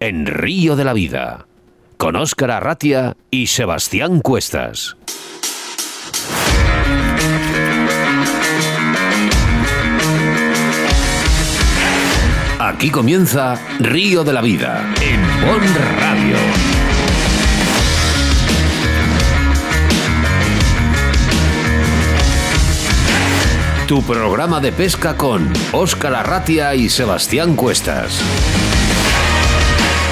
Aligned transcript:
en 0.00 0.26
Río 0.26 0.76
de 0.76 0.84
la 0.84 0.92
Vida, 0.92 1.46
con 1.96 2.16
Óscar 2.16 2.50
Arratia 2.50 3.16
y 3.30 3.46
Sebastián 3.46 4.20
Cuestas. 4.20 4.96
Aquí 12.58 12.90
comienza 12.90 13.58
Río 13.78 14.24
de 14.24 14.32
la 14.32 14.42
Vida 14.42 14.92
en 15.00 15.22
Bon 15.46 15.60
Radio. 15.98 16.36
Tu 23.86 24.02
programa 24.02 24.60
de 24.60 24.72
pesca 24.72 25.16
con 25.16 25.52
Óscar 25.72 26.14
Arratia 26.14 26.74
y 26.74 26.88
Sebastián 26.88 27.54
Cuestas. 27.54 28.20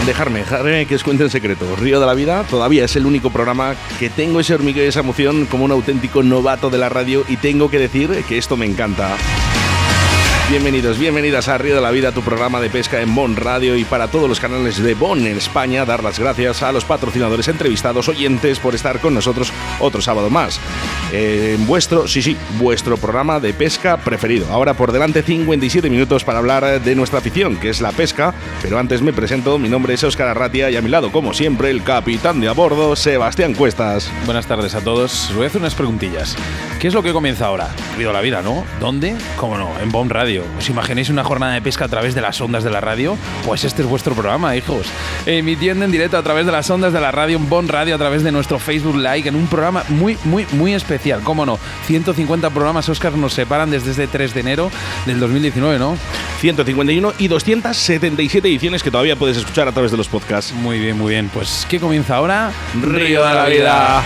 Dejarme, 0.07 0.41
dejarme 0.41 0.85
que 0.85 0.97
os 0.97 1.03
cuente 1.03 1.23
en 1.25 1.31
secreto. 1.31 1.65
Río 1.77 1.99
de 1.99 2.05
la 2.05 2.13
Vida 2.13 2.45
todavía 2.45 2.85
es 2.85 2.95
el 2.95 3.07
único 3.07 3.31
programa 3.31 3.75
que 3.99 4.11
tengo 4.11 4.39
ese 4.39 4.55
hormigueo 4.55 4.85
y 4.85 4.89
esa 4.89 5.01
emoción 5.01 5.47
como 5.47 5.65
un 5.65 5.73
auténtico 5.73 6.23
novato 6.23 6.69
de 6.69 6.77
la 6.77 6.91
radio 6.91 7.25
y 7.27 7.39
tengo 7.39 7.71
que 7.71 7.79
decir 7.79 8.11
que 8.29 8.37
esto 8.37 8.59
me 8.59 8.67
encanta. 8.67 9.17
Bienvenidos, 10.51 10.99
bienvenidas 10.99 11.49
a 11.49 11.57
Río 11.57 11.75
de 11.75 11.81
la 11.81 11.91
Vida, 11.91 12.13
tu 12.13 12.21
programa 12.21 12.61
de 12.61 12.69
pesca 12.69 13.01
en 13.01 13.15
Bon 13.15 13.35
Radio 13.35 13.77
y 13.77 13.85
para 13.85 14.09
todos 14.09 14.29
los 14.29 14.41
canales 14.41 14.77
de 14.77 14.95
Bon 14.95 15.19
en 15.27 15.39
España, 15.39 15.87
dar 15.87 16.05
las 16.05 16.19
gracias 16.19 16.63
a 16.63 16.71
los 16.71 16.85
patrocinadores, 16.85 17.49
entrevistados, 17.49 18.07
oyentes 18.11 18.61
por 18.61 18.75
estar 18.75 19.01
con 19.01 19.15
nosotros 19.15 19.55
otro 19.81 20.03
sábado 20.03 20.29
más. 20.29 20.61
En 21.17 21.65
vuestro, 21.69 22.09
sí, 22.09 22.23
sí, 22.23 22.37
vuestro 22.59 22.97
programa 22.97 23.39
de 23.39 23.55
pesca 23.55 23.99
preferido. 23.99 24.49
Ahora 24.51 24.75
por 24.75 24.91
delante 24.91 25.23
57 25.23 25.89
minutos 25.89 26.25
para 26.25 26.41
hablar 26.41 26.83
de 26.83 26.95
nuestra 26.97 27.21
afición, 27.21 27.57
que 27.57 27.71
es 27.71 27.81
la 27.81 27.93
pesca, 27.93 28.35
pero 28.61 28.81
antes 28.81 29.01
me 29.01 29.13
presento, 29.13 29.57
mi 29.61 29.69
nombre 29.69 29.95
es 29.95 30.03
Óscar 30.03 30.27
Arratia 30.27 30.71
y 30.71 30.77
a 30.77 30.83
mi 30.83 30.89
lado, 30.89 31.13
como 31.13 31.33
siempre, 31.33 31.71
el 31.71 31.85
capitán 31.85 32.41
de 32.41 32.49
a 32.49 32.53
bordo, 32.53 32.97
Sebastián 32.97 33.55
Cuestas. 33.55 34.11
Buenas 34.25 34.49
tardes 34.49 34.75
a 34.75 34.81
todos. 34.81 35.31
Os 35.31 35.37
voy 35.37 35.45
a 35.45 35.47
hacer 35.47 35.61
unas 35.61 35.77
preguntillas. 35.77 36.37
¿Qué 36.81 36.89
es 36.89 36.95
lo 36.95 37.05
que 37.05 37.13
comienza 37.13 37.47
ahora? 37.47 37.69
De 37.97 38.13
la 38.13 38.21
Vida, 38.21 38.43
¿no? 38.43 38.65
¿Dónde? 38.81 39.15
¿Cómo 39.37 39.57
no? 39.57 39.71
En 39.81 39.93
Bon 39.93 40.11
Radio. 40.11 40.43
¿Os 40.59 40.69
imagináis 40.69 41.11
una 41.11 41.23
jornada 41.23 41.55
de 41.55 41.63
pesca 41.63 41.85
a 41.85 41.89
través 41.89 42.17
de 42.17 42.23
las 42.23 42.41
ondas 42.41 42.65
de 42.65 42.71
la 42.71 42.81
radio? 42.81 43.17
Pues 43.47 43.63
este 43.63 43.83
es 43.83 43.89
vuestro 43.89 44.15
programa, 44.15 44.57
hijos. 44.57 44.89
Emitiendo 45.27 45.85
en 45.85 45.93
directo 45.93 46.19
a 46.19 46.25
través 46.25 46.45
de 46.45 46.51
las 46.51 46.69
ondas 46.71 46.93
de 46.93 47.01
la 47.01 47.13
radio, 47.13 47.37
en 47.37 47.49
Bon 47.49 47.69
Radio, 47.69 47.95
a 47.95 47.99
través 47.99 48.25
de 48.25 48.33
nuestro 48.33 48.59
Facebook 48.59 48.97
Like, 48.97 49.29
en 49.29 49.37
un 49.37 49.47
programa 49.47 49.85
muy, 49.91 50.19
muy, 50.25 50.45
muy 50.53 50.75
especial. 50.75 51.04
¿Cómo 51.23 51.45
no? 51.45 51.59
150 51.87 52.51
programas, 52.51 52.89
Oscar, 52.89 53.13
nos 53.17 53.35
separan 53.35 53.71
desde 53.71 53.91
este 53.91 54.07
3 54.07 54.33
de 54.33 54.41
enero 54.41 54.71
del 55.05 55.21
2019, 55.21 55.79
¿no? 55.79 55.99
151 56.41 57.15
y 57.19 57.29
277 57.29 58.49
ediciones 58.49 58.83
que 58.83 58.91
todavía 58.91 59.17
puedes 59.17 59.37
escuchar 59.37 59.69
a 59.69 59.73
través 59.73 59.91
de 59.91 59.99
los 59.99 60.09
podcasts. 60.09 60.53
Muy 60.53 60.79
bien, 60.79 60.97
muy 60.97 61.13
bien. 61.13 61.31
Pues, 61.33 61.67
¿qué 61.69 61.79
comienza 61.79 62.17
ahora? 62.17 62.53
Río 62.81 63.25
de 63.27 63.35
la 63.35 63.47
Vida. 63.47 64.03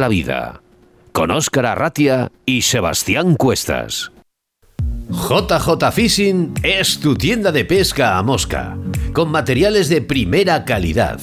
La 0.00 0.08
Vida, 0.08 0.62
con 1.12 1.30
Óscar 1.30 1.66
Arratia 1.66 2.32
y 2.46 2.62
Sebastián 2.62 3.36
Cuestas. 3.36 4.10
JJ 5.10 5.92
Fishing 5.92 6.54
es 6.62 6.98
tu 7.00 7.14
tienda 7.14 7.52
de 7.52 7.64
pesca 7.64 8.16
a 8.16 8.22
mosca, 8.22 8.76
con 9.12 9.30
materiales 9.30 9.88
de 9.88 10.00
primera 10.00 10.64
calidad 10.64 11.20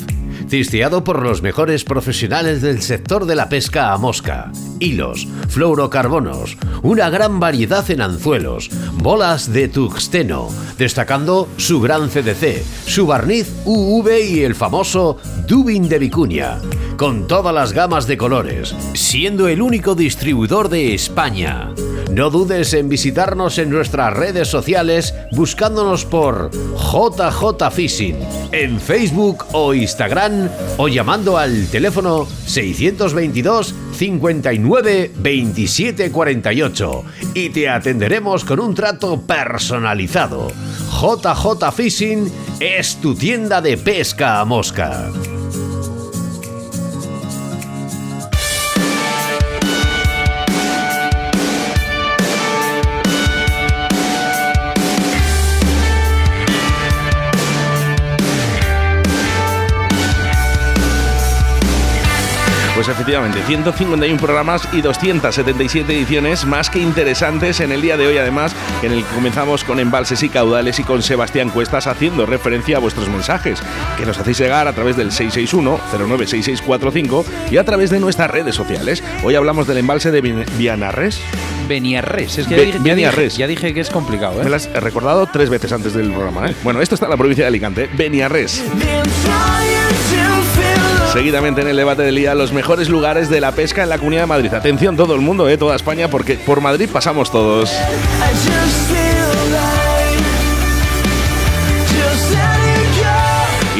cisteado 0.49 1.03
por 1.03 1.21
los 1.21 1.41
mejores 1.41 1.83
profesionales 1.83 2.61
del 2.61 2.81
sector 2.81 3.25
de 3.25 3.35
la 3.35 3.49
pesca 3.49 3.93
a 3.93 3.97
mosca, 3.97 4.51
hilos, 4.79 5.27
fluorocarbonos, 5.49 6.57
una 6.83 7.09
gran 7.09 7.39
variedad 7.39 7.89
en 7.89 8.01
anzuelos, 8.01 8.69
bolas 8.93 9.51
de 9.51 9.67
tuxteno, 9.67 10.49
destacando 10.77 11.47
su 11.57 11.81
gran 11.81 12.09
CDC, 12.09 12.63
su 12.85 13.07
barniz 13.07 13.51
UV 13.65 14.09
y 14.29 14.43
el 14.43 14.55
famoso 14.55 15.17
Dubin 15.47 15.89
de 15.89 15.99
Vicuña, 15.99 16.59
con 16.97 17.27
todas 17.27 17.53
las 17.53 17.73
gamas 17.73 18.07
de 18.07 18.17
colores, 18.17 18.75
siendo 18.93 19.47
el 19.47 19.61
único 19.61 19.95
distribuidor 19.95 20.69
de 20.69 20.93
España. 20.93 21.73
No 22.11 22.29
dudes 22.29 22.73
en 22.73 22.89
visitarnos 22.89 23.57
en 23.57 23.69
nuestras 23.69 24.13
redes 24.13 24.47
sociales 24.47 25.13
buscándonos 25.31 26.05
por 26.05 26.49
JJ 26.51 27.69
Fishing 27.71 28.17
en 28.51 28.79
Facebook 28.79 29.45
o 29.51 29.73
Instagram 29.73 30.26
o 30.77 30.88
llamando 30.88 31.38
al 31.38 31.67
teléfono 31.67 32.27
622 32.45 33.73
59 33.93 35.11
27 35.15 36.11
48 36.11 37.03
y 37.33 37.49
te 37.49 37.69
atenderemos 37.69 38.43
con 38.43 38.59
un 38.59 38.73
trato 38.73 39.21
personalizado. 39.21 40.47
JJ 40.91 41.71
Fishing 41.73 42.31
es 42.59 42.97
tu 42.97 43.16
tienda 43.16 43.61
de 43.61 43.77
pesca 43.77 44.39
a 44.39 44.45
mosca. 44.45 45.11
Pues 62.77 62.89
efectivamente, 62.89 63.39
151 63.47 64.19
programas 64.21 64.69
y 64.71 64.81
277 64.81 65.91
ediciones 65.97 66.45
más 66.45 66.69
que 66.69 66.77
interesantes 66.77 67.59
en 67.59 67.71
el 67.71 67.81
día 67.81 67.97
de 67.97 68.05
hoy, 68.05 68.19
además, 68.19 68.55
en 68.83 68.91
el 68.91 69.03
que 69.03 69.15
comenzamos 69.15 69.63
con 69.63 69.79
embalses 69.79 70.21
y 70.21 70.29
caudales 70.29 70.77
y 70.77 70.83
con 70.83 71.01
Sebastián 71.01 71.49
Cuestas 71.49 71.87
haciendo 71.87 72.27
referencia 72.27 72.77
a 72.77 72.79
vuestros 72.79 73.09
mensajes, 73.09 73.63
que 73.97 74.05
nos 74.05 74.19
hacéis 74.19 74.37
llegar 74.37 74.67
a 74.67 74.73
través 74.73 74.95
del 74.95 75.09
661-096645 75.09 77.25
y 77.49 77.57
a 77.57 77.63
través 77.63 77.89
de 77.89 77.99
nuestras 77.99 78.29
redes 78.29 78.53
sociales. 78.53 79.03
Hoy 79.23 79.33
hablamos 79.33 79.66
del 79.66 79.79
embalse 79.79 80.11
de 80.11 80.21
Vianarres. 80.59 81.19
Beniarres, 81.67 82.37
es 82.37 82.45
que 82.47 82.55
Be- 82.55 82.61
ya, 82.61 82.66
dije, 82.67 82.77
ya, 82.77 82.83
Beniarres. 82.83 83.33
dije, 83.33 83.39
ya 83.39 83.47
dije 83.47 83.73
que 83.73 83.79
es 83.79 83.89
complicado, 83.89 84.39
¿eh? 84.39 84.43
Me 84.43 84.51
las 84.51 84.67
he 84.67 84.79
recordado 84.79 85.25
tres 85.25 85.49
veces 85.49 85.71
antes 85.71 85.95
del 85.95 86.11
programa. 86.11 86.51
¿eh? 86.51 86.55
Bueno, 86.63 86.79
esto 86.79 86.93
está 86.93 87.07
en 87.07 87.11
la 87.11 87.17
provincia 87.17 87.46
de 87.46 87.47
Alicante, 87.47 87.90
Beniarres. 87.97 88.63
Seguidamente 91.11 91.61
en 91.61 91.67
el 91.67 91.77
debate 91.77 92.03
del 92.03 92.15
día, 92.15 92.35
los 92.35 92.51
mejores 92.51 92.89
lugares 92.89 93.29
de 93.29 93.39
la 93.41 93.51
pesca 93.53 93.83
en 93.83 93.89
la 93.89 93.97
Comunidad 93.97 94.23
de 94.23 94.27
Madrid. 94.27 94.53
Atención 94.53 94.95
todo 94.97 95.15
el 95.15 95.21
mundo, 95.21 95.47
¿eh? 95.49 95.57
toda 95.57 95.75
España, 95.75 96.09
porque 96.09 96.35
por 96.35 96.61
Madrid 96.61 96.89
pasamos 96.91 97.31
todos. 97.31 97.71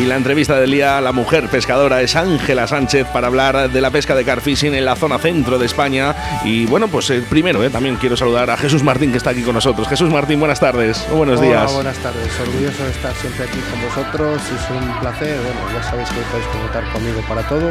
La 0.08 0.16
entrevista 0.16 0.60
del 0.60 0.72
día, 0.72 1.02
la 1.02 1.12
mujer 1.12 1.50
pescadora 1.50 2.02
es 2.02 2.16
Ángela 2.16 2.66
Sánchez 2.68 3.08
para 3.08 3.28
hablar 3.28 3.70
de 3.70 3.82
la 3.82 3.92
pesca 3.92 4.16
de 4.16 4.24
carfishing 4.24 4.74
en 4.74 4.86
la 4.86 4.96
zona 4.96 5.18
centro 5.20 5.60
de 5.60 5.66
España. 5.66 6.16
Y 6.46 6.66
bueno, 6.66 6.88
pues 6.88 7.10
eh, 7.10 7.24
primero 7.30 7.64
eh, 7.64 7.70
también 7.70 7.98
quiero 7.98 8.16
saludar 8.16 8.50
a 8.50 8.58
Jesús 8.58 8.84
Martín 8.84 9.12
que 9.12 9.18
está 9.18 9.32
aquí 9.32 9.42
con 9.44 9.54
nosotros. 9.56 9.88
Jesús 9.88 10.10
Martín, 10.10 10.40
buenas 10.40 10.60
tardes 10.60 11.06
o 11.12 11.16
buenos 11.16 11.40
Hola, 11.40 11.48
días. 11.48 11.74
buenas 11.74 11.98
tardes. 11.98 12.40
Orgulloso 12.40 12.84
de 12.84 12.92
estar 12.92 13.14
siempre 13.16 13.44
aquí 13.44 13.60
con 13.70 13.82
vosotros. 13.82 14.42
Es 14.42 14.70
un 14.70 15.00
placer. 15.00 15.38
Bueno, 15.42 15.60
ya 15.74 15.84
sabéis 15.84 16.10
que 16.10 16.22
podéis 16.22 16.48
contar 16.48 16.92
conmigo 16.94 17.22
para 17.28 17.48
todo. 17.48 17.70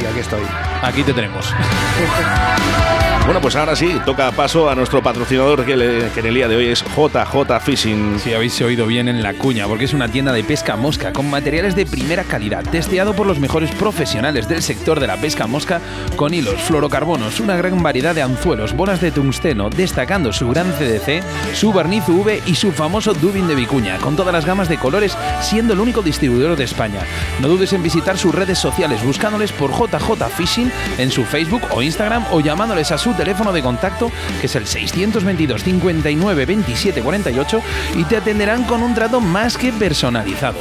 Y 0.00 0.04
aquí 0.04 0.20
estoy. 0.20 0.42
Aquí 0.82 1.02
te 1.02 1.12
tenemos. 1.12 1.52
Bueno, 3.30 3.42
pues 3.42 3.54
ahora 3.54 3.76
sí, 3.76 3.96
toca 4.04 4.32
paso 4.32 4.68
a 4.68 4.74
nuestro 4.74 5.02
patrocinador 5.04 5.64
que, 5.64 5.74
en 5.74 6.26
el 6.26 6.34
día 6.34 6.48
de 6.48 6.56
hoy 6.56 6.66
es 6.66 6.82
JJ 6.82 7.60
Fishing. 7.62 8.18
Si 8.18 8.34
habéis 8.34 8.60
oído 8.60 8.86
bien 8.86 9.08
en 9.08 9.22
la 9.22 9.34
cuña, 9.34 9.68
porque 9.68 9.84
es 9.84 9.92
una 9.92 10.08
tienda 10.08 10.32
de 10.32 10.42
pesca 10.42 10.74
mosca 10.74 11.12
con 11.12 11.30
materiales 11.30 11.76
de 11.76 11.86
primera 11.86 12.24
calidad, 12.24 12.64
testeado 12.64 13.14
por 13.14 13.28
los 13.28 13.38
mejores 13.38 13.70
profesionales 13.72 14.48
del 14.48 14.62
sector 14.62 14.98
de 14.98 15.06
la 15.06 15.16
pesca 15.16 15.46
mosca, 15.46 15.80
con 16.16 16.34
hilos, 16.34 16.60
fluorocarbonos, 16.62 17.38
una 17.38 17.56
gran 17.56 17.80
variedad 17.82 18.16
de 18.16 18.22
anzuelos, 18.22 18.74
bolas 18.74 19.00
de 19.00 19.12
tungsteno, 19.12 19.70
destacando 19.70 20.32
su 20.32 20.48
gran 20.48 20.72
CDC, 20.72 21.22
su 21.54 21.72
barniz 21.72 22.08
UV 22.08 22.42
y 22.46 22.56
su 22.56 22.72
famoso 22.72 23.14
dubin 23.14 23.46
de 23.46 23.54
vicuña, 23.54 23.98
con 23.98 24.16
todas 24.16 24.32
las 24.32 24.46
gamas 24.46 24.68
de 24.68 24.78
colores, 24.78 25.16
siendo 25.40 25.74
el 25.74 25.80
único 25.80 26.02
distribuidor 26.02 26.56
de 26.56 26.64
España. 26.64 27.02
No 27.40 27.46
dudes 27.46 27.72
en 27.74 27.82
visitar 27.84 28.18
sus 28.18 28.34
redes 28.34 28.58
sociales 28.58 29.04
buscándoles 29.04 29.52
por 29.52 29.70
JJ 29.70 30.24
Fishing 30.36 30.69
en 30.98 31.10
su 31.10 31.24
Facebook 31.24 31.62
o 31.70 31.82
Instagram 31.82 32.24
o 32.30 32.40
llamándoles 32.40 32.92
a 32.92 32.98
su 32.98 33.14
teléfono 33.14 33.52
de 33.52 33.62
contacto, 33.62 34.10
que 34.40 34.46
es 34.46 34.56
el 34.56 34.66
622 34.66 35.62
59 35.62 36.46
27 36.46 37.02
48, 37.02 37.62
y 37.96 38.04
te 38.04 38.16
atenderán 38.16 38.64
con 38.64 38.82
un 38.82 38.94
trato 38.94 39.20
más 39.20 39.56
que 39.56 39.72
personalizado. 39.72 40.58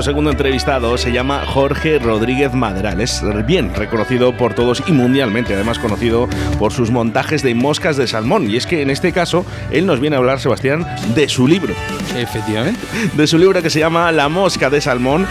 Nuestro 0.00 0.12
segundo 0.12 0.30
entrevistado 0.30 0.96
se 0.96 1.12
llama 1.12 1.44
Jorge 1.44 1.98
Rodríguez 1.98 2.54
Maderal. 2.54 3.02
Es 3.02 3.22
bien 3.44 3.74
reconocido 3.74 4.34
por 4.34 4.54
todos 4.54 4.82
y 4.86 4.92
mundialmente, 4.92 5.52
además 5.52 5.78
conocido 5.78 6.26
por 6.58 6.72
sus 6.72 6.90
montajes 6.90 7.42
de 7.42 7.54
moscas 7.54 7.98
de 7.98 8.06
salmón. 8.06 8.48
Y 8.48 8.56
es 8.56 8.66
que 8.66 8.80
en 8.80 8.88
este 8.88 9.12
caso, 9.12 9.44
él 9.70 9.84
nos 9.84 10.00
viene 10.00 10.16
a 10.16 10.20
hablar, 10.20 10.40
Sebastián, 10.40 10.86
de 11.14 11.28
su 11.28 11.46
libro. 11.46 11.74
Efectivamente. 12.16 12.80
De 13.12 13.26
su 13.26 13.36
libro 13.36 13.60
que 13.60 13.68
se 13.68 13.78
llama 13.78 14.10
La 14.10 14.30
mosca 14.30 14.70
de 14.70 14.80
salmón. 14.80 15.26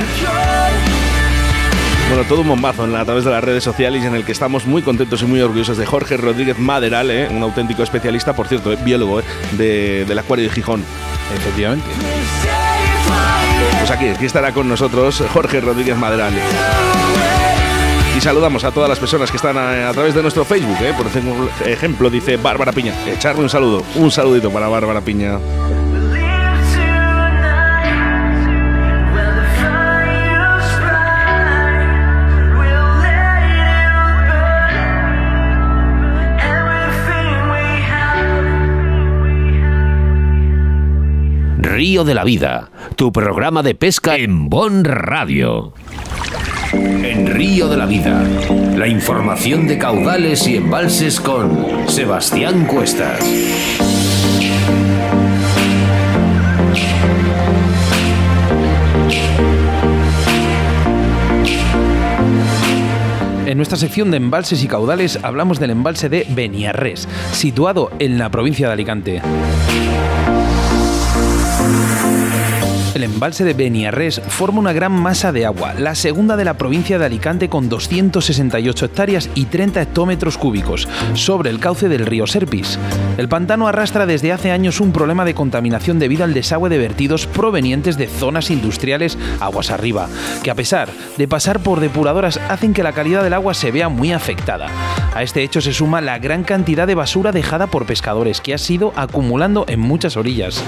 Bueno, 2.10 2.24
todo 2.25 2.42
un 2.42 2.50
bombazo 2.50 2.83
a 2.83 3.06
través 3.06 3.24
de 3.24 3.31
las 3.31 3.44
redes 3.44 3.63
sociales 3.63 4.06
en 4.06 4.13
el 4.13 4.24
que 4.24 4.33
estamos 4.33 4.68
muy 4.68 4.83
contentos 4.83 5.24
y 5.24 5.25
muy 5.25 5.42
orgullosos 5.42 5.80
de 5.80 5.88
Jorge 5.88 6.15
Rodríguez 6.15 6.60
Maderal, 6.60 7.10
¿eh? 7.10 7.27
un 7.27 7.42
auténtico 7.42 7.81
especialista, 7.81 8.33
por 8.33 8.48
cierto, 8.48 8.72
eh, 8.72 8.77
biólogo 8.83 9.22
¿eh? 9.22 10.06
del 10.06 10.19
Acuario 10.19 10.45
de 10.48 10.51
Gijón. 10.51 10.83
Efectivamente. 11.36 11.86
Pues 13.80 13.92
aquí, 13.92 14.08
aquí 14.10 14.26
estará 14.26 14.54
con 14.54 14.68
nosotros 14.68 15.24
Jorge 15.34 15.62
Rodríguez 15.62 15.98
Maderal. 15.98 16.34
Y 18.16 18.22
saludamos 18.22 18.64
a 18.64 18.72
todas 18.72 18.90
las 18.90 19.00
personas 19.00 19.31
que 19.31 19.38
están 19.38 19.58
a, 19.58 19.92
través 19.94 20.14
de 20.14 20.22
nuestro 20.22 20.44
Facebook. 20.44 20.78
¿eh? 20.81 20.94
Por 20.98 21.08
ejemplo, 21.68 22.10
dice 22.10 22.38
Bárbara 22.38 22.72
Piña. 22.72 22.94
Echarle 23.08 23.42
un 23.42 23.50
saludo, 23.50 23.84
un 23.96 24.12
saludito 24.12 24.52
para 24.52 24.68
Bárbara 24.68 25.02
Piña. 25.02 25.40
Río 41.80 42.04
de 42.04 42.14
la 42.14 42.26
Vida, 42.26 42.72
tu 42.98 43.14
programa 43.14 43.64
de 43.64 43.74
pesca 43.74 44.18
en 44.18 44.50
Bon 44.50 44.84
Radio. 44.84 45.74
En 46.74 47.26
Río 47.28 47.70
de 47.70 47.78
la 47.78 47.86
Vida, 47.86 48.22
la 48.76 48.86
información 48.86 49.66
de 49.66 49.78
caudales 49.78 50.46
y 50.46 50.58
embalses 50.58 51.22
con 51.22 51.88
Sebastián 51.88 52.66
Cuestas. 52.66 53.24
En 63.46 63.56
nuestra 63.56 63.78
sección 63.78 64.12
de 64.12 64.18
embalses 64.18 64.62
y 64.66 64.68
caudales 64.68 65.18
hablamos 65.24 65.62
del 65.62 65.70
embalse 65.70 66.10
de 66.10 66.28
Beniarrés, 66.28 67.08
situado 67.32 67.90
en 68.00 68.18
la 68.18 68.30
provincia 68.30 68.68
de 68.68 68.74
Alicante. 68.74 69.22
El 72.95 73.03
embalse 73.03 73.44
de 73.44 73.53
Beniarrés 73.53 74.19
forma 74.27 74.59
una 74.59 74.74
gran 74.74 74.91
masa 74.91 75.31
de 75.31 75.45
agua, 75.45 75.75
la 75.75 75.94
segunda 75.94 76.36
de 76.36 76.44
la 76.44 76.56
provincia 76.56 76.97
de 76.97 77.06
Alicante 77.06 77.47
con 77.47 77.69
268 77.69 78.86
hectáreas 78.86 79.30
y 79.36 79.45
30 79.45 79.83
hectómetros 79.83 80.39
cúbicos, 80.39 80.88
sobre 81.13 81.51
el 81.51 81.59
cauce 81.59 81.88
del 81.88 82.07
río 82.07 82.25
Serpis. 82.25 82.80
El 83.18 83.30
pantano 83.30 83.68
arrastra 83.68 84.07
desde 84.07 84.31
hace 84.31 84.50
años 84.50 84.81
un 84.81 84.91
problema 84.91 85.24
de 85.24 85.36
contaminación 85.36 86.00
debido 86.00 86.24
al 86.24 86.33
desagüe 86.33 86.69
de 86.69 86.80
vertidos 86.80 87.27
provenientes 87.27 87.95
de 87.95 88.07
zonas 88.07 88.50
industriales 88.50 89.19
aguas 89.39 89.69
arriba, 89.69 90.09
que 90.44 90.50
a 90.50 90.56
pesar 90.56 90.89
de 91.15 91.27
pasar 91.27 91.59
por 91.59 91.81
depuradoras 91.81 92.39
hacen 92.50 92.74
que 92.74 92.83
la 92.83 92.94
calidad 92.94 93.24
del 93.24 93.36
agua 93.36 93.53
se 93.53 93.71
vea 93.71 93.89
muy 93.89 94.13
afectada. 94.13 94.68
A 95.13 95.21
este 95.21 95.44
hecho 95.44 95.62
se 95.62 95.74
suma 95.74 96.01
la 96.01 96.18
gran 96.18 96.44
cantidad 96.44 96.88
de 96.88 96.95
basura 96.95 97.31
dejada 97.31 97.68
por 97.68 97.86
pescadores 97.86 98.41
que 98.41 98.56
ha 98.56 98.57
sido 98.57 98.94
acumulando 98.95 99.65
en 99.68 99.80
muchas 99.80 100.18
orillas. 100.18 100.63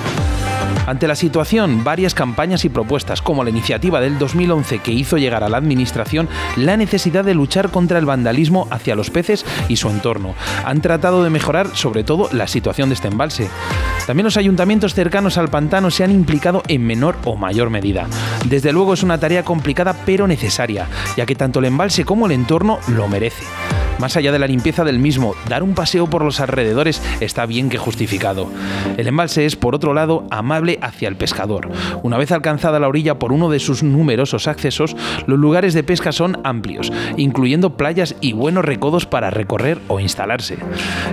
Ante 0.91 1.07
la 1.07 1.15
situación, 1.15 1.85
varias 1.85 2.13
campañas 2.13 2.65
y 2.65 2.69
propuestas, 2.69 3.21
como 3.21 3.45
la 3.45 3.49
iniciativa 3.49 4.01
del 4.01 4.19
2011 4.19 4.79
que 4.79 4.91
hizo 4.91 5.17
llegar 5.17 5.41
a 5.41 5.47
la 5.47 5.55
Administración 5.55 6.27
la 6.57 6.75
necesidad 6.75 7.23
de 7.23 7.33
luchar 7.33 7.71
contra 7.71 7.97
el 7.97 8.05
vandalismo 8.05 8.67
hacia 8.71 8.97
los 8.97 9.09
peces 9.09 9.45
y 9.69 9.77
su 9.77 9.89
entorno, 9.89 10.35
han 10.65 10.81
tratado 10.81 11.23
de 11.23 11.29
mejorar 11.29 11.77
sobre 11.77 12.03
todo 12.03 12.27
la 12.33 12.45
situación 12.45 12.89
de 12.89 12.95
este 12.95 13.07
embalse. 13.07 13.47
También 14.05 14.25
los 14.25 14.35
ayuntamientos 14.35 14.93
cercanos 14.93 15.37
al 15.37 15.47
pantano 15.47 15.91
se 15.91 16.03
han 16.03 16.11
implicado 16.11 16.61
en 16.67 16.85
menor 16.85 17.15
o 17.23 17.37
mayor 17.37 17.69
medida. 17.69 18.07
Desde 18.49 18.73
luego 18.73 18.93
es 18.93 19.01
una 19.01 19.17
tarea 19.17 19.45
complicada 19.45 19.95
pero 20.05 20.27
necesaria, 20.27 20.89
ya 21.15 21.25
que 21.25 21.35
tanto 21.35 21.59
el 21.59 21.65
embalse 21.67 22.03
como 22.03 22.25
el 22.25 22.33
entorno 22.33 22.79
lo 22.89 23.07
merece. 23.07 23.45
Más 24.01 24.17
allá 24.17 24.31
de 24.31 24.39
la 24.39 24.47
limpieza 24.47 24.83
del 24.83 24.97
mismo, 24.97 25.35
dar 25.47 25.61
un 25.61 25.75
paseo 25.75 26.09
por 26.09 26.25
los 26.25 26.39
alrededores 26.39 26.99
está 27.19 27.45
bien 27.45 27.69
que 27.69 27.77
justificado. 27.77 28.49
El 28.97 29.07
embalse 29.07 29.45
es, 29.45 29.55
por 29.55 29.75
otro 29.75 29.93
lado, 29.93 30.25
amable 30.31 30.79
hacia 30.81 31.07
el 31.07 31.15
pescador. 31.15 31.69
Una 32.01 32.17
vez 32.17 32.31
alcanzada 32.31 32.79
la 32.79 32.87
orilla 32.87 33.19
por 33.19 33.31
uno 33.31 33.47
de 33.51 33.59
sus 33.59 33.83
numerosos 33.83 34.47
accesos, 34.47 34.95
los 35.27 35.37
lugares 35.37 35.75
de 35.75 35.83
pesca 35.83 36.11
son 36.11 36.39
amplios, 36.43 36.91
incluyendo 37.15 37.77
playas 37.77 38.15
y 38.21 38.33
buenos 38.33 38.65
recodos 38.65 39.05
para 39.05 39.29
recorrer 39.29 39.77
o 39.87 39.99
instalarse. 39.99 40.57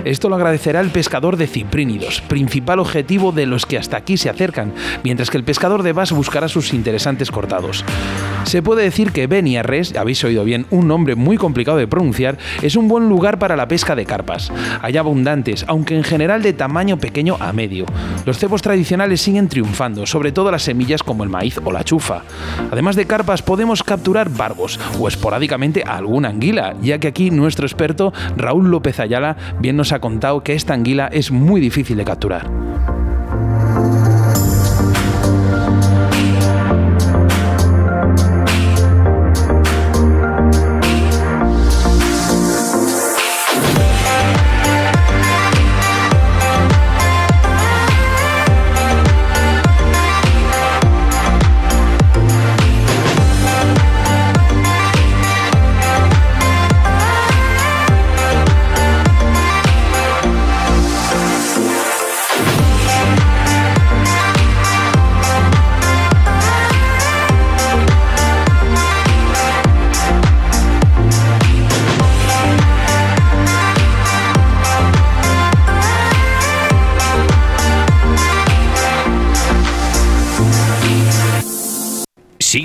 Esto 0.03 0.27
lo 0.27 0.37
agradecerá 0.37 0.81
el 0.81 0.89
pescador 0.89 1.37
de 1.37 1.45
ciprínidos, 1.45 2.21
principal 2.21 2.79
objetivo 2.79 3.31
de 3.31 3.45
los 3.45 3.67
que 3.67 3.77
hasta 3.77 3.97
aquí 3.97 4.17
se 4.17 4.31
acercan, 4.31 4.73
mientras 5.03 5.29
que 5.29 5.37
el 5.37 5.43
pescador 5.43 5.83
de 5.83 5.93
bass 5.93 6.11
buscará 6.11 6.47
sus 6.47 6.73
interesantes 6.73 7.29
cortados. 7.29 7.85
Se 8.45 8.63
puede 8.63 8.81
decir 8.81 9.11
que 9.11 9.27
Beniarres, 9.27 9.95
habéis 9.95 10.23
oído 10.23 10.43
bien, 10.43 10.65
un 10.71 10.87
nombre 10.87 11.13
muy 11.13 11.37
complicado 11.37 11.77
de 11.77 11.87
pronunciar, 11.87 12.39
es 12.63 12.78
un 12.78 12.78
buen 12.87 13.09
lugar 13.09 13.39
para 13.39 13.55
la 13.55 13.67
pesca 13.67 13.95
de 13.95 14.05
carpas. 14.05 14.51
Hay 14.81 14.97
abundantes, 14.97 15.65
aunque 15.67 15.95
en 15.95 16.03
general 16.03 16.41
de 16.41 16.53
tamaño 16.53 16.97
pequeño 16.97 17.37
a 17.39 17.51
medio. 17.53 17.85
Los 18.25 18.37
cebos 18.37 18.61
tradicionales 18.61 19.21
siguen 19.21 19.49
triunfando, 19.49 20.05
sobre 20.05 20.31
todo 20.31 20.51
las 20.51 20.63
semillas 20.63 21.03
como 21.03 21.23
el 21.23 21.29
maíz 21.29 21.59
o 21.63 21.71
la 21.71 21.83
chufa. 21.83 22.23
Además 22.71 22.95
de 22.95 23.05
carpas, 23.05 23.41
podemos 23.41 23.83
capturar 23.83 24.29
barbos 24.29 24.79
o 24.99 25.07
esporádicamente 25.07 25.83
alguna 25.83 26.29
anguila, 26.29 26.75
ya 26.81 26.99
que 26.99 27.07
aquí 27.07 27.31
nuestro 27.31 27.65
experto 27.65 28.13
Raúl 28.37 28.69
López 28.71 28.99
Ayala 28.99 29.35
bien 29.59 29.77
nos 29.77 29.91
ha 29.91 29.99
contado 29.99 30.43
que 30.43 30.53
esta 30.53 30.73
anguila 30.73 31.09
es 31.11 31.31
muy 31.31 31.59
difícil 31.61 31.97
de 31.97 32.05
capturar. 32.05 32.49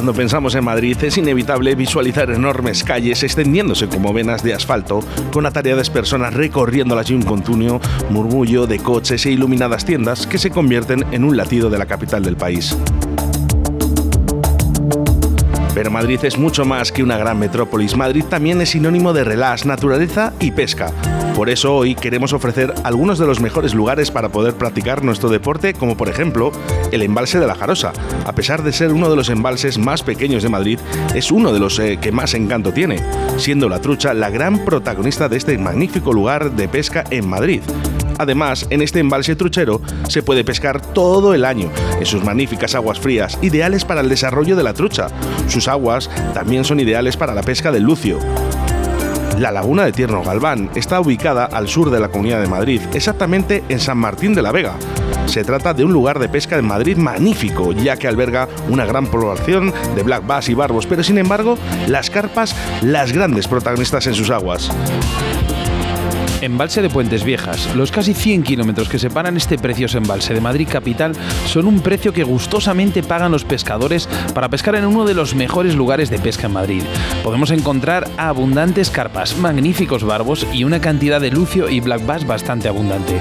Cuando 0.00 0.14
pensamos 0.14 0.54
en 0.54 0.64
Madrid 0.64 0.96
es 1.02 1.18
inevitable 1.18 1.74
visualizar 1.74 2.30
enormes 2.30 2.82
calles 2.84 3.22
extendiéndose 3.22 3.86
como 3.86 4.14
venas 4.14 4.42
de 4.42 4.54
asfalto, 4.54 5.00
con 5.30 5.44
atareadas 5.44 5.90
personas 5.90 6.32
recorriéndolas 6.32 7.10
y 7.10 7.14
un 7.14 7.20
continuo 7.20 7.82
murmullo 8.08 8.66
de 8.66 8.78
coches 8.78 9.26
e 9.26 9.32
iluminadas 9.32 9.84
tiendas 9.84 10.26
que 10.26 10.38
se 10.38 10.48
convierten 10.48 11.04
en 11.12 11.22
un 11.22 11.36
latido 11.36 11.68
de 11.68 11.76
la 11.76 11.84
capital 11.84 12.22
del 12.22 12.36
país. 12.36 12.74
Pero 15.80 15.90
Madrid 15.90 16.20
es 16.24 16.36
mucho 16.36 16.66
más 16.66 16.92
que 16.92 17.02
una 17.02 17.16
gran 17.16 17.38
metrópolis. 17.38 17.96
Madrid 17.96 18.22
también 18.28 18.60
es 18.60 18.68
sinónimo 18.68 19.14
de 19.14 19.24
relax, 19.24 19.64
naturaleza 19.64 20.34
y 20.38 20.50
pesca. 20.50 20.92
Por 21.34 21.48
eso 21.48 21.74
hoy 21.74 21.94
queremos 21.94 22.34
ofrecer 22.34 22.74
algunos 22.84 23.18
de 23.18 23.24
los 23.24 23.40
mejores 23.40 23.74
lugares 23.74 24.10
para 24.10 24.28
poder 24.28 24.52
practicar 24.52 25.02
nuestro 25.02 25.30
deporte, 25.30 25.72
como 25.72 25.96
por 25.96 26.10
ejemplo 26.10 26.52
el 26.92 27.00
embalse 27.00 27.40
de 27.40 27.46
la 27.46 27.54
Jarosa. 27.54 27.94
A 28.26 28.34
pesar 28.34 28.62
de 28.62 28.74
ser 28.74 28.92
uno 28.92 29.08
de 29.08 29.16
los 29.16 29.30
embalses 29.30 29.78
más 29.78 30.02
pequeños 30.02 30.42
de 30.42 30.50
Madrid, 30.50 30.78
es 31.14 31.30
uno 31.30 31.50
de 31.50 31.60
los 31.60 31.78
eh, 31.78 31.98
que 31.98 32.12
más 32.12 32.34
encanto 32.34 32.74
tiene, 32.74 32.98
siendo 33.38 33.70
la 33.70 33.80
trucha 33.80 34.12
la 34.12 34.28
gran 34.28 34.66
protagonista 34.66 35.30
de 35.30 35.38
este 35.38 35.56
magnífico 35.56 36.12
lugar 36.12 36.50
de 36.50 36.68
pesca 36.68 37.04
en 37.08 37.26
Madrid. 37.26 37.62
Además, 38.20 38.66
en 38.68 38.82
este 38.82 39.00
embalse 39.00 39.34
truchero 39.34 39.80
se 40.06 40.22
puede 40.22 40.44
pescar 40.44 40.82
todo 40.82 41.32
el 41.32 41.46
año, 41.46 41.70
en 41.98 42.04
sus 42.04 42.22
magníficas 42.22 42.74
aguas 42.74 43.00
frías, 43.00 43.38
ideales 43.40 43.86
para 43.86 44.02
el 44.02 44.10
desarrollo 44.10 44.56
de 44.56 44.62
la 44.62 44.74
trucha. 44.74 45.06
Sus 45.48 45.68
aguas 45.68 46.10
también 46.34 46.66
son 46.66 46.80
ideales 46.80 47.16
para 47.16 47.32
la 47.32 47.40
pesca 47.40 47.72
del 47.72 47.84
lucio. 47.84 48.18
La 49.38 49.50
laguna 49.50 49.86
de 49.86 49.92
Tierno 49.92 50.22
Galván 50.22 50.68
está 50.74 51.00
ubicada 51.00 51.46
al 51.46 51.66
sur 51.66 51.90
de 51.90 51.98
la 51.98 52.08
Comunidad 52.08 52.42
de 52.42 52.46
Madrid, 52.46 52.82
exactamente 52.92 53.64
en 53.70 53.80
San 53.80 53.96
Martín 53.96 54.34
de 54.34 54.42
la 54.42 54.52
Vega. 54.52 54.74
Se 55.24 55.42
trata 55.42 55.72
de 55.72 55.86
un 55.86 55.94
lugar 55.94 56.18
de 56.18 56.28
pesca 56.28 56.58
en 56.58 56.66
Madrid 56.66 56.98
magnífico, 56.98 57.72
ya 57.72 57.96
que 57.96 58.06
alberga 58.06 58.48
una 58.68 58.84
gran 58.84 59.06
población 59.06 59.72
de 59.96 60.02
black 60.02 60.26
bass 60.26 60.50
y 60.50 60.54
barbos, 60.54 60.86
pero 60.86 61.02
sin 61.02 61.16
embargo, 61.16 61.56
las 61.88 62.10
carpas, 62.10 62.54
las 62.82 63.12
grandes 63.12 63.48
protagonistas 63.48 64.06
en 64.08 64.14
sus 64.14 64.28
aguas. 64.28 64.70
Embalse 66.40 66.82
de 66.82 66.90
Puentes 66.90 67.24
Viejas. 67.24 67.74
Los 67.74 67.90
casi 67.90 68.14
100 68.14 68.42
kilómetros 68.42 68.88
que 68.88 68.98
separan 68.98 69.36
este 69.36 69.58
precioso 69.58 69.98
embalse 69.98 70.34
de 70.34 70.40
Madrid 70.40 70.68
capital 70.70 71.12
son 71.46 71.66
un 71.66 71.80
precio 71.80 72.12
que 72.12 72.24
gustosamente 72.24 73.02
pagan 73.02 73.32
los 73.32 73.44
pescadores 73.44 74.08
para 74.34 74.48
pescar 74.48 74.74
en 74.74 74.86
uno 74.86 75.04
de 75.04 75.14
los 75.14 75.34
mejores 75.34 75.74
lugares 75.74 76.10
de 76.10 76.18
pesca 76.18 76.46
en 76.46 76.54
Madrid. 76.54 76.82
Podemos 77.22 77.50
encontrar 77.50 78.08
abundantes 78.16 78.90
carpas, 78.90 79.36
magníficos 79.36 80.04
barbos 80.04 80.46
y 80.52 80.64
una 80.64 80.80
cantidad 80.80 81.20
de 81.20 81.30
lucio 81.30 81.68
y 81.68 81.80
black 81.80 82.06
bass 82.06 82.26
bastante 82.26 82.68
abundante. 82.68 83.20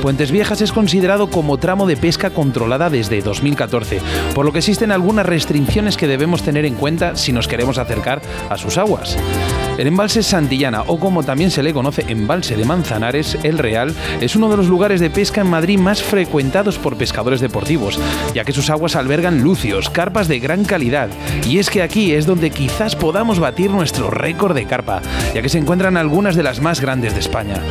Puentes 0.00 0.30
Viejas 0.30 0.62
es 0.62 0.72
considerado 0.72 1.28
como 1.28 1.58
tramo 1.58 1.86
de 1.86 1.96
pesca 1.96 2.30
controlada 2.30 2.88
desde 2.88 3.20
2014, 3.20 4.00
por 4.34 4.46
lo 4.46 4.52
que 4.52 4.60
existen 4.60 4.92
algunas 4.92 5.26
restricciones 5.26 5.98
que 5.98 6.06
debemos 6.06 6.42
tener 6.42 6.64
en 6.64 6.74
cuenta 6.74 7.16
si 7.16 7.32
nos 7.32 7.48
queremos 7.48 7.76
acercar 7.76 8.22
a 8.48 8.56
sus 8.56 8.78
aguas. 8.78 9.18
El 9.76 9.86
embalse 9.86 10.22
Santillana, 10.22 10.82
o 10.86 10.98
como 10.98 11.22
también 11.22 11.50
se 11.50 11.62
le 11.62 11.74
conoce 11.74 12.04
embalse 12.08 12.56
de 12.56 12.64
Manzanares, 12.64 13.38
el 13.42 13.58
Real, 13.58 13.94
es 14.20 14.36
uno 14.36 14.48
de 14.48 14.56
los 14.56 14.68
lugares 14.68 15.00
de 15.00 15.10
pesca 15.10 15.42
en 15.42 15.50
Madrid 15.50 15.78
más 15.78 16.02
frecuentados 16.02 16.78
por 16.78 16.96
pescadores 16.96 17.40
deportivos, 17.40 17.98
ya 18.34 18.44
que 18.44 18.52
sus 18.52 18.70
aguas 18.70 18.96
albergan 18.96 19.42
lucios, 19.42 19.90
carpas 19.90 20.28
de 20.28 20.38
gran 20.38 20.64
calidad, 20.64 21.10
y 21.46 21.58
es 21.58 21.68
que 21.68 21.82
aquí 21.82 22.12
es 22.12 22.24
donde 22.24 22.50
quizás 22.50 22.96
podamos 22.96 23.38
batir 23.38 23.70
nuestro 23.70 24.10
récord 24.10 24.54
de 24.54 24.66
carpa, 24.66 25.02
ya 25.34 25.42
que 25.42 25.50
se 25.50 25.58
encuentran 25.58 25.98
algunas 25.98 26.36
de 26.36 26.42
las 26.42 26.60
más 26.60 26.80
grandes 26.80 27.12
de 27.12 27.20
España. 27.20 27.62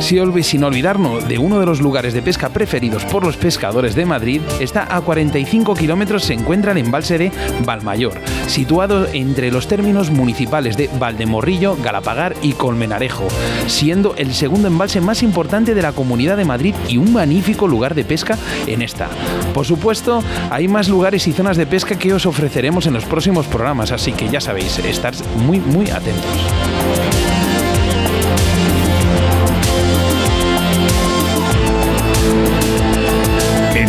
Sin 0.00 0.64
olvidarnos 0.64 1.28
de 1.28 1.38
uno 1.38 1.58
de 1.58 1.66
los 1.66 1.80
lugares 1.80 2.14
de 2.14 2.22
pesca 2.22 2.50
preferidos 2.50 3.04
por 3.04 3.24
los 3.24 3.36
pescadores 3.36 3.94
de 3.94 4.06
Madrid, 4.06 4.40
está 4.60 4.94
a 4.94 5.00
45 5.00 5.74
kilómetros 5.74 6.24
se 6.24 6.34
encuentra 6.34 6.72
el 6.72 6.78
embalse 6.78 7.18
de 7.18 7.32
Valmayor, 7.64 8.14
situado 8.46 9.06
entre 9.12 9.50
los 9.50 9.66
términos 9.68 10.10
municipales 10.10 10.76
de 10.76 10.88
Valdemorrillo, 10.98 11.76
Galapagar 11.76 12.34
y 12.42 12.52
Colmenarejo, 12.52 13.26
siendo 13.66 14.14
el 14.16 14.34
segundo 14.34 14.68
embalse 14.68 15.00
más 15.00 15.22
importante 15.22 15.74
de 15.74 15.82
la 15.82 15.92
Comunidad 15.92 16.36
de 16.36 16.44
Madrid 16.44 16.74
y 16.88 16.98
un 16.98 17.12
magnífico 17.12 17.66
lugar 17.66 17.94
de 17.94 18.04
pesca 18.04 18.38
en 18.66 18.82
esta. 18.82 19.08
Por 19.54 19.66
supuesto, 19.66 20.22
hay 20.50 20.68
más 20.68 20.88
lugares 20.88 21.26
y 21.26 21.32
zonas 21.32 21.56
de 21.56 21.66
pesca 21.66 21.98
que 21.98 22.12
os 22.12 22.26
ofreceremos 22.26 22.86
en 22.86 22.94
los 22.94 23.04
próximos 23.04 23.46
programas, 23.46 23.92
así 23.92 24.12
que 24.12 24.28
ya 24.28 24.40
sabéis, 24.40 24.78
estar 24.78 25.14
muy 25.46 25.58
muy 25.60 25.90
atentos. 25.90 26.65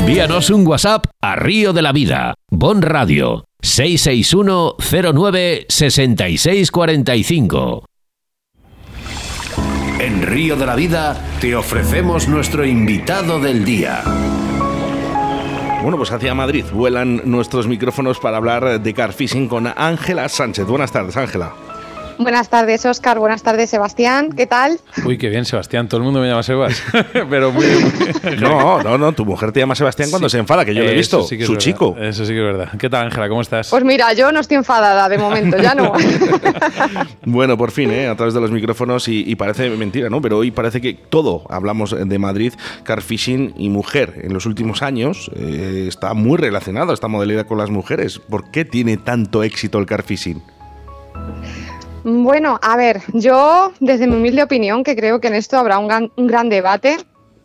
Envíanos 0.08 0.50
un 0.52 0.66
WhatsApp 0.66 1.08
a 1.22 1.36
Río 1.36 1.74
de 1.74 1.82
la 1.82 1.92
Vida, 1.92 2.36
Bon 2.50 2.82
Radio, 2.82 3.44
661 3.62 4.76
09 5.14 5.66
6645. 5.68 7.86
En 10.00 10.22
Río 10.22 10.56
de 10.56 10.66
la 10.66 10.78
Vida 10.78 11.22
te 11.42 11.58
ofrecemos 11.58 12.30
nuestro 12.30 12.66
invitado 12.66 13.42
del 13.42 13.66
día. 13.66 14.02
Bueno, 15.82 15.98
pues 15.98 16.14
hacia 16.14 16.34
Madrid 16.34 16.64
vuelan 16.72 17.24
nuestros 17.26 17.68
micrófonos 17.68 18.20
para 18.20 18.38
hablar 18.38 18.82
de 18.82 18.94
car 18.94 19.12
fishing 19.12 19.50
con 19.50 19.68
Ángela 19.68 20.30
Sánchez. 20.30 20.68
Buenas 20.68 20.94
tardes, 20.94 21.18
Ángela. 21.18 21.52
Buenas 22.20 22.50
tardes, 22.50 22.86
Oscar. 22.86 23.20
Buenas 23.20 23.44
tardes, 23.44 23.70
Sebastián. 23.70 24.32
¿Qué 24.36 24.48
tal? 24.48 24.80
Uy, 25.06 25.18
qué 25.18 25.30
bien, 25.30 25.46
Sebastián. 25.46 25.88
Todo 25.88 26.00
el 26.00 26.04
mundo 26.04 26.20
me 26.20 26.28
llama 26.28 26.42
Sebas. 26.44 26.82
Pero 27.30 27.52
muy 27.52 27.66
bien. 27.66 28.40
No, 28.42 28.82
no, 28.82 28.98
no. 28.98 29.12
Tu 29.14 29.24
mujer 29.24 29.52
te 29.52 29.60
llama 29.60 29.76
Sebastián 29.76 30.10
cuando 30.10 30.28
se 30.28 30.38
enfada, 30.40 30.66
que 30.66 30.74
yo 30.74 30.84
lo 30.84 30.90
he 30.90 30.94
visto. 30.96 31.24
sí 31.24 31.38
que 31.38 31.44
es 31.44 31.48
Su 31.48 31.54
verdad. 31.54 31.64
chico. 31.66 31.96
Eso 32.00 32.26
sí 32.26 32.34
que 32.34 32.40
es 32.40 32.46
verdad. 32.46 32.70
¿Qué 32.80 32.90
tal, 32.90 33.06
Ángela? 33.06 33.30
¿Cómo 33.30 33.42
estás? 33.42 33.70
Pues 33.70 33.84
mira, 33.84 34.12
yo 34.14 34.32
no 34.32 34.40
estoy 34.40 34.58
enfadada 34.58 35.08
de 35.10 35.18
momento, 35.18 35.58
ya 35.58 35.76
no. 35.76 35.94
Bueno, 37.26 37.58
por 37.58 37.72
fin, 37.72 37.92
¿eh? 37.92 38.08
a 38.08 38.16
través 38.16 38.34
de 38.34 38.42
los 38.42 38.52
micrófonos 38.52 39.08
y, 39.08 39.24
y 39.30 39.36
parece 39.36 39.70
mentira, 39.70 40.10
¿no? 40.10 40.22
Pero 40.22 40.38
hoy 40.38 40.52
parece 40.52 40.82
que 40.82 40.94
todo 40.94 41.44
hablamos 41.50 41.96
de 41.98 42.20
Madrid, 42.20 42.54
car 42.84 43.02
fishing 43.02 43.54
y 43.58 43.70
mujer. 43.70 44.22
En 44.24 44.34
los 44.34 44.46
últimos 44.46 44.82
años 44.82 45.30
eh, 45.36 45.86
está 45.88 46.14
muy 46.14 46.38
relacionado 46.38 46.94
esta 46.94 47.08
modalidad 47.08 47.46
con 47.46 47.58
las 47.58 47.70
mujeres. 47.70 48.20
¿Por 48.20 48.50
qué 48.50 48.66
tiene 48.66 48.98
tanto 48.98 49.44
éxito 49.44 49.78
el 49.80 49.86
car 49.86 50.04
fishing? 50.04 50.42
Bueno, 52.10 52.58
a 52.62 52.78
ver, 52.78 53.02
yo 53.12 53.74
desde 53.82 54.08
mi 54.08 54.16
humilde 54.16 54.42
opinión, 54.42 54.86
que 54.86 54.96
creo 54.96 55.20
que 55.20 55.28
en 55.28 55.36
esto 55.36 55.58
habrá 55.58 55.78
un 55.78 55.90
gran, 55.90 56.48
debate, 56.48 56.96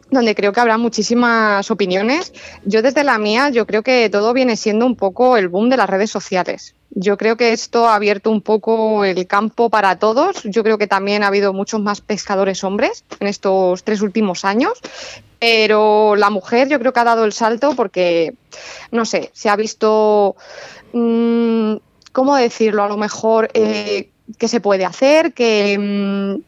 donde 0.09 0.37
creo 0.37 0.53
que 0.53 0.61
habrá 0.61 0.79
muchísimas 0.79 1.69
opiniones. 1.69 2.33
Yo 2.65 2.81
desde 2.81 3.03
la 3.03 3.19
mía, 3.19 3.51
yo 3.51 3.67
creo 3.67 3.83
que 3.83 4.09
todo 4.09 4.33
viene 4.33 4.55
siendo 4.55 4.87
un 4.87 4.95
poco 4.95 5.37
el 5.37 5.49
boom 5.49 5.69
de 5.69 5.77
las 5.77 5.91
redes 5.91 6.13
sociales. 6.13 6.77
Yo 6.91 7.19
creo 7.19 7.37
que 7.37 7.53
esto 7.53 7.89
ha 7.89 7.97
abierto 7.97 8.31
un 8.31 8.41
poco 8.41 9.05
el 9.05 9.27
campo 9.27 9.69
para 9.69 9.99
todos. 9.99 10.45
Yo 10.45 10.63
creo 10.63 10.79
que 10.79 10.87
también 10.87 11.25
ha 11.25 11.27
habido 11.27 11.53
muchos 11.53 11.81
más 11.81 12.01
pescadores 12.01 12.63
hombres 12.63 13.05
en 13.19 13.27
estos 13.27 13.83
tres 13.83 14.01
últimos 14.01 14.45
años. 14.45 14.75
Pero 15.41 16.15
la 16.15 16.31
mujer 16.31 16.69
yo 16.69 16.79
creo 16.79 16.93
que 16.93 17.01
ha 17.01 17.05
dado 17.05 17.25
el 17.25 17.33
salto 17.33 17.75
porque, 17.75 18.35
no 18.93 19.07
sé, 19.07 19.31
se 19.33 19.49
ha 19.49 19.57
visto, 19.57 20.37
mm, 20.93 21.75
¿cómo 22.13 22.37
decirlo? 22.37 22.85
A 22.85 22.89
lo 22.89 22.97
mejor 22.97 23.51
eh, 23.55 24.12
que 24.39 24.49
se 24.49 24.61
puede 24.61 24.85
hacer, 24.85 25.33
que 25.33 25.79
mm, 25.79 26.43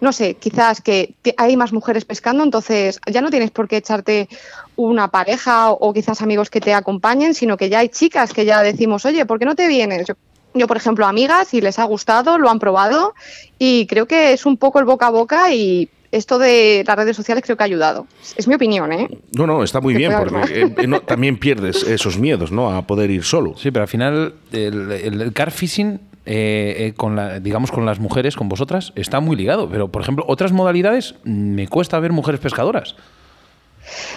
no 0.00 0.12
sé, 0.12 0.34
quizás 0.34 0.80
que 0.80 1.14
hay 1.36 1.56
más 1.56 1.72
mujeres 1.72 2.04
pescando, 2.04 2.42
entonces 2.42 3.00
ya 3.10 3.20
no 3.20 3.30
tienes 3.30 3.50
por 3.52 3.68
qué 3.68 3.76
echarte 3.76 4.28
una 4.76 5.08
pareja 5.08 5.70
o, 5.70 5.88
o 5.88 5.92
quizás 5.92 6.20
amigos 6.22 6.50
que 6.50 6.60
te 6.60 6.74
acompañen, 6.74 7.32
sino 7.34 7.56
que 7.56 7.68
ya 7.68 7.78
hay 7.80 7.88
chicas 7.88 8.32
que 8.32 8.44
ya 8.44 8.62
decimos, 8.62 9.04
oye, 9.04 9.24
¿por 9.26 9.38
qué 9.38 9.44
no 9.44 9.54
te 9.54 9.68
vienes? 9.68 10.06
Yo, 10.06 10.14
yo, 10.54 10.66
por 10.66 10.76
ejemplo, 10.76 11.06
amigas, 11.06 11.54
y 11.54 11.60
les 11.60 11.78
ha 11.78 11.84
gustado, 11.84 12.38
lo 12.38 12.50
han 12.50 12.58
probado 12.58 13.14
y 13.58 13.86
creo 13.86 14.06
que 14.06 14.32
es 14.32 14.46
un 14.46 14.56
poco 14.56 14.78
el 14.80 14.84
boca 14.84 15.06
a 15.06 15.10
boca 15.10 15.52
y 15.54 15.88
esto 16.10 16.38
de 16.38 16.82
las 16.86 16.96
redes 16.96 17.14
sociales 17.16 17.44
creo 17.44 17.56
que 17.56 17.62
ha 17.62 17.66
ayudado. 17.66 18.06
Es 18.34 18.48
mi 18.48 18.54
opinión, 18.54 18.90
¿eh? 18.92 19.08
No, 19.36 19.46
no, 19.46 19.62
está 19.62 19.80
muy 19.82 19.92
Que 19.92 19.98
bien, 19.98 20.14
porque 20.18 20.62
eh, 20.62 20.74
eh, 20.78 20.86
no, 20.86 21.00
también 21.02 21.38
pierdes 21.38 21.82
esos 21.82 22.18
miedos, 22.18 22.50
¿no? 22.50 22.74
A 22.74 22.82
poder 22.86 23.10
ir 23.10 23.24
solo. 23.24 23.54
Sí, 23.58 23.70
pero 23.70 23.82
al 23.82 23.88
final 23.88 24.34
el, 24.50 24.90
el- 24.90 25.20
el 25.20 25.32
car 25.34 25.50
fishing, 25.50 26.00
eh, 26.30 26.74
eh, 26.88 26.92
con 26.94 27.16
la, 27.16 27.40
digamos 27.40 27.72
con 27.72 27.86
las 27.86 27.98
mujeres, 28.00 28.36
con 28.36 28.48
vosotras, 28.50 28.92
está 28.96 29.20
muy 29.20 29.34
ligado. 29.34 29.68
Pero, 29.70 29.88
por 29.88 30.02
ejemplo, 30.02 30.24
otras 30.28 30.52
modalidades, 30.52 31.14
me 31.24 31.66
cuesta 31.68 31.98
ver 31.98 32.12
mujeres 32.12 32.38
pescadoras. 32.40 32.94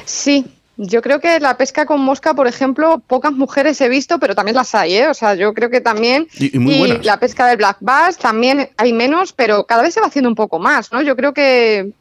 Sí, 0.05 0.45
yo 0.77 1.01
creo 1.01 1.19
que 1.19 1.39
la 1.39 1.57
pesca 1.57 1.85
con 1.85 2.01
mosca, 2.01 2.33
por 2.33 2.47
ejemplo, 2.47 3.01
pocas 3.07 3.31
mujeres 3.33 3.79
he 3.81 3.89
visto, 3.89 4.19
pero 4.19 4.35
también 4.35 4.55
las 4.55 4.73
hay, 4.75 4.95
¿eh? 4.95 5.07
O 5.07 5.13
sea, 5.13 5.35
yo 5.35 5.53
creo 5.53 5.69
que 5.69 5.79
también. 5.81 6.27
Y- 6.37 6.55
y 6.55 6.59
muy 6.59 6.77
buenas. 6.79 7.05
la 7.05 7.19
pesca 7.19 7.45
del 7.47 7.57
black 7.57 7.77
bass 7.79 8.17
también 8.17 8.69
hay 8.77 8.91
menos, 8.93 9.31
pero 9.33 9.65
cada 9.65 9.83
vez 9.83 9.93
se 9.93 10.01
va 10.01 10.07
haciendo 10.07 10.29
un 10.29 10.35
poco 10.35 10.59
más, 10.59 10.91
¿no? 10.91 11.01
Yo 11.01 11.15
creo 11.15 11.33
que 11.33 11.91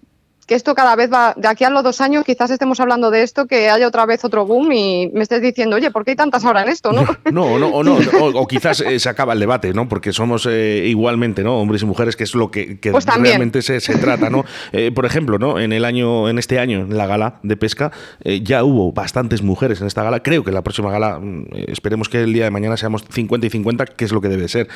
que 0.51 0.57
esto 0.57 0.75
cada 0.75 0.97
vez 0.97 1.13
va, 1.13 1.33
de 1.37 1.47
aquí 1.47 1.63
a 1.63 1.71
los 1.71 1.85
dos 1.85 2.01
años 2.01 2.25
quizás 2.25 2.51
estemos 2.51 2.81
hablando 2.81 3.13
de 3.13 3.23
esto, 3.23 3.47
que 3.47 3.71
haya 3.71 3.87
otra 3.87 4.05
vez 4.05 4.25
otro 4.25 4.45
boom 4.47 4.73
y 4.73 5.09
me 5.15 5.23
estés 5.23 5.41
diciendo, 5.41 5.77
oye, 5.77 5.93
¿por 5.93 6.05
qué 6.05 6.11
hay 6.11 6.17
tantas 6.17 6.45
ahora 6.45 6.65
en 6.65 6.71
esto? 6.71 6.91
No, 6.91 7.07
no, 7.31 7.57
no, 7.61 7.69
o, 7.69 7.85
no, 7.85 7.99
o, 8.21 8.49
quizás 8.49 8.81
eh, 8.81 8.99
se 8.99 9.09
acaba 9.09 9.35
el 9.35 9.39
debate, 9.39 9.73
¿no? 9.73 9.89
Porque 9.89 10.13
somos 10.13 10.49
eh, 10.51 10.87
igualmente, 10.89 11.45
¿no? 11.45 11.61
Hombres 11.61 11.83
y 11.83 11.87
mujeres, 11.87 12.17
que 12.17 12.25
es 12.25 12.35
lo 12.35 12.51
que, 12.51 12.81
pues 12.91 13.07
realmente 13.07 13.63
se, 13.63 13.79
trata, 13.99 14.29
¿no? 14.29 14.45
Eh, 14.73 14.91
por 14.93 15.07
ejemplo, 15.07 15.39
¿no? 15.39 15.61
En 15.61 15.73
el 15.73 15.85
año, 15.85 16.29
en 16.29 16.39
este 16.39 16.59
año, 16.59 16.81
en 16.81 16.97
la 16.97 17.07
gala 17.07 17.39
de 17.45 17.57
pesca, 17.57 17.93
ya 18.25 18.65
hubo 18.65 18.93
bastantes 18.93 19.43
mujeres 19.43 19.81
en 19.81 19.87
esta 19.87 20.03
gala. 20.03 20.23
Creo 20.23 20.43
que 20.43 20.51
la 20.51 20.63
próxima 20.63 20.91
gala, 20.91 21.19
mm, 21.21 21.47
esperemos 21.69 22.09
que 22.09 22.23
el 22.23 22.33
día 22.33 22.45
de 22.45 22.51
mañana 22.51 22.77
seamos 22.77 23.05
50 23.09 23.47
y 23.47 23.51
50, 23.51 23.87
que 23.87 24.05
es 24.05 24.13
lo 24.13 24.21
que 24.21 24.29
debe 24.29 24.49
ser. 24.49 24.69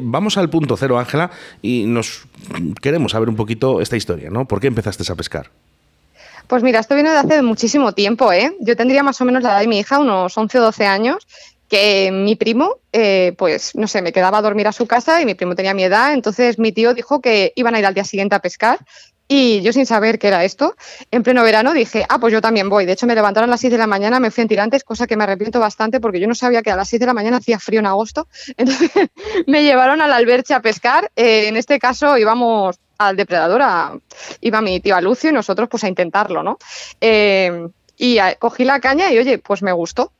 vamos 0.00 0.38
al 0.38 0.48
punto 0.48 0.76
cero, 0.76 0.98
Ángela, 0.98 1.30
y 1.60 1.86
nos 1.86 2.26
queremos 2.80 3.12
saber 3.12 3.28
un 3.28 3.36
poquito 3.36 3.80
esta 3.80 3.96
historia, 3.96 4.30
¿no? 4.30 4.46
¿Por 4.46 4.60
qué 4.60 4.68
empezaste 4.68 5.04
a 5.10 5.14
pescar? 5.14 5.50
Pues 6.46 6.62
mira, 6.62 6.80
esto 6.80 6.94
viene 6.94 7.10
de 7.10 7.18
hace 7.18 7.42
muchísimo 7.42 7.92
tiempo, 7.92 8.32
¿eh? 8.32 8.56
Yo 8.60 8.76
tendría 8.76 9.02
más 9.02 9.20
o 9.20 9.24
menos 9.24 9.42
la 9.42 9.50
edad 9.50 9.60
de 9.60 9.68
mi 9.68 9.78
hija, 9.78 9.98
unos 9.98 10.36
11 10.36 10.58
o 10.58 10.62
12 10.62 10.86
años, 10.86 11.26
que 11.68 12.10
mi 12.10 12.36
primo, 12.36 12.76
eh, 12.92 13.34
pues 13.36 13.74
no 13.74 13.86
sé, 13.86 14.00
me 14.00 14.12
quedaba 14.12 14.38
a 14.38 14.42
dormir 14.42 14.66
a 14.66 14.72
su 14.72 14.86
casa 14.86 15.20
y 15.20 15.26
mi 15.26 15.34
primo 15.34 15.54
tenía 15.54 15.74
mi 15.74 15.84
edad, 15.84 16.14
entonces 16.14 16.58
mi 16.58 16.72
tío 16.72 16.94
dijo 16.94 17.20
que 17.20 17.52
iban 17.54 17.74
a 17.74 17.78
ir 17.78 17.86
al 17.86 17.92
día 17.92 18.04
siguiente 18.04 18.34
a 18.34 18.38
pescar 18.38 18.78
y 19.30 19.60
yo 19.60 19.74
sin 19.74 19.84
saber 19.84 20.18
qué 20.18 20.28
era 20.28 20.42
esto, 20.44 20.74
en 21.10 21.22
pleno 21.22 21.42
verano 21.42 21.74
dije, 21.74 22.06
ah, 22.08 22.18
pues 22.18 22.32
yo 22.32 22.40
también 22.40 22.70
voy. 22.70 22.86
De 22.86 22.92
hecho, 22.92 23.06
me 23.06 23.14
levantaron 23.14 23.50
a 23.50 23.52
las 23.52 23.60
6 23.60 23.70
de 23.70 23.78
la 23.78 23.86
mañana, 23.86 24.18
me 24.20 24.30
fui 24.30 24.40
en 24.40 24.48
tirantes, 24.48 24.84
cosa 24.84 25.06
que 25.06 25.18
me 25.18 25.24
arrepiento 25.24 25.60
bastante 25.60 26.00
porque 26.00 26.18
yo 26.18 26.26
no 26.26 26.34
sabía 26.34 26.62
que 26.62 26.70
a 26.70 26.76
las 26.76 26.88
6 26.88 27.00
de 27.00 27.06
la 27.06 27.12
mañana 27.12 27.36
hacía 27.36 27.58
frío 27.58 27.80
en 27.80 27.86
agosto. 27.86 28.26
Entonces 28.56 28.90
me 29.46 29.62
llevaron 29.62 30.00
al 30.00 30.14
alberche 30.14 30.54
a 30.54 30.62
pescar. 30.62 31.10
Eh, 31.14 31.48
en 31.48 31.58
este 31.58 31.78
caso 31.78 32.16
íbamos 32.16 32.78
al 32.98 33.16
depredador, 33.16 33.62
iba 34.40 34.60
mi 34.60 34.80
tío 34.80 34.96
a 34.96 35.00
Lucio 35.00 35.30
y 35.30 35.32
nosotros 35.32 35.68
pues 35.70 35.84
a 35.84 35.88
intentarlo, 35.88 36.42
¿no? 36.42 36.58
Eh, 37.00 37.68
y 37.96 38.18
cogí 38.38 38.64
la 38.64 38.80
caña 38.80 39.10
y 39.12 39.18
oye, 39.18 39.38
pues 39.38 39.62
me 39.62 39.72
gustó. 39.72 40.12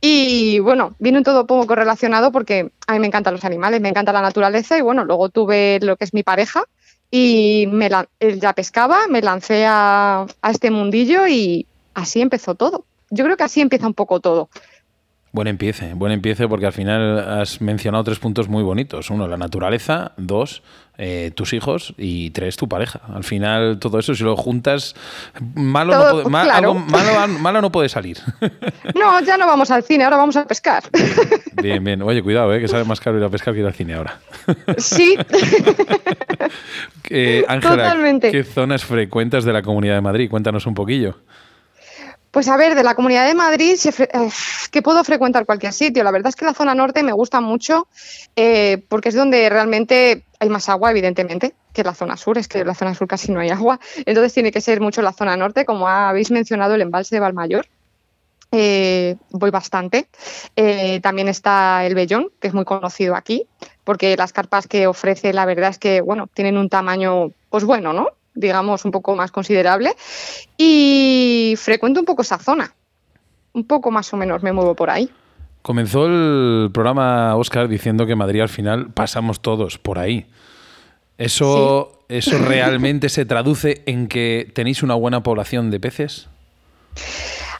Y 0.00 0.58
bueno, 0.58 0.94
vino 0.98 1.22
todo 1.22 1.46
poco 1.46 1.66
correlacionado 1.66 2.30
porque 2.30 2.70
a 2.86 2.92
mí 2.92 2.98
me 2.98 3.06
encantan 3.06 3.32
los 3.32 3.44
animales, 3.44 3.80
me 3.80 3.88
encanta 3.88 4.12
la 4.12 4.20
naturaleza 4.20 4.76
y 4.76 4.82
bueno, 4.82 5.04
luego 5.04 5.30
tuve 5.30 5.78
lo 5.80 5.96
que 5.96 6.04
es 6.04 6.12
mi 6.12 6.22
pareja 6.22 6.64
y 7.10 7.66
me 7.70 7.88
él 8.20 8.40
ya 8.40 8.52
pescaba, 8.52 9.06
me 9.08 9.22
lancé 9.22 9.64
a, 9.66 10.26
a 10.42 10.50
este 10.50 10.70
mundillo 10.70 11.26
y 11.26 11.66
así 11.94 12.20
empezó 12.20 12.54
todo. 12.54 12.84
Yo 13.10 13.24
creo 13.24 13.36
que 13.36 13.44
así 13.44 13.60
empieza 13.60 13.86
un 13.86 13.94
poco 13.94 14.20
todo. 14.20 14.50
Buen 15.34 15.48
empiece, 15.48 15.94
buen 15.94 16.12
empiece 16.12 16.46
porque 16.46 16.66
al 16.66 16.72
final 16.72 17.18
has 17.40 17.60
mencionado 17.60 18.04
tres 18.04 18.20
puntos 18.20 18.48
muy 18.48 18.62
bonitos. 18.62 19.10
Uno, 19.10 19.26
la 19.26 19.36
naturaleza. 19.36 20.12
Dos, 20.16 20.62
eh, 20.96 21.32
tus 21.34 21.52
hijos. 21.54 21.92
Y 21.98 22.30
tres, 22.30 22.56
tu 22.56 22.68
pareja. 22.68 23.00
Al 23.12 23.24
final 23.24 23.80
todo 23.80 23.98
eso, 23.98 24.14
si 24.14 24.22
lo 24.22 24.36
juntas, 24.36 24.94
malo, 25.56 25.92
no, 25.92 26.22
puede, 26.22 26.28
malo, 27.26 27.60
no 27.60 27.72
puede 27.72 27.88
salir. 27.88 28.18
No, 28.94 29.20
ya 29.22 29.36
no 29.36 29.48
vamos 29.48 29.72
al 29.72 29.82
cine, 29.82 30.04
ahora 30.04 30.18
vamos 30.18 30.36
a 30.36 30.46
pescar. 30.46 30.84
Bien, 31.60 31.82
bien. 31.82 32.00
Oye, 32.02 32.22
cuidado, 32.22 32.54
eh, 32.54 32.60
que 32.60 32.68
sale 32.68 32.84
más 32.84 33.00
caro 33.00 33.18
ir 33.18 33.24
a 33.24 33.28
pescar 33.28 33.54
que 33.54 33.60
ir 33.60 33.66
al 33.66 33.74
cine 33.74 33.94
ahora. 33.94 34.20
Sí. 34.78 35.18
eh, 37.10 37.44
Ángela, 37.48 38.20
¿qué 38.20 38.44
zonas 38.44 38.84
frecuentas 38.84 39.44
de 39.44 39.52
la 39.52 39.62
Comunidad 39.62 39.96
de 39.96 40.00
Madrid? 40.00 40.30
Cuéntanos 40.30 40.64
un 40.66 40.74
poquillo. 40.74 41.16
Pues 42.34 42.48
a 42.48 42.56
ver, 42.56 42.74
de 42.74 42.82
la 42.82 42.96
Comunidad 42.96 43.28
de 43.28 43.34
Madrid, 43.34 43.78
eh, 43.86 44.30
que 44.72 44.82
puedo 44.82 45.04
frecuentar 45.04 45.46
cualquier 45.46 45.72
sitio. 45.72 46.02
La 46.02 46.10
verdad 46.10 46.30
es 46.30 46.34
que 46.34 46.44
la 46.44 46.52
zona 46.52 46.74
norte 46.74 47.04
me 47.04 47.12
gusta 47.12 47.40
mucho 47.40 47.86
eh, 48.34 48.82
porque 48.88 49.10
es 49.10 49.14
donde 49.14 49.48
realmente 49.48 50.24
hay 50.40 50.48
más 50.48 50.68
agua, 50.68 50.90
evidentemente, 50.90 51.54
que 51.72 51.84
la 51.84 51.94
zona 51.94 52.16
sur. 52.16 52.36
Es 52.36 52.48
que 52.48 52.58
en 52.58 52.66
la 52.66 52.74
zona 52.74 52.92
sur 52.92 53.06
casi 53.06 53.30
no 53.30 53.38
hay 53.38 53.50
agua. 53.50 53.78
Entonces 54.04 54.34
tiene 54.34 54.50
que 54.50 54.60
ser 54.60 54.80
mucho 54.80 55.00
la 55.00 55.12
zona 55.12 55.36
norte, 55.36 55.64
como 55.64 55.86
habéis 55.86 56.32
mencionado, 56.32 56.74
el 56.74 56.82
embalse 56.82 57.14
de 57.14 57.20
Valmayor. 57.20 57.68
Eh, 58.50 59.14
voy 59.30 59.50
bastante. 59.50 60.08
también 61.02 61.28
está 61.28 61.86
el 61.86 61.94
Bellón, 61.94 62.32
que 62.40 62.48
es 62.48 62.54
muy 62.54 62.64
conocido 62.64 63.14
aquí, 63.14 63.46
porque 63.84 64.16
las 64.16 64.32
carpas 64.32 64.66
que 64.66 64.88
ofrece, 64.88 65.32
la 65.32 65.44
verdad 65.44 65.70
es 65.70 65.78
que, 65.78 66.00
bueno, 66.00 66.28
tienen 66.34 66.58
un 66.58 66.68
tamaño, 66.68 67.30
pues 67.48 67.62
bueno, 67.62 67.92
¿no? 67.92 68.08
Digamos, 68.34 68.84
un 68.84 68.90
poco 68.90 69.16
más 69.16 69.30
considerable. 69.30 69.94
Y 70.56 71.54
frecuento 71.56 72.00
un 72.00 72.06
poco 72.06 72.22
esa 72.22 72.38
zona. 72.38 72.74
Un 73.52 73.66
poco 73.66 73.90
más 73.90 74.12
o 74.12 74.16
menos 74.16 74.42
me 74.42 74.52
muevo 74.52 74.74
por 74.74 74.90
ahí. 74.90 75.10
Comenzó 75.62 76.06
el 76.06 76.70
programa 76.72 77.36
Oscar 77.36 77.68
diciendo 77.68 78.06
que 78.06 78.16
Madrid 78.16 78.40
al 78.40 78.48
final 78.48 78.90
pasamos 78.92 79.40
todos 79.40 79.78
por 79.78 79.98
ahí. 79.98 80.26
¿Eso, 81.16 82.04
¿Eso 82.08 82.38
realmente 82.38 83.08
se 83.08 83.24
traduce 83.24 83.82
en 83.86 84.08
que 84.08 84.50
tenéis 84.54 84.82
una 84.82 84.94
buena 84.94 85.22
población 85.22 85.70
de 85.70 85.80
peces? 85.80 86.28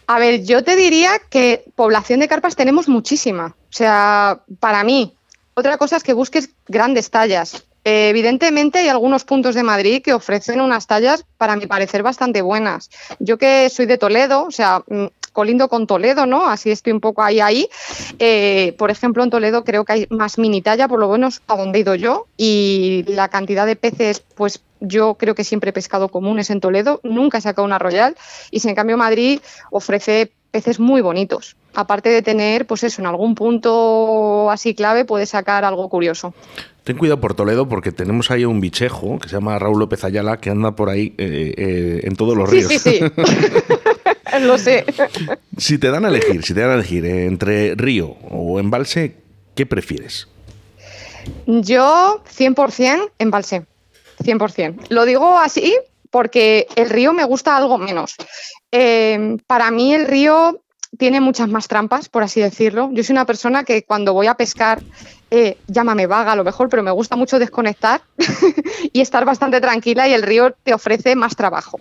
A 0.07 0.19
ver, 0.19 0.45
yo 0.45 0.63
te 0.63 0.77
diría 0.77 1.13
que 1.31 1.65
población 1.77 2.21
de 2.21 2.29
carpas 2.29 2.57
tenemos 2.57 2.89
muchísima. 2.89 3.57
O 3.71 3.73
sea, 3.73 4.43
para 4.61 4.85
mí, 4.85 5.15
otra 5.55 5.79
cosa 5.79 5.97
es 5.97 6.03
que 6.03 6.13
busques 6.13 6.51
grandes 6.67 7.11
tallas. 7.11 7.65
Eh, 7.85 8.09
evidentemente 8.09 8.79
hay 8.79 8.89
algunos 8.89 9.25
puntos 9.25 9.55
de 9.55 9.63
Madrid 9.63 10.03
que 10.03 10.15
ofrecen 10.15 10.61
unas 10.61 10.87
tallas, 10.87 11.25
para 11.37 11.57
mi 11.57 11.67
parecer, 11.67 12.03
bastante 12.03 12.43
buenas. 12.43 12.91
Yo 13.19 13.37
que 13.37 13.69
soy 13.69 13.87
de 13.87 13.99
Toledo, 13.99 14.45
o 14.45 14.51
sea, 14.51 14.83
mm, 14.89 15.07
colindo 15.35 15.69
con 15.69 15.87
Toledo, 15.87 16.25
¿no? 16.25 16.47
Así 16.47 16.71
estoy 16.71 16.93
un 16.93 17.01
poco 17.01 17.23
ahí, 17.23 17.41
ahí. 17.41 17.69
Eh, 18.19 18.75
por 18.79 18.91
ejemplo, 18.91 19.23
en 19.23 19.31
Toledo 19.31 19.65
creo 19.65 19.85
que 19.85 19.93
hay 19.93 20.07
más 20.09 20.39
mini 20.39 20.63
talla, 20.63 20.89
por 20.89 21.01
lo 21.01 21.11
menos 21.11 21.43
a 21.47 21.57
donde 21.57 21.79
he 21.79 21.83
ido 21.83 21.95
yo, 21.95 22.27
y 22.39 23.05
la 23.09 23.29
cantidad 23.29 23.67
de 23.67 23.77
peces, 23.77 24.21
pues 24.21 24.63
yo 24.81 25.15
creo 25.15 25.35
que 25.35 25.45
siempre 25.45 25.71
he 25.71 25.73
pescado 25.73 26.09
comunes 26.09 26.51
en 26.51 26.61
Toledo, 26.61 27.01
nunca 27.03 27.39
he 27.39 27.41
sacado 27.41 27.67
una 27.67 27.79
royal, 27.79 28.17
y 28.51 28.61
si 28.61 28.69
en 28.69 28.75
cambio 28.75 28.97
Madrid 28.97 29.41
ofrece 29.71 30.31
peces 30.53 30.79
muy 30.79 31.01
bonitos. 31.01 31.57
Aparte 31.75 32.09
de 32.09 32.23
tener, 32.23 32.67
pues 32.67 32.85
eso, 32.85 33.03
en 33.03 33.07
algún 33.07 33.35
punto 33.35 34.51
así 34.51 34.75
clave 34.75 35.05
puede 35.05 35.27
sacar 35.27 35.65
algo 35.65 35.89
curioso. 35.89 36.35
Ten 36.85 36.99
cuidado 36.99 37.19
por 37.19 37.35
Toledo 37.35 37.67
porque 37.67 37.93
tenemos 37.93 38.31
ahí 38.31 38.45
un 38.45 38.61
bichejo 38.61 39.19
que 39.19 39.29
se 39.29 39.37
llama 39.37 39.59
Raúl 39.59 39.79
López 39.79 40.05
Ayala 40.05 40.37
que 40.37 40.51
anda 40.51 40.77
por 40.77 40.91
ahí 40.91 41.15
eh, 41.17 41.55
eh, 41.57 42.01
en 42.05 42.15
todos 42.15 42.37
los 42.37 42.49
ríos. 42.49 42.71
Sí, 42.71 42.79
sí, 42.79 42.99
sí. 42.99 43.05
Lo 44.43 44.59
sé. 44.59 44.85
Si 45.57 45.79
te 45.79 45.91
dan 45.91 46.05
a 46.05 46.09
elegir, 46.09 46.45
si 46.45 46.53
te 46.53 46.61
dan 46.61 46.71
a 46.71 46.75
elegir 46.75 47.07
eh, 47.07 47.25
entre 47.25 47.75
río 47.75 48.17
o 48.31 48.61
embalse, 48.61 49.17
¿qué 49.55 49.65
prefieres? 49.65 50.29
Yo 51.47 52.23
100% 52.37 53.13
embalse. 53.19 53.65
100%. 54.23 54.89
Lo 54.91 55.07
digo 55.07 55.39
así 55.39 55.75
porque 56.11 56.67
el 56.77 56.91
río 56.91 57.13
me 57.15 57.25
gusta 57.25 57.57
algo 57.57 57.79
menos. 57.79 58.15
para 59.47 59.71
mí 59.71 59.95
el 59.95 60.07
río 60.07 60.61
tiene 60.99 61.21
muchas 61.21 61.49
más 61.49 61.69
trampas, 61.69 62.09
por 62.09 62.23
así 62.23 62.41
decirlo. 62.41 62.91
Yo 62.93 63.03
soy 63.03 63.15
una 63.15 63.27
persona 63.27 63.65
que 63.65 63.85
cuando 63.85 64.13
voy 64.13 64.27
a 64.27 64.35
pescar 64.35 64.83
eh, 65.37 65.57
llámame 65.67 66.07
vaga 66.07 66.33
a 66.33 66.37
lo 66.37 66.45
mejor, 66.45 66.69
pero 66.69 66.85
me 66.85 66.93
gusta 66.93 67.17
mucho 67.17 67.41
desconectar 67.41 68.03
y 68.93 69.01
estar 69.01 69.25
bastante 69.25 69.61
tranquila 69.61 70.07
y 70.07 70.13
el 70.13 70.23
río 70.23 70.55
te 70.63 70.73
ofrece 70.73 71.17
más 71.17 71.35
trabajo. 71.35 71.81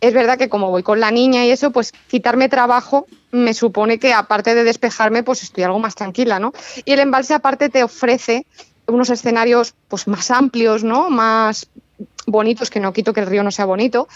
Es 0.00 0.14
verdad 0.14 0.38
que 0.38 0.48
como 0.48 0.70
voy 0.70 0.84
con 0.84 1.00
la 1.00 1.10
niña 1.10 1.44
y 1.44 1.50
eso, 1.50 1.72
pues 1.72 1.92
quitarme 2.08 2.48
trabajo 2.48 3.06
me 3.32 3.54
supone 3.54 3.98
que 3.98 4.12
aparte 4.12 4.54
de 4.54 4.62
despejarme, 4.62 5.24
pues 5.24 5.42
estoy 5.42 5.64
algo 5.64 5.80
más 5.80 5.94
tranquila, 5.94 6.38
¿no? 6.38 6.52
Y 6.84 6.92
el 6.92 7.00
embalse 7.00 7.34
aparte 7.34 7.70
te 7.70 7.82
ofrece 7.82 8.46
unos 8.86 9.10
escenarios 9.10 9.74
pues 9.88 10.06
más 10.06 10.30
amplios, 10.30 10.84
¿no? 10.84 11.10
Más 11.10 11.68
bonitos, 12.26 12.70
que 12.70 12.80
no 12.80 12.92
quito 12.92 13.12
que 13.12 13.20
el 13.20 13.26
río 13.26 13.42
no 13.42 13.50
sea 13.50 13.64
bonito, 13.64 14.08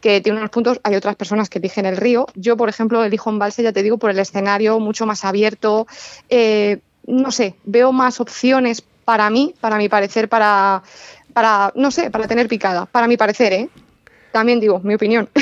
que 0.00 0.20
tiene 0.20 0.38
unos 0.38 0.50
puntos, 0.50 0.80
hay 0.82 0.94
otras 0.94 1.16
personas 1.16 1.48
que 1.48 1.58
eligen 1.58 1.86
el 1.86 1.96
río. 1.96 2.26
Yo, 2.34 2.56
por 2.56 2.68
ejemplo, 2.68 3.02
elijo 3.04 3.30
embalse, 3.30 3.62
ya 3.62 3.72
te 3.72 3.82
digo, 3.82 3.98
por 3.98 4.10
el 4.10 4.18
escenario 4.18 4.78
mucho 4.80 5.06
más 5.06 5.24
abierto, 5.24 5.86
eh, 6.28 6.78
no 7.06 7.30
sé, 7.30 7.54
veo 7.64 7.92
más 7.92 8.20
opciones 8.20 8.82
para 9.04 9.28
mí, 9.30 9.54
para 9.60 9.76
mi 9.76 9.88
parecer, 9.88 10.28
para, 10.28 10.82
para, 11.32 11.72
no 11.74 11.90
sé, 11.90 12.10
para 12.10 12.26
tener 12.26 12.48
picada, 12.48 12.86
para 12.86 13.06
mi 13.06 13.16
parecer, 13.16 13.52
¿eh? 13.52 13.68
También 14.32 14.60
digo, 14.60 14.80
mi 14.80 14.94
opinión. 14.94 15.28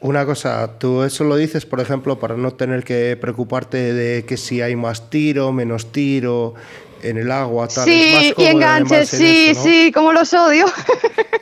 Una 0.00 0.26
cosa, 0.26 0.78
tú 0.78 1.02
eso 1.02 1.24
lo 1.24 1.36
dices, 1.36 1.64
por 1.64 1.80
ejemplo, 1.80 2.18
para 2.18 2.36
no 2.36 2.52
tener 2.52 2.84
que 2.84 3.16
preocuparte 3.18 3.94
de 3.94 4.24
que 4.24 4.36
si 4.36 4.60
hay 4.60 4.76
más 4.76 5.08
tiro, 5.08 5.52
menos 5.52 5.90
tiro 5.90 6.54
en 7.02 7.18
el 7.18 7.30
agua, 7.30 7.68
tal. 7.68 7.84
Sí, 7.84 8.34
y 8.36 8.44
enganches, 8.44 9.08
sí, 9.08 9.52
sí, 9.54 9.92
como 9.92 10.12
los 10.12 10.32
odio. 10.34 10.66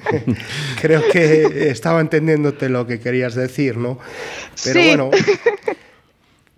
Creo 0.80 1.02
que 1.10 1.70
estaba 1.70 2.00
entendiéndote 2.00 2.68
lo 2.68 2.86
que 2.86 3.00
querías 3.00 3.34
decir, 3.34 3.76
¿no? 3.76 3.98
Pero 4.64 4.80
bueno, 4.84 5.10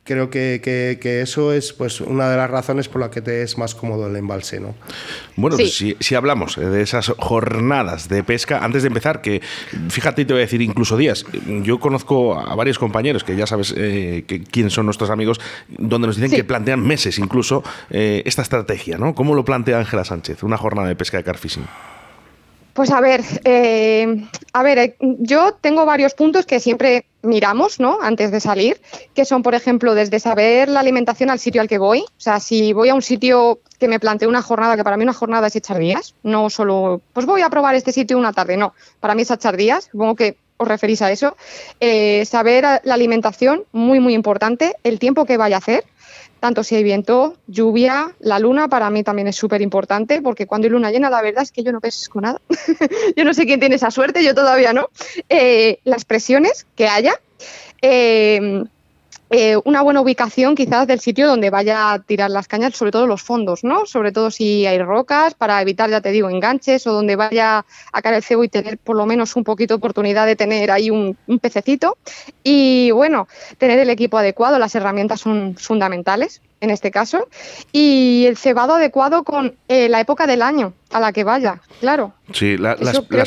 creo 0.06 0.30
que, 0.30 1.20
eso 1.22 1.52
es 1.52 1.72
pues 1.72 2.00
una 2.00 2.30
de 2.30 2.36
las 2.36 2.50
razones 2.50 2.88
por 2.88 3.00
la 3.00 3.10
que 3.10 3.20
te 3.20 3.42
es 3.42 3.58
más 3.58 3.74
cómodo 3.74 4.06
el 4.06 4.16
embalse, 4.16 4.60
¿no? 4.60 4.74
Bueno, 5.36 5.56
si, 5.58 6.14
hablamos 6.14 6.56
de 6.56 6.80
esas 6.80 7.08
jornadas 7.18 8.08
de 8.08 8.22
pesca, 8.22 8.64
antes 8.64 8.82
de 8.82 8.88
empezar, 8.88 9.20
que 9.20 9.42
fíjate, 9.88 10.24
te 10.24 10.32
voy 10.32 10.40
a 10.40 10.46
decir 10.46 10.62
incluso 10.62 10.96
días, 10.96 11.26
yo 11.62 11.78
conozco 11.78 12.38
a 12.38 12.54
varios 12.54 12.78
compañeros, 12.78 13.24
que 13.24 13.36
ya 13.36 13.46
sabes 13.46 13.74
eh, 13.76 14.24
quiénes 14.50 14.72
son 14.72 14.86
nuestros 14.86 15.10
amigos, 15.10 15.40
donde 15.68 16.06
nos 16.06 16.16
dicen 16.16 16.30
que 16.30 16.44
plantean 16.44 16.80
meses 16.80 17.18
incluso 17.18 17.62
eh, 17.90 18.22
esta 18.24 18.42
estrategia, 18.42 18.96
¿no? 18.98 19.14
¿Cómo 19.14 19.34
lo 19.34 19.44
plantea 19.44 19.78
Ángela 19.78 20.04
Sánchez, 20.04 20.42
una 20.42 20.56
jornada 20.56 20.88
de 20.88 20.96
pesca 20.96 21.16
de 21.16 21.24
carfishing? 21.24 21.66
Pues 22.76 22.90
a 22.90 23.00
ver, 23.00 23.22
eh, 23.44 24.28
a 24.52 24.62
ver, 24.62 24.78
eh, 24.78 24.96
yo 25.00 25.52
tengo 25.52 25.86
varios 25.86 26.12
puntos 26.12 26.44
que 26.44 26.60
siempre 26.60 27.06
miramos, 27.22 27.80
¿no? 27.80 27.98
Antes 28.02 28.30
de 28.30 28.38
salir, 28.38 28.82
que 29.14 29.24
son, 29.24 29.42
por 29.42 29.54
ejemplo, 29.54 29.94
desde 29.94 30.20
saber 30.20 30.68
la 30.68 30.80
alimentación 30.80 31.30
al 31.30 31.38
sitio 31.38 31.62
al 31.62 31.68
que 31.68 31.78
voy. 31.78 32.00
O 32.00 32.20
sea, 32.20 32.38
si 32.38 32.74
voy 32.74 32.90
a 32.90 32.94
un 32.94 33.00
sitio 33.00 33.60
que 33.78 33.88
me 33.88 33.98
planteo 33.98 34.28
una 34.28 34.42
jornada, 34.42 34.76
que 34.76 34.84
para 34.84 34.98
mí 34.98 35.04
una 35.04 35.14
jornada 35.14 35.46
es 35.46 35.56
echar 35.56 35.78
días, 35.78 36.14
no 36.22 36.50
solo, 36.50 37.00
pues 37.14 37.24
voy 37.24 37.40
a 37.40 37.48
probar 37.48 37.74
este 37.74 37.92
sitio 37.92 38.18
una 38.18 38.34
tarde, 38.34 38.58
no. 38.58 38.74
Para 39.00 39.14
mí 39.14 39.22
es 39.22 39.30
echar 39.30 39.56
días, 39.56 39.88
supongo 39.90 40.14
que 40.14 40.36
os 40.58 40.68
referís 40.68 41.00
a 41.00 41.10
eso. 41.10 41.34
Eh, 41.80 42.26
saber 42.26 42.82
la 42.84 42.94
alimentación, 42.94 43.64
muy, 43.72 44.00
muy 44.00 44.12
importante, 44.12 44.74
el 44.84 44.98
tiempo 44.98 45.24
que 45.24 45.38
vaya 45.38 45.56
a 45.56 45.60
hacer 45.60 45.84
tanto 46.40 46.62
si 46.62 46.74
hay 46.76 46.82
viento, 46.82 47.36
lluvia, 47.46 48.14
la 48.20 48.38
luna 48.38 48.68
para 48.68 48.90
mí 48.90 49.02
también 49.02 49.28
es 49.28 49.36
súper 49.36 49.62
importante 49.62 50.20
porque 50.22 50.46
cuando 50.46 50.66
hay 50.66 50.70
luna 50.70 50.90
llena 50.90 51.10
la 51.10 51.22
verdad 51.22 51.42
es 51.42 51.52
que 51.52 51.62
yo 51.62 51.72
no 51.72 51.80
pesco 51.80 52.20
nada. 52.20 52.40
yo 53.16 53.24
no 53.24 53.34
sé 53.34 53.46
quién 53.46 53.60
tiene 53.60 53.76
esa 53.76 53.90
suerte, 53.90 54.24
yo 54.24 54.34
todavía 54.34 54.72
no. 54.72 54.90
Eh, 55.28 55.80
las 55.84 56.04
presiones 56.04 56.66
que 56.74 56.88
haya. 56.88 57.14
Eh, 57.82 58.64
eh, 59.30 59.56
una 59.64 59.82
buena 59.82 60.00
ubicación 60.00 60.54
quizás 60.54 60.86
del 60.86 61.00
sitio 61.00 61.26
donde 61.26 61.50
vaya 61.50 61.92
a 61.92 61.98
tirar 61.98 62.30
las 62.30 62.46
cañas, 62.46 62.76
sobre 62.76 62.92
todo 62.92 63.06
los 63.06 63.22
fondos, 63.22 63.64
¿no? 63.64 63.84
Sobre 63.86 64.12
todo 64.12 64.30
si 64.30 64.66
hay 64.66 64.78
rocas, 64.78 65.34
para 65.34 65.60
evitar, 65.60 65.90
ya 65.90 66.00
te 66.00 66.10
digo, 66.10 66.30
enganches 66.30 66.86
o 66.86 66.92
donde 66.92 67.16
vaya 67.16 67.64
a 67.92 68.02
caer 68.02 68.16
el 68.16 68.22
cebo 68.22 68.44
y 68.44 68.48
tener 68.48 68.78
por 68.78 68.96
lo 68.96 69.04
menos 69.04 69.34
un 69.34 69.42
poquito 69.42 69.74
de 69.74 69.78
oportunidad 69.78 70.26
de 70.26 70.36
tener 70.36 70.70
ahí 70.70 70.90
un, 70.90 71.16
un 71.26 71.38
pececito. 71.40 71.98
Y 72.44 72.92
bueno, 72.92 73.26
tener 73.58 73.78
el 73.80 73.90
equipo 73.90 74.16
adecuado, 74.18 74.58
las 74.58 74.74
herramientas 74.74 75.20
son 75.20 75.56
fundamentales 75.56 76.40
en 76.60 76.70
este 76.70 76.90
caso, 76.90 77.28
y 77.72 78.24
el 78.26 78.36
cebado 78.36 78.74
adecuado 78.74 79.24
con 79.24 79.56
eh, 79.68 79.88
la 79.88 80.00
época 80.00 80.26
del 80.26 80.42
año 80.42 80.72
a 80.90 81.00
la 81.00 81.12
que 81.12 81.24
vaya, 81.24 81.60
claro. 81.80 82.14
Sí, 82.32 82.56
las, 82.56 82.78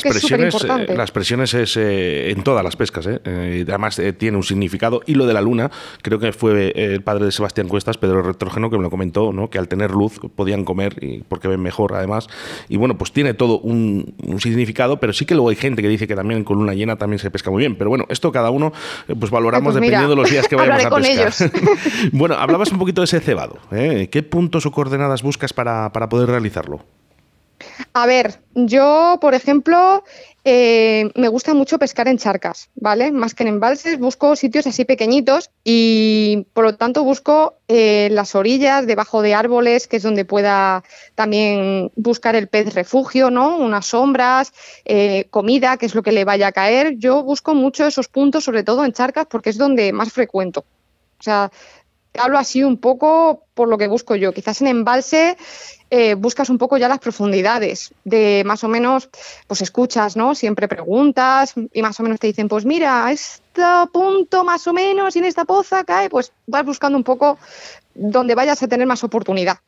presiones, 0.02 0.54
eh, 0.62 0.94
las 0.94 1.10
presiones 1.10 1.54
es 1.54 1.76
eh, 1.76 2.30
en 2.30 2.42
todas 2.42 2.64
las 2.64 2.76
pescas, 2.76 3.06
además 3.06 4.00
tiene 4.18 4.36
un 4.36 4.42
significado. 4.42 5.02
Y 5.06 5.14
lo 5.14 5.26
de 5.26 5.32
la 5.32 5.40
luna, 5.40 5.70
creo 6.02 6.18
que 6.18 6.32
fue 6.32 6.72
el 6.74 7.02
padre 7.02 7.26
de 7.26 7.32
Sebastián 7.32 7.68
Cuestas, 7.68 7.96
Pedro 7.96 8.22
Retrógeno, 8.22 8.68
que 8.68 8.76
me 8.76 8.82
lo 8.82 8.90
comentó, 8.90 9.32
¿no? 9.32 9.48
que 9.48 9.58
al 9.58 9.68
tener 9.68 9.90
luz 9.92 10.20
podían 10.34 10.64
comer 10.64 10.96
y 11.02 11.22
porque 11.22 11.48
ven 11.48 11.60
mejor 11.60 11.94
además. 11.94 12.28
Y 12.68 12.76
bueno, 12.76 12.98
pues 12.98 13.12
tiene 13.12 13.32
todo 13.32 13.58
un, 13.60 14.14
significado, 14.38 15.00
pero 15.00 15.12
sí 15.12 15.24
que 15.24 15.34
luego 15.34 15.50
hay 15.50 15.56
gente 15.56 15.82
que 15.82 15.88
dice 15.88 16.06
que 16.06 16.16
también 16.16 16.44
con 16.44 16.58
luna 16.58 16.74
llena 16.74 16.96
también 16.96 17.18
se 17.18 17.30
pesca 17.30 17.50
muy 17.50 17.60
bien. 17.60 17.76
Pero 17.76 17.90
bueno, 17.90 18.04
esto 18.08 18.32
cada 18.32 18.50
uno 18.50 18.72
pues 19.18 19.30
valoramos 19.30 19.72
pues 19.72 19.74
dependiendo 19.76 20.10
de 20.10 20.16
los 20.16 20.30
días 20.30 20.48
que 20.48 20.56
vayamos 20.56 20.84
a 20.84 20.90
pescar. 20.90 21.50
bueno, 22.12 22.34
hablabas 22.34 22.72
un 22.72 22.78
poquito 22.78 23.00
de 23.00 23.04
ese 23.04 23.19
cebado. 23.20 23.58
¿eh? 23.72 24.08
¿Qué 24.10 24.22
puntos 24.22 24.66
o 24.66 24.72
coordenadas 24.72 25.22
buscas 25.22 25.52
para, 25.52 25.90
poder 25.90 26.28
realizarlo? 26.28 26.80
A 27.92 28.06
ver, 28.06 28.40
yo, 28.54 29.18
por 29.20 29.34
ejemplo, 29.34 30.02
eh, 30.44 31.10
me 31.14 31.28
gusta 31.28 31.52
mucho 31.52 31.78
pescar 31.78 32.08
en 32.08 32.16
charcas, 32.16 32.70
¿vale? 32.74 33.12
Más 33.12 33.34
que 33.34 33.42
en 33.42 33.50
embalses, 33.50 33.98
busco 33.98 34.34
sitios 34.34 34.66
así 34.66 34.86
pequeñitos 34.86 35.50
y 35.62 36.46
por 36.54 36.64
lo 36.64 36.76
tanto 36.76 37.04
busco 37.04 37.56
eh, 37.68 38.08
las 38.12 38.34
orillas, 38.34 38.86
debajo 38.86 39.20
de 39.20 39.34
árboles, 39.34 39.88
que 39.88 39.98
es 39.98 40.02
donde 40.02 40.24
pueda 40.24 40.84
también 41.14 41.92
buscar 41.96 42.34
el 42.34 42.48
pez 42.48 42.74
refugio, 42.74 43.30
¿no? 43.30 43.58
Unas 43.58 43.86
sombras, 43.86 44.52
comida, 45.30 45.76
que 45.76 45.86
es 45.86 45.94
lo 45.94 46.02
que 46.02 46.12
le 46.12 46.24
vaya 46.24 46.46
a 46.46 46.52
caer. 46.52 46.96
Yo 46.96 47.22
busco 47.22 47.54
mucho 47.54 47.86
esos 47.86 48.08
puntos, 48.08 48.44
sobre 48.44 48.62
todo 48.62 48.84
en 48.84 48.92
charcas, 48.92 49.26
porque 49.28 49.50
es 49.50 49.58
donde 49.58 49.92
más 49.92 50.12
frecuento. 50.12 50.64
O 51.20 51.22
sea, 51.22 51.52
hablo 52.18 52.38
así 52.38 52.64
un 52.64 52.76
poco 52.78 53.44
por 53.54 53.68
lo 53.68 53.78
que 53.78 53.88
busco 53.88 54.16
yo. 54.16 54.32
Quizás 54.32 54.60
en 54.60 54.68
embalse 54.68 55.36
eh, 55.90 56.14
buscas 56.14 56.50
un 56.50 56.58
poco 56.58 56.76
ya 56.76 56.88
las 56.88 56.98
profundidades 56.98 57.92
de 58.04 58.42
más 58.46 58.62
o 58.64 58.68
menos, 58.68 59.08
pues 59.46 59.62
escuchas, 59.62 60.16
¿no? 60.16 60.34
Siempre 60.34 60.68
preguntas 60.68 61.54
y 61.72 61.82
más 61.82 61.98
o 62.00 62.02
menos 62.02 62.20
te 62.20 62.28
dicen, 62.28 62.48
pues 62.48 62.64
mira, 62.64 63.06
a 63.06 63.12
este 63.12 63.62
punto 63.92 64.44
más 64.44 64.66
o 64.66 64.72
menos 64.72 65.16
y 65.16 65.18
en 65.18 65.24
esta 65.24 65.44
poza 65.44 65.84
cae, 65.84 66.08
pues 66.08 66.32
vas 66.46 66.64
buscando 66.64 66.96
un 66.96 67.04
poco 67.04 67.38
donde 67.94 68.34
vayas 68.34 68.62
a 68.62 68.68
tener 68.68 68.86
más 68.86 69.02
oportunidad. 69.04 69.58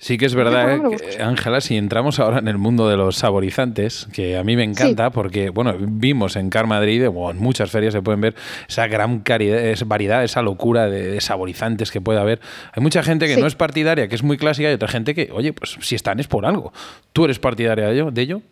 Sí 0.00 0.16
que 0.16 0.26
es 0.26 0.34
verdad, 0.36 0.76
eh, 0.76 1.20
Ángela, 1.20 1.60
si 1.60 1.76
entramos 1.76 2.20
ahora 2.20 2.38
en 2.38 2.46
el 2.46 2.56
mundo 2.56 2.88
de 2.88 2.96
los 2.96 3.16
saborizantes, 3.16 4.06
que 4.12 4.38
a 4.38 4.44
mí 4.44 4.54
me 4.54 4.62
encanta 4.62 5.10
porque, 5.10 5.50
bueno, 5.50 5.74
vimos 5.76 6.36
en 6.36 6.50
Car 6.50 6.68
Madrid, 6.68 7.08
o 7.12 7.32
en 7.32 7.38
muchas 7.38 7.72
ferias 7.72 7.94
se 7.94 8.00
pueden 8.00 8.20
ver 8.20 8.36
esa 8.68 8.86
gran 8.86 9.24
variedad, 9.24 10.22
esa 10.22 10.42
locura 10.42 10.88
de, 10.88 11.20
saborizantes 11.20 11.90
que 11.90 12.00
puede 12.00 12.20
haber. 12.20 12.40
Hay 12.72 12.80
mucha 12.80 13.02
gente 13.02 13.26
que 13.26 13.38
no 13.38 13.48
es 13.48 13.56
partidaria, 13.56 14.06
que 14.06 14.14
es 14.14 14.22
muy 14.22 14.36
clásica, 14.36 14.70
y 14.70 14.74
otra 14.74 14.86
gente 14.86 15.16
que, 15.16 15.30
oye, 15.32 15.52
pues 15.52 15.76
si 15.80 15.96
están 15.96 16.20
es 16.20 16.28
por 16.28 16.46
algo. 16.46 16.72
¿Tú 17.12 17.24
eres 17.24 17.40
partidaria 17.40 17.88
de 17.88 17.94
ello? 17.94 18.10
De 18.12 18.22
ello? 18.22 18.42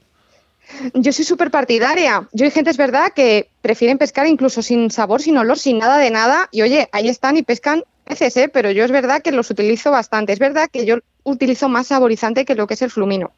Yo 0.95 1.13
soy 1.13 1.25
súper 1.25 1.51
partidaria. 1.51 2.29
Yo 2.33 2.45
hay 2.45 2.51
gente, 2.51 2.71
es 2.71 2.77
verdad, 2.77 3.13
que 3.15 3.49
prefieren 3.63 3.99
pescar 3.99 4.27
incluso 4.27 4.63
sin 4.63 4.91
sabor, 4.91 5.23
sin 5.23 5.39
olor, 5.39 5.59
sin 5.59 5.79
nada 5.79 5.99
de 5.99 6.11
nada. 6.11 6.49
Y 6.51 6.63
oye, 6.63 6.89
ahí 6.93 7.09
están 7.09 7.37
y 7.37 7.43
pescan 7.43 7.85
veces, 8.09 8.37
¿eh? 8.37 8.49
pero 8.49 8.71
yo 8.71 8.85
es 8.85 8.91
verdad 8.91 9.23
que 9.23 9.33
los 9.33 9.51
utilizo 9.51 9.91
bastante. 9.91 10.33
Es 10.33 10.39
verdad 10.39 10.69
que 10.71 10.87
yo 10.87 10.99
utilizo 11.25 11.69
más 11.69 11.89
saborizante 11.89 12.45
que 12.45 12.55
lo 12.55 12.67
que 12.67 12.75
es 12.75 12.83
el 12.83 12.91
flumino. 12.91 13.33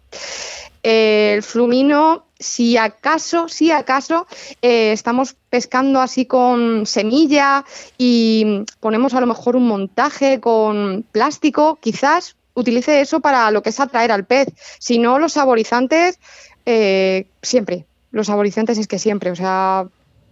el 0.82 1.42
flumino, 1.42 2.26
si 2.38 2.76
acaso, 2.76 3.48
si 3.48 3.72
acaso, 3.72 4.26
eh, 4.62 4.92
estamos 4.92 5.34
pescando 5.50 6.00
así 6.00 6.24
con 6.26 6.86
semilla 6.86 7.64
y 7.96 8.64
ponemos 8.80 9.14
a 9.14 9.20
lo 9.20 9.26
mejor 9.26 9.56
un 9.56 9.66
montaje 9.66 10.38
con 10.40 11.04
plástico, 11.10 11.78
quizás 11.80 12.36
utilice 12.54 13.00
eso 13.00 13.20
para 13.20 13.50
lo 13.50 13.62
que 13.62 13.70
es 13.70 13.80
atraer 13.80 14.12
al 14.12 14.24
pez. 14.24 14.48
Si 14.78 14.98
no, 14.98 15.18
los 15.18 15.34
saborizantes, 15.34 16.18
eh, 16.70 17.26
siempre. 17.40 17.86
Los 18.10 18.26
saborizantes 18.26 18.76
es 18.76 18.86
que 18.86 18.98
siempre. 18.98 19.30
O 19.30 19.36
sea, 19.36 19.86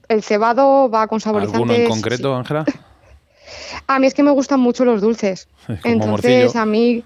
el 0.08 0.22
cebado 0.22 0.90
va 0.90 1.06
con 1.06 1.18
saborizantes. 1.18 1.60
¿Alguno 1.60 1.72
en 1.72 1.88
concreto, 1.88 2.36
Ángela? 2.36 2.64
A 3.86 3.98
mí 3.98 4.06
es 4.06 4.14
que 4.14 4.22
me 4.22 4.32
gustan 4.32 4.60
mucho 4.60 4.84
los 4.84 5.00
dulces. 5.00 5.48
Entonces, 5.84 6.56
a 6.56 6.66
mí 6.66 7.04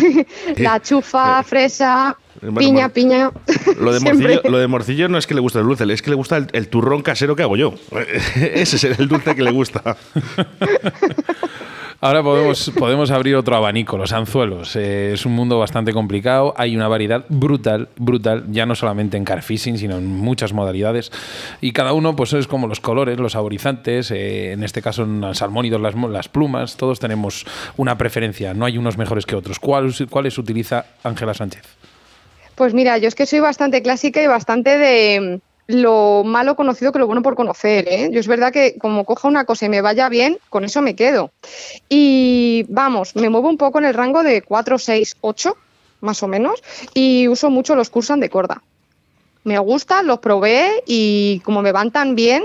la 0.56 0.80
chufa, 0.80 1.42
fresa, 1.42 2.16
piña, 2.56 2.88
piña. 2.88 3.32
Lo 3.78 3.92
de, 3.92 4.68
morcillo, 4.68 5.08
no 5.08 5.18
es 5.18 5.26
que 5.26 5.34
le 5.34 5.40
guste 5.40 5.58
el 5.58 5.64
dulce, 5.64 5.92
es 5.92 6.00
que 6.00 6.10
le 6.10 6.16
gusta 6.16 6.36
el 6.36 6.68
turrón 6.68 7.02
casero 7.02 7.34
que 7.34 7.42
hago 7.42 7.56
yo. 7.56 7.74
Ese 8.36 8.76
es 8.76 8.84
el 8.84 9.08
dulce 9.08 9.34
que 9.34 9.42
le 9.42 9.50
gusta. 9.50 9.96
Ahora 12.04 12.20
podemos, 12.20 12.72
podemos 12.76 13.12
abrir 13.12 13.36
otro 13.36 13.54
abanico, 13.54 13.96
los 13.96 14.12
anzuelos. 14.12 14.74
Eh, 14.74 15.12
es 15.12 15.24
un 15.24 15.34
mundo 15.34 15.60
bastante 15.60 15.92
complicado, 15.92 16.52
hay 16.56 16.74
una 16.74 16.88
variedad 16.88 17.24
brutal, 17.28 17.90
brutal, 17.96 18.44
ya 18.50 18.66
no 18.66 18.74
solamente 18.74 19.16
en 19.16 19.24
carfishing, 19.24 19.78
sino 19.78 19.98
en 19.98 20.08
muchas 20.08 20.52
modalidades. 20.52 21.12
Y 21.60 21.70
cada 21.70 21.92
uno 21.92 22.16
pues 22.16 22.32
es 22.32 22.48
como 22.48 22.66
los 22.66 22.80
colores, 22.80 23.20
los 23.20 23.34
saborizantes, 23.34 24.10
eh, 24.10 24.50
en 24.50 24.64
este 24.64 24.82
caso 24.82 25.04
en 25.04 25.32
salmónidos, 25.36 25.80
las, 25.80 25.94
las 25.94 26.28
plumas, 26.28 26.76
todos 26.76 26.98
tenemos 26.98 27.46
una 27.76 27.96
preferencia, 27.96 28.52
no 28.52 28.64
hay 28.64 28.78
unos 28.78 28.98
mejores 28.98 29.24
que 29.24 29.36
otros. 29.36 29.60
¿Cuáles, 29.60 30.02
cuáles 30.10 30.36
utiliza 30.38 30.86
Ángela 31.04 31.34
Sánchez? 31.34 31.62
Pues 32.56 32.74
mira, 32.74 32.98
yo 32.98 33.06
es 33.06 33.14
que 33.14 33.26
soy 33.26 33.38
bastante 33.38 33.80
clásica 33.80 34.20
y 34.20 34.26
bastante 34.26 34.76
de 34.76 35.40
lo 35.66 36.22
malo 36.24 36.56
conocido 36.56 36.92
que 36.92 36.98
lo 36.98 37.06
bueno 37.06 37.22
por 37.22 37.34
conocer. 37.34 37.86
¿eh? 37.88 38.10
Yo 38.12 38.20
es 38.20 38.26
verdad 38.26 38.52
que 38.52 38.76
como 38.78 39.04
coja 39.04 39.28
una 39.28 39.44
cosa 39.44 39.66
y 39.66 39.68
me 39.68 39.80
vaya 39.80 40.08
bien, 40.08 40.38
con 40.50 40.64
eso 40.64 40.82
me 40.82 40.96
quedo. 40.96 41.30
Y 41.88 42.64
vamos, 42.68 43.16
me 43.16 43.28
muevo 43.28 43.48
un 43.48 43.58
poco 43.58 43.78
en 43.78 43.86
el 43.86 43.94
rango 43.94 44.22
de 44.22 44.42
4, 44.42 44.78
6, 44.78 45.16
8, 45.20 45.56
más 46.00 46.22
o 46.22 46.28
menos, 46.28 46.62
y 46.94 47.28
uso 47.28 47.50
mucho 47.50 47.74
los 47.74 47.90
cursan 47.90 48.20
de 48.20 48.30
corda. 48.30 48.62
Me 49.44 49.58
gustan, 49.58 50.06
los 50.06 50.18
probé 50.20 50.82
y 50.86 51.40
como 51.40 51.62
me 51.62 51.72
van 51.72 51.90
tan 51.90 52.14
bien, 52.14 52.44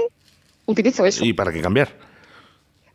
utilizo 0.66 1.06
eso. 1.06 1.24
¿Y 1.24 1.34
para 1.34 1.52
qué 1.52 1.62
cambiar? 1.62 2.07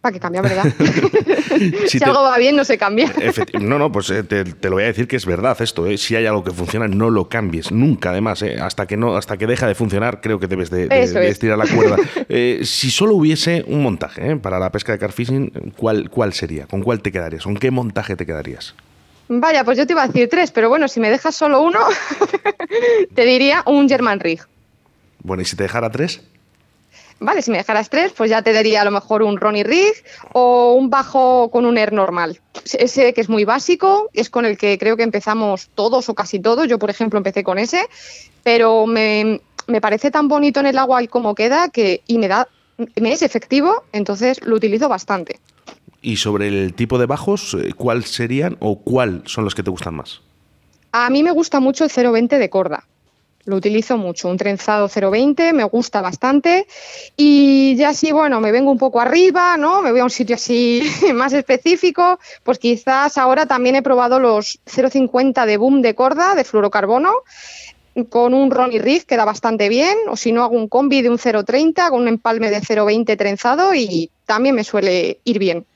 ¿Para 0.03 0.13
qué 0.15 0.19
cambia, 0.19 0.43
verdad? 0.43 0.65
si, 1.87 2.03
algo 2.03 2.25
va 2.25 2.37
bien, 2.37 2.57
no 2.57 2.65
se 2.65 2.77
cambia. 2.77 3.13
no, 3.61 3.79
no, 3.79 3.93
pues 3.93 4.11
eh, 4.11 4.25
te, 4.25 4.45
lo 4.69 4.73
voy 4.73 4.83
a 4.83 4.87
decir 4.87 5.07
que 5.07 5.15
es 5.15 5.25
verdad 5.25 5.57
esto. 5.63 5.87
Eh. 5.87 5.97
Si 5.97 6.17
hay 6.17 6.27
algo 6.27 6.43
que 6.43 6.51
funciona, 6.51 6.89
no 6.89 7.09
lo 7.09 7.29
cambies. 7.29 7.71
Nunca, 7.71 8.11
además. 8.11 8.43
Eh. 8.43 8.57
Hasta, 8.61 8.87
que 8.87 8.97
no, 8.97 9.17
hasta 9.17 9.37
que 9.37 9.47
deja 9.47 9.69
de 9.69 9.77
funcionar, 9.77 10.21
creo 10.21 10.41
que 10.41 10.49
debes 10.49 10.71
de, 10.71 10.89
estirar 11.29 11.57
la 11.57 11.69
cuerda. 11.69 11.99
si 12.65 12.91
solo 12.91 13.15
hubiese 13.15 13.65
un 13.69 13.81
montaje 13.81 14.35
para 14.39 14.59
la 14.59 14.73
pesca 14.73 14.91
de 14.91 14.99
carfishing, 14.99 15.73
¿cuál, 15.77 16.11
¿cuál 16.11 16.33
sería? 16.33 16.67
¿Con 16.67 16.83
cuál 16.83 17.01
te 17.01 17.13
quedarías? 17.13 17.45
¿Con 17.45 17.55
qué 17.55 17.71
montaje 17.71 18.17
te 18.17 18.27
quedarías? 18.27 18.75
Vaya, 19.29 19.63
pues 19.63 19.79
yo 19.79 19.87
te 19.87 19.93
iba 19.93 20.03
a 20.03 20.09
decir 20.09 20.29
tres, 20.29 20.51
pero 20.51 20.69
bueno, 20.69 20.89
si 20.89 20.99
me 20.99 21.11
dejas 21.11 21.37
solo 21.37 21.63
uno, 21.63 21.79
te 23.15 23.25
diría 23.25 23.63
un 23.67 23.89
German 23.89 24.19
Rig. 24.19 24.41
Bueno, 25.23 25.43
¿y 25.43 25.47
si 25.47 25.55
te 25.55 25.63
dejara 25.63 25.91
tres? 25.91 26.23
Vale, 27.23 27.41
si 27.41 27.53
me 27.53 27.59
dejaras 27.59 27.89
tres, 27.89 28.13
pues 28.17 28.31
ya 28.31 28.43
te 28.43 28.53
daría 28.53 28.83
a 28.83 28.85
lo 28.85 28.91
mejor 28.91 29.23
un 29.23 29.37
Ronnie 29.37 29.63
Rig 29.63 29.95
o 30.33 30.75
un 30.75 30.91
bajo 30.91 31.51
con 31.51 31.65
un 31.65 31.79
Air 31.79 31.93
normal. 31.93 32.41
Ese 32.65 33.15
que 33.15 33.21
es 33.21 33.29
muy 33.29 33.45
básico, 33.45 34.11
es 34.13 34.29
con 34.29 34.45
el 34.45 34.59
que 34.59 34.77
creo 34.77 34.97
que 34.97 35.05
empezamos 35.05 35.71
todos 35.75 36.09
o 36.09 36.15
casi 36.15 36.41
todos. 36.41 36.67
Yo, 36.67 36.81
por 36.81 36.91
ejemplo, 36.91 37.19
empecé 37.19 37.45
con 37.45 37.59
ese, 37.59 37.87
pero 38.43 38.87
me, 38.87 39.41
parece 39.81 40.11
tan 40.11 40.27
bonito 40.27 40.59
en 40.59 40.67
el 40.67 40.79
agua 40.79 41.03
y 41.03 41.09
como 41.09 41.37
queda 41.37 41.69
que 41.69 42.03
y 42.07 42.19
me 42.19 42.27
da 42.27 42.49
me 43.01 43.13
es 43.13 43.23
efectivo, 43.23 43.85
entonces 43.93 44.45
lo 44.45 44.57
utilizo 44.57 44.89
bastante. 44.89 45.39
Y 46.01 46.17
sobre 46.17 46.49
el 46.49 46.75
tipo 46.75 46.99
de 46.99 47.07
bajos, 47.07 47.55
eh, 47.55 47.73
¿cuál 47.77 48.05
serían 48.05 48.57
o 48.59 48.81
cuál 48.81 49.23
son 49.27 49.45
los 49.45 49.55
que 49.55 49.63
te 49.63 49.71
gustan 49.71 49.95
más? 49.95 50.21
A 50.91 51.09
mí 51.11 51.23
me 51.23 51.31
gusta 51.31 51.61
mucho 51.61 51.85
el 51.85 51.91
020 51.91 52.39
de 52.39 52.51
corda. 52.51 52.85
Lo 53.45 53.57
utilizo 53.57 53.97
mucho, 53.97 54.29
un 54.29 54.37
trenzado 54.37 54.89
020, 54.89 55.53
me 55.53 55.65
gusta 55.65 56.01
bastante. 56.01 56.67
Y 57.17 57.75
ya 57.77 57.95
si, 57.95 58.13
bueno, 58.13 58.41
me 58.41 58.53
vengo 58.53 58.71
un 58.71 58.79
poco 58.79 59.01
arriba, 59.01 59.57
¿no? 59.57 59.83
Me 59.83 59.91
voy 59.91 60.01
a 60.01 60.05
un 60.05 60.11
sitio 60.11 60.37
así 60.37 60.83
más 61.15 61.33
específico, 61.33 62.19
pues 62.43 62.59
quizás 62.59 63.19
ahora 63.19 63.47
también 63.47 63.77
he 63.77 63.83
probado 63.83 64.19
los 64.19 64.61
050 64.67 65.47
de 65.47 65.57
boom 65.57 65.83
de 65.83 65.95
corda 65.95 66.35
de 66.35 66.45
fluorocarbono 66.45 67.13
con 68.09 68.33
un 68.33 68.51
Ronnie 68.51 68.79
Rig 68.79 69.05
queda 69.05 69.25
bastante 69.25 69.69
bien, 69.69 69.97
o 70.09 70.17
si 70.17 70.33
no 70.33 70.43
hago 70.43 70.57
un 70.57 70.69
combi 70.69 71.03
de 71.03 71.11
un 71.11 71.19
0.30 71.19 71.91
con 71.91 72.03
un 72.03 72.09
empalme 72.09 72.51
de 72.51 72.61
0.20 72.61 73.19
trenzado 73.19 73.75
y 73.75 74.11
también 74.25 74.55
me 74.55 74.65
suele 74.65 75.21
ir 75.25 75.39
bien. 75.39 75.67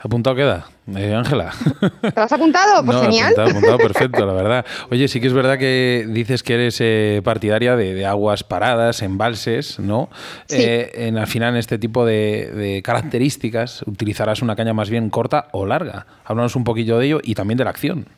¿Apuntado 0.00 0.34
queda, 0.34 0.66
eh, 0.96 1.14
Ángela? 1.14 1.54
¿Te 2.00 2.20
has 2.20 2.32
apuntado? 2.32 2.82
Pues 2.84 3.00
genial. 3.00 3.32
Apuntado, 3.32 3.50
apuntado, 3.50 3.78
perfecto, 3.78 4.26
la 4.26 4.32
verdad. 4.32 4.66
Oye, 4.90 5.06
sí 5.06 5.20
que 5.20 5.28
es 5.28 5.32
verdad 5.32 5.56
que 5.56 6.06
dices 6.08 6.42
que 6.42 6.54
eres 6.54 6.78
eh, 6.80 7.20
partidaria 7.22 7.76
de, 7.76 8.04
aguas 8.04 8.42
paradas, 8.42 9.02
embalses, 9.02 9.78
¿no? 9.78 10.10
Eh, 10.48 10.90
en, 10.94 11.16
al 11.16 11.28
final, 11.28 11.50
en 11.50 11.58
este 11.58 11.78
tipo 11.78 12.04
de, 12.04 12.50
de, 12.52 12.82
características, 12.82 13.82
utilizarás 13.82 14.42
una 14.42 14.56
caña 14.56 14.74
más 14.74 14.90
bien 14.90 15.10
corta 15.10 15.48
o 15.52 15.64
larga. 15.64 16.06
Háblanos 16.24 16.56
un 16.56 16.64
poquillo 16.64 16.98
de 16.98 17.06
ello 17.06 17.20
y 17.22 17.34
también 17.34 17.58
de 17.58 17.64
la 17.64 17.70
acción. 17.70 18.08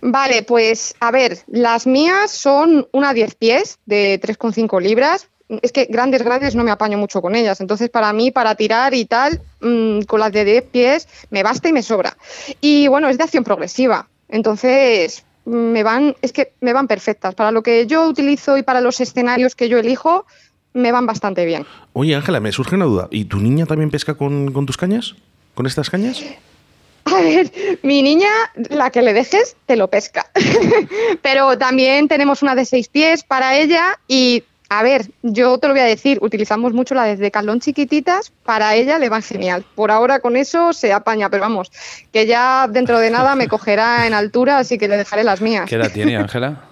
Vale, 0.00 0.42
pues 0.42 0.94
a 1.00 1.10
ver, 1.10 1.38
las 1.46 1.86
mías 1.86 2.30
son 2.30 2.88
una 2.92 3.12
10 3.12 3.34
pies 3.34 3.78
de 3.86 4.20
3,5 4.20 4.80
libras. 4.80 5.28
Es 5.62 5.72
que 5.72 5.86
grandes, 5.86 6.22
grandes 6.22 6.54
no 6.54 6.64
me 6.64 6.70
apaño 6.70 6.98
mucho 6.98 7.22
con 7.22 7.34
ellas. 7.34 7.60
Entonces, 7.60 7.90
para 7.90 8.12
mí, 8.12 8.30
para 8.30 8.54
tirar 8.54 8.94
y 8.94 9.04
tal, 9.04 9.40
mm, 9.60 10.02
con 10.02 10.20
las 10.20 10.32
de 10.32 10.44
10 10.44 10.64
pies 10.64 11.08
me 11.30 11.42
basta 11.42 11.68
y 11.68 11.72
me 11.72 11.82
sobra. 11.82 12.16
Y 12.60 12.88
bueno, 12.88 13.08
es 13.08 13.18
de 13.18 13.24
acción 13.24 13.44
progresiva. 13.44 14.08
Entonces, 14.28 15.24
me 15.44 15.82
van, 15.82 16.16
es 16.22 16.32
que 16.32 16.52
me 16.60 16.72
van 16.72 16.88
perfectas. 16.88 17.34
Para 17.34 17.50
lo 17.50 17.62
que 17.62 17.86
yo 17.86 18.08
utilizo 18.08 18.56
y 18.56 18.62
para 18.62 18.80
los 18.80 19.00
escenarios 19.00 19.54
que 19.54 19.68
yo 19.68 19.78
elijo, 19.78 20.26
me 20.72 20.92
van 20.92 21.06
bastante 21.06 21.44
bien. 21.44 21.66
Oye, 21.92 22.14
Ángela, 22.14 22.40
me 22.40 22.52
surge 22.52 22.74
una 22.74 22.86
duda. 22.86 23.08
¿Y 23.10 23.26
tu 23.26 23.38
niña 23.38 23.66
también 23.66 23.90
pesca 23.90 24.14
con, 24.14 24.52
con 24.52 24.66
tus 24.66 24.76
cañas? 24.76 25.14
¿Con 25.54 25.66
estas 25.66 25.88
cañas? 25.88 26.22
A 27.04 27.20
ver, 27.20 27.52
mi 27.82 28.02
niña, 28.02 28.30
la 28.70 28.90
que 28.90 29.02
le 29.02 29.12
dejes, 29.12 29.56
te 29.66 29.76
lo 29.76 29.88
pesca. 29.88 30.30
Pero 31.22 31.56
también 31.58 32.08
tenemos 32.08 32.42
una 32.42 32.54
de 32.54 32.64
seis 32.64 32.88
pies 32.88 33.22
para 33.24 33.56
ella 33.56 33.98
y, 34.08 34.42
a 34.68 34.82
ver, 34.82 35.06
yo 35.22 35.58
te 35.58 35.68
lo 35.68 35.74
voy 35.74 35.82
a 35.82 35.86
decir, 35.86 36.18
utilizamos 36.22 36.72
mucho 36.72 36.94
la 36.94 37.04
de 37.04 37.30
calón 37.30 37.60
chiquititas, 37.60 38.32
para 38.44 38.74
ella 38.74 38.98
le 38.98 39.08
van 39.08 39.22
genial. 39.22 39.64
Por 39.74 39.90
ahora 39.90 40.20
con 40.20 40.36
eso 40.36 40.72
se 40.72 40.92
apaña, 40.92 41.28
pero 41.28 41.42
vamos, 41.42 41.70
que 42.12 42.26
ya 42.26 42.66
dentro 42.68 42.98
de 42.98 43.10
nada 43.10 43.34
me 43.34 43.48
cogerá 43.48 44.06
en 44.06 44.14
altura, 44.14 44.58
así 44.58 44.78
que 44.78 44.88
le 44.88 44.96
dejaré 44.96 45.22
las 45.22 45.40
mías. 45.40 45.68
¿Qué 45.68 45.76
edad 45.76 45.90
tiene, 45.92 46.16
Ángela? 46.16 46.62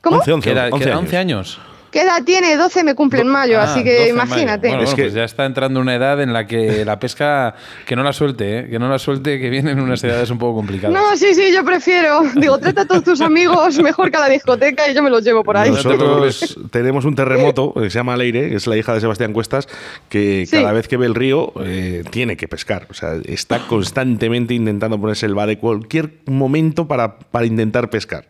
¿Cómo? 0.00 0.18
11, 0.18 0.32
11, 0.32 0.60
11, 0.72 0.94
11 0.94 1.16
años. 1.16 1.60
¿Qué 1.90 2.02
edad 2.02 2.22
tiene? 2.24 2.56
12 2.56 2.84
me 2.84 2.94
cumple 2.94 3.22
en 3.22 3.28
mayo, 3.28 3.58
ah, 3.58 3.64
así 3.64 3.82
que 3.82 4.08
imagínate. 4.08 4.68
Bueno, 4.68 4.84
es 4.84 4.94
que... 4.94 5.02
pues 5.02 5.14
ya 5.14 5.24
está 5.24 5.44
entrando 5.44 5.80
una 5.80 5.94
edad 5.94 6.20
en 6.20 6.32
la 6.32 6.46
que 6.46 6.84
la 6.86 7.00
pesca, 7.00 7.54
que 7.84 7.96
no 7.96 8.04
la 8.04 8.12
suelte, 8.12 8.58
¿eh? 8.58 8.68
que 8.70 8.78
no 8.78 8.88
la 8.88 8.98
suelte, 8.98 9.40
que 9.40 9.50
vienen 9.50 9.80
unas 9.80 10.02
edades 10.04 10.30
un 10.30 10.38
poco 10.38 10.56
complicadas. 10.56 10.94
No, 10.94 11.16
sí, 11.16 11.34
sí, 11.34 11.52
yo 11.52 11.64
prefiero. 11.64 12.22
Digo, 12.36 12.58
trata 12.58 12.82
a 12.82 12.84
todos 12.86 13.02
tus 13.02 13.20
amigos 13.20 13.78
mejor 13.80 14.10
que 14.10 14.16
a 14.16 14.20
la 14.20 14.28
discoteca 14.28 14.88
y 14.88 14.94
yo 14.94 15.02
me 15.02 15.10
los 15.10 15.24
llevo 15.24 15.42
por 15.42 15.56
ahí. 15.56 15.70
Nosotros 15.70 16.58
tenemos 16.70 17.04
un 17.04 17.16
terremoto 17.16 17.74
que 17.74 17.90
se 17.90 17.98
llama 17.98 18.16
Leire, 18.16 18.50
que 18.50 18.56
es 18.56 18.66
la 18.66 18.76
hija 18.76 18.94
de 18.94 19.00
Sebastián 19.00 19.32
Cuestas, 19.32 19.68
que 20.08 20.46
cada 20.50 20.72
vez 20.72 20.86
que 20.86 20.96
ve 20.96 21.06
el 21.06 21.14
río 21.14 21.52
eh, 21.64 22.04
tiene 22.10 22.36
que 22.36 22.46
pescar. 22.46 22.86
O 22.90 22.94
sea, 22.94 23.14
está 23.24 23.66
constantemente 23.66 24.54
intentando 24.54 25.00
ponerse 25.00 25.26
el 25.26 25.36
va 25.36 25.46
de 25.46 25.58
cualquier 25.58 26.12
momento 26.26 26.86
para, 26.86 27.18
para 27.18 27.46
intentar 27.46 27.90
pescar. 27.90 28.28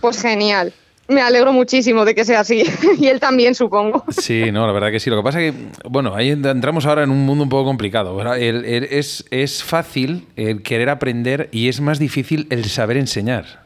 Pues 0.00 0.20
genial 0.20 0.74
me 1.10 1.22
alegro 1.22 1.52
muchísimo 1.52 2.04
de 2.04 2.14
que 2.14 2.24
sea 2.24 2.40
así. 2.40 2.62
y 2.98 3.06
él 3.08 3.20
también, 3.20 3.54
supongo. 3.54 4.04
Sí, 4.08 4.50
no, 4.52 4.66
la 4.66 4.72
verdad 4.72 4.90
que 4.90 5.00
sí. 5.00 5.10
Lo 5.10 5.16
que 5.16 5.22
pasa 5.22 5.42
es 5.42 5.52
que, 5.52 5.58
bueno, 5.88 6.14
ahí 6.14 6.30
entramos 6.30 6.86
ahora 6.86 7.02
en 7.02 7.10
un 7.10 7.26
mundo 7.26 7.44
un 7.44 7.50
poco 7.50 7.64
complicado. 7.64 8.20
es, 8.34 9.24
es 9.30 9.62
fácil 9.62 10.26
el 10.36 10.62
querer 10.62 10.88
aprender 10.88 11.48
y 11.52 11.68
es 11.68 11.80
más 11.80 11.98
difícil 11.98 12.46
el 12.50 12.64
saber 12.66 12.96
enseñar. 12.96 13.64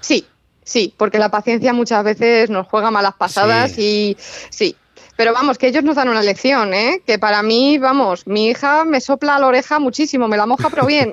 Sí, 0.00 0.26
sí, 0.62 0.94
porque 0.96 1.18
la 1.18 1.30
paciencia 1.30 1.72
muchas 1.72 2.04
veces 2.04 2.50
nos 2.50 2.66
juega 2.66 2.90
malas 2.90 3.14
pasadas 3.14 3.78
y 3.78 4.16
sí, 4.50 4.76
pero 5.16 5.32
vamos, 5.32 5.58
que 5.58 5.68
ellos 5.68 5.82
nos 5.82 5.96
dan 5.96 6.08
una 6.08 6.22
lección, 6.22 6.74
¿eh? 6.74 7.00
Que 7.06 7.18
para 7.18 7.42
mí, 7.42 7.78
vamos, 7.78 8.26
mi 8.26 8.48
hija 8.48 8.84
me 8.84 9.00
sopla 9.00 9.38
la 9.38 9.46
oreja 9.46 9.78
muchísimo, 9.78 10.28
me 10.28 10.36
la 10.36 10.46
moja, 10.46 10.68
pero 10.70 10.86
bien. 10.86 11.12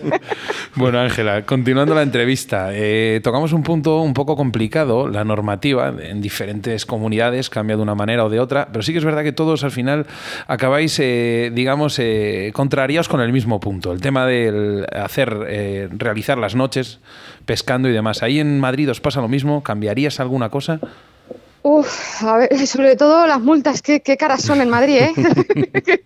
bueno, 0.76 1.00
Ángela, 1.00 1.44
continuando 1.44 1.94
la 1.94 2.02
entrevista, 2.02 2.68
eh, 2.72 3.20
tocamos 3.22 3.52
un 3.52 3.62
punto 3.62 4.00
un 4.00 4.14
poco 4.14 4.36
complicado, 4.36 5.08
la 5.08 5.24
normativa 5.24 5.92
en 6.00 6.20
diferentes 6.20 6.86
comunidades 6.86 7.50
cambia 7.50 7.76
de 7.76 7.82
una 7.82 7.94
manera 7.94 8.24
o 8.24 8.30
de 8.30 8.40
otra, 8.40 8.68
pero 8.70 8.82
sí 8.82 8.92
que 8.92 8.98
es 8.98 9.04
verdad 9.04 9.24
que 9.24 9.32
todos 9.32 9.64
al 9.64 9.72
final 9.72 10.06
acabáis, 10.46 10.98
eh, 11.00 11.50
digamos, 11.52 11.98
eh, 11.98 12.52
con 12.54 13.20
el 13.20 13.32
mismo 13.32 13.60
punto, 13.60 13.92
el 13.92 14.00
tema 14.00 14.26
del 14.26 14.86
hacer, 14.92 15.88
realizar 15.96 16.38
las 16.38 16.54
noches 16.54 16.98
pescando 17.44 17.88
y 17.88 17.92
demás. 17.92 18.22
¿Ahí 18.22 18.40
en 18.40 18.60
Madrid 18.60 18.90
os 18.90 19.00
pasa 19.00 19.20
lo 19.20 19.28
mismo? 19.28 19.62
¿Cambiarías 19.62 20.20
alguna 20.20 20.48
cosa? 20.48 20.80
Uf, 21.66 22.22
a 22.22 22.36
ver, 22.36 22.66
sobre 22.66 22.94
todo 22.94 23.26
las 23.26 23.40
multas, 23.40 23.80
qué, 23.80 24.00
caras 24.18 24.42
son 24.42 24.60
en 24.60 24.68
Madrid, 24.68 24.98
¿eh? 24.98 25.12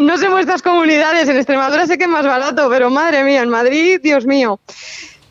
no 0.00 0.18
sé 0.18 0.28
vuestras 0.28 0.60
comunidades, 0.60 1.28
en 1.28 1.36
Extremadura 1.36 1.86
sé 1.86 1.96
que 1.96 2.04
es 2.04 2.10
más 2.10 2.26
barato, 2.26 2.68
pero 2.68 2.90
madre 2.90 3.22
mía, 3.22 3.42
en 3.42 3.48
Madrid, 3.48 4.00
Dios 4.02 4.26
mío. 4.26 4.58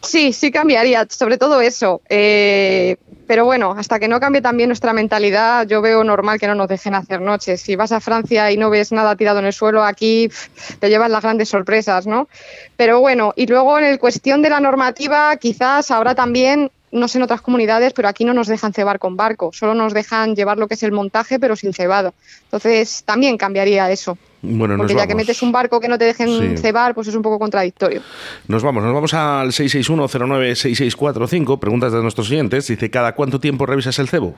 Sí, 0.01 0.31
sí 0.31 0.51
cambiaría, 0.51 1.05
sobre 1.09 1.37
todo 1.37 1.59
eso. 1.59 2.01
Eh, 2.07 2.95
pero 3.27 3.43
bueno, 3.43 3.75
hasta 3.77 3.99
que 3.99 4.07
no 4.07 4.21
cambie 4.21 4.41
también 4.41 4.69
nuestra 4.69 4.93
mentalidad, 4.93 5.67
yo 5.67 5.81
veo 5.81 6.01
normal 6.05 6.39
que 6.39 6.47
no 6.47 6.55
nos 6.55 6.69
dejen 6.69 6.95
hacer 6.95 7.19
noches. 7.19 7.59
Si 7.59 7.75
vas 7.75 7.91
a 7.91 7.99
Francia 7.99 8.51
y 8.51 8.57
no 8.57 8.69
ves 8.69 8.93
nada 8.93 9.17
tirado 9.17 9.39
en 9.39 9.45
el 9.45 9.53
suelo, 9.53 9.83
aquí 9.83 10.29
te 10.79 10.87
llevas 10.87 11.11
las 11.11 11.23
grandes 11.23 11.49
sorpresas, 11.49 12.07
¿no? 12.07 12.29
Pero 12.77 13.01
bueno, 13.01 13.33
y 13.35 13.47
luego 13.47 13.77
en 13.77 13.83
el 13.83 13.99
cuestión 13.99 14.41
de 14.41 14.49
la 14.49 14.61
normativa, 14.61 15.35
quizás 15.35 15.91
ahora 15.91 16.15
también 16.15 16.71
no 16.93 17.07
sé 17.07 17.17
en 17.17 17.23
otras 17.23 17.41
comunidades, 17.41 17.91
pero 17.93 18.07
aquí 18.07 18.23
no 18.23 18.33
nos 18.33 18.47
dejan 18.47 18.71
cebar 18.71 18.99
con 18.99 19.17
barco, 19.17 19.51
solo 19.51 19.73
nos 19.73 19.93
dejan 19.93 20.35
llevar 20.35 20.57
lo 20.57 20.67
que 20.67 20.75
es 20.75 20.83
el 20.83 20.91
montaje, 20.91 21.39
pero 21.39 21.55
sin 21.55 21.73
cebado. 21.73 22.13
Entonces 22.45 23.03
también 23.03 23.37
cambiaría 23.37 23.91
eso. 23.91 24.17
Bueno, 24.43 24.77
Porque 24.77 24.93
ya 24.93 25.07
que 25.07 25.15
metes 25.15 25.41
un 25.41 25.51
barco 25.51 25.79
que 25.79 25.87
no 25.87 25.97
te 25.97 26.05
dejen 26.05 26.57
cebar, 26.57 26.93
pues 26.93 27.07
es 27.07 27.15
un 27.15 27.21
poco 27.21 27.39
contradictorio. 27.39 28.01
Nos 28.47 28.61
vamos, 28.61 28.83
nos 28.83 28.93
vamos 28.93 29.13
al 29.13 29.51
661-096645, 29.51 31.59
preguntas 31.59 31.93
de 31.93 32.01
nuestros 32.01 32.27
siguientes. 32.27 32.67
Dice, 32.67 32.89
¿cada 32.89 33.15
cuánto 33.15 33.39
tiempo 33.39 33.65
revisas 33.65 33.97
el 33.99 34.09
cebo? 34.09 34.35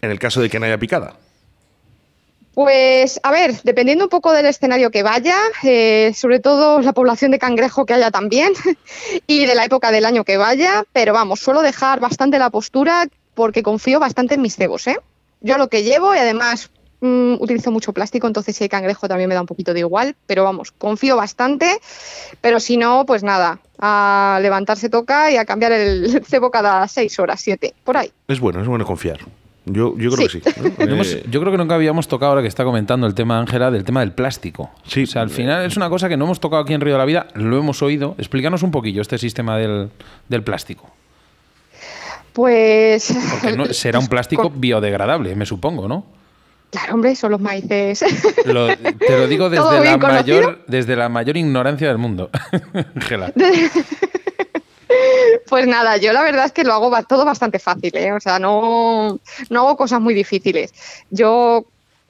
En 0.00 0.10
el 0.10 0.18
caso 0.18 0.40
de 0.40 0.48
que 0.48 0.58
no 0.58 0.66
haya 0.66 0.78
picada. 0.78 1.14
Pues 2.54 3.20
a 3.22 3.30
ver, 3.30 3.60
dependiendo 3.62 4.04
un 4.04 4.10
poco 4.10 4.32
del 4.32 4.46
escenario 4.46 4.90
que 4.90 5.02
vaya, 5.02 5.36
eh, 5.62 6.12
sobre 6.14 6.40
todo 6.40 6.80
la 6.80 6.92
población 6.92 7.30
de 7.30 7.38
cangrejo 7.38 7.86
que 7.86 7.94
haya 7.94 8.10
también 8.10 8.52
y 9.26 9.46
de 9.46 9.54
la 9.54 9.64
época 9.64 9.92
del 9.92 10.04
año 10.04 10.24
que 10.24 10.36
vaya, 10.36 10.84
pero 10.92 11.12
vamos, 11.12 11.40
suelo 11.40 11.62
dejar 11.62 12.00
bastante 12.00 12.38
la 12.38 12.50
postura 12.50 13.06
porque 13.34 13.62
confío 13.62 14.00
bastante 14.00 14.34
en 14.34 14.42
mis 14.42 14.56
cebos. 14.56 14.88
¿eh? 14.88 14.98
Yo 15.40 15.58
lo 15.58 15.68
que 15.68 15.84
llevo 15.84 16.12
y 16.12 16.18
además 16.18 16.70
mm, 17.00 17.34
utilizo 17.34 17.70
mucho 17.70 17.92
plástico, 17.92 18.26
entonces 18.26 18.56
si 18.56 18.64
hay 18.64 18.68
cangrejo 18.68 19.06
también 19.06 19.28
me 19.28 19.36
da 19.36 19.42
un 19.42 19.46
poquito 19.46 19.72
de 19.72 19.80
igual, 19.80 20.16
pero 20.26 20.42
vamos, 20.42 20.72
confío 20.72 21.16
bastante, 21.16 21.80
pero 22.40 22.58
si 22.58 22.76
no, 22.76 23.06
pues 23.06 23.22
nada, 23.22 23.60
a 23.78 24.40
levantarse 24.42 24.88
toca 24.88 25.30
y 25.30 25.36
a 25.36 25.44
cambiar 25.44 25.70
el 25.70 26.24
cebo 26.28 26.50
cada 26.50 26.86
seis 26.88 27.16
horas, 27.20 27.40
siete, 27.40 27.74
por 27.84 27.96
ahí. 27.96 28.12
Es 28.26 28.40
bueno, 28.40 28.60
es 28.60 28.66
bueno 28.66 28.84
confiar. 28.84 29.20
Yo, 29.66 29.96
yo 29.96 30.10
creo 30.10 30.28
que 30.28 30.32
sí. 30.32 30.42
Eh, 30.80 31.24
yo 31.30 31.40
creo 31.40 31.52
que 31.52 31.58
nunca 31.58 31.74
habíamos 31.74 32.08
tocado, 32.08 32.30
ahora 32.30 32.42
que 32.42 32.48
está 32.48 32.64
comentando 32.64 33.06
el 33.06 33.14
tema 33.14 33.38
Ángela, 33.38 33.70
del 33.70 33.84
tema 33.84 34.00
del 34.00 34.12
plástico. 34.12 34.70
Sí. 34.86 35.04
O 35.04 35.06
sea, 35.06 35.22
al 35.22 35.30
final 35.30 35.64
es 35.64 35.76
una 35.76 35.88
cosa 35.88 36.08
que 36.08 36.16
no 36.16 36.24
hemos 36.24 36.40
tocado 36.40 36.62
aquí 36.62 36.72
en 36.72 36.80
Río 36.80 36.94
de 36.94 36.98
la 36.98 37.04
Vida, 37.04 37.28
lo 37.34 37.58
hemos 37.58 37.82
oído. 37.82 38.14
Explícanos 38.18 38.62
un 38.62 38.70
poquillo 38.70 39.02
este 39.02 39.18
sistema 39.18 39.56
del, 39.58 39.90
plástico. 40.44 40.90
Pues. 42.32 43.14
Porque 43.42 43.74
será 43.74 43.98
un 43.98 44.06
plástico 44.08 44.50
biodegradable, 44.50 45.34
me 45.34 45.46
supongo, 45.46 45.88
¿no? 45.88 46.04
Claro, 46.70 46.94
hombre, 46.94 47.16
son 47.16 47.32
los 47.32 47.40
maíces. 47.40 47.98
te 48.44 48.52
lo 48.52 49.26
digo 49.26 49.50
desde 49.50 49.84
la, 49.84 49.96
mayor, 49.96 50.62
desde 50.66 50.96
la 50.96 51.08
mayor 51.08 51.36
ignorancia 51.36 51.88
del 51.88 51.98
mundo, 51.98 52.30
Ángela. 52.94 53.32
Pues 55.48 55.66
nada, 55.66 55.96
yo 55.96 56.12
la 56.12 56.22
verdad 56.22 56.46
es 56.46 56.52
que 56.52 56.64
lo 56.64 56.72
hago 56.72 56.90
todo 57.04 57.24
bastante 57.24 57.58
fácil, 57.58 57.96
¿eh? 57.96 58.12
o 58.12 58.20
sea, 58.20 58.38
no, 58.38 59.18
no 59.48 59.60
hago 59.60 59.76
cosas 59.76 60.00
muy 60.00 60.14
difíciles. 60.14 60.72
Yo 61.10 61.64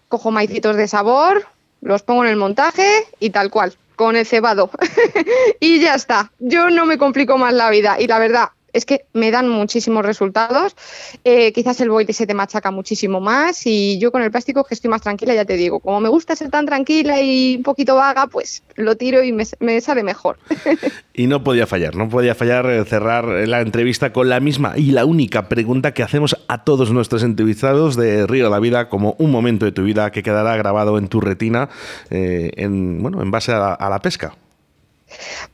cojo 0.08 0.30
maicitos 0.30 0.76
de 0.76 0.88
sabor, 0.88 1.46
los 1.80 2.02
pongo 2.02 2.24
en 2.24 2.30
el 2.30 2.36
montaje 2.36 3.06
y 3.18 3.30
tal 3.30 3.50
cual, 3.50 3.76
con 3.96 4.16
el 4.16 4.26
cebado. 4.26 4.70
y 5.60 5.80
ya 5.80 5.94
está. 5.94 6.30
Yo 6.38 6.70
no 6.70 6.86
me 6.86 6.98
complico 6.98 7.38
más 7.38 7.54
la 7.54 7.70
vida. 7.70 7.96
Y 8.00 8.06
la 8.06 8.18
verdad, 8.18 8.48
es 8.72 8.84
que 8.84 9.04
me 9.12 9.30
dan 9.30 9.48
muchísimos 9.48 10.04
resultados. 10.04 10.76
Eh, 11.24 11.52
quizás 11.52 11.80
el 11.80 11.90
boite 11.90 12.12
se 12.12 12.26
te 12.26 12.34
machaca 12.34 12.70
muchísimo 12.70 13.20
más 13.20 13.66
y 13.66 13.98
yo 13.98 14.12
con 14.12 14.22
el 14.22 14.30
plástico 14.30 14.64
que 14.64 14.74
estoy 14.74 14.90
más 14.90 15.02
tranquila, 15.02 15.34
ya 15.34 15.44
te 15.44 15.56
digo, 15.56 15.80
como 15.80 16.00
me 16.00 16.08
gusta 16.08 16.36
ser 16.36 16.50
tan 16.50 16.66
tranquila 16.66 17.20
y 17.20 17.56
un 17.56 17.62
poquito 17.62 17.94
vaga, 17.94 18.26
pues 18.26 18.62
lo 18.76 18.96
tiro 18.96 19.22
y 19.22 19.32
me, 19.32 19.44
me 19.60 19.80
sale 19.80 20.02
mejor. 20.02 20.38
y 21.14 21.26
no 21.26 21.42
podía 21.44 21.66
fallar, 21.66 21.94
no 21.96 22.08
podía 22.08 22.34
fallar 22.34 22.66
eh, 22.66 22.84
cerrar 22.84 23.24
la 23.24 23.60
entrevista 23.60 24.12
con 24.12 24.28
la 24.28 24.40
misma 24.40 24.74
y 24.76 24.92
la 24.92 25.04
única 25.04 25.48
pregunta 25.48 25.92
que 25.92 26.02
hacemos 26.02 26.36
a 26.48 26.64
todos 26.64 26.90
nuestros 26.90 27.22
entrevistados 27.22 27.96
de 27.96 28.26
Río 28.26 28.44
de 28.44 28.50
la 28.50 28.60
Vida 28.60 28.88
como 28.88 29.16
un 29.18 29.30
momento 29.30 29.64
de 29.64 29.72
tu 29.72 29.82
vida 29.82 30.10
que 30.10 30.22
quedará 30.22 30.56
grabado 30.56 30.98
en 30.98 31.08
tu 31.08 31.20
retina 31.20 31.68
eh, 32.10 32.50
en, 32.56 33.02
bueno, 33.02 33.22
en 33.22 33.30
base 33.30 33.52
a 33.52 33.88
la 33.90 33.98
pesca. 34.00 34.34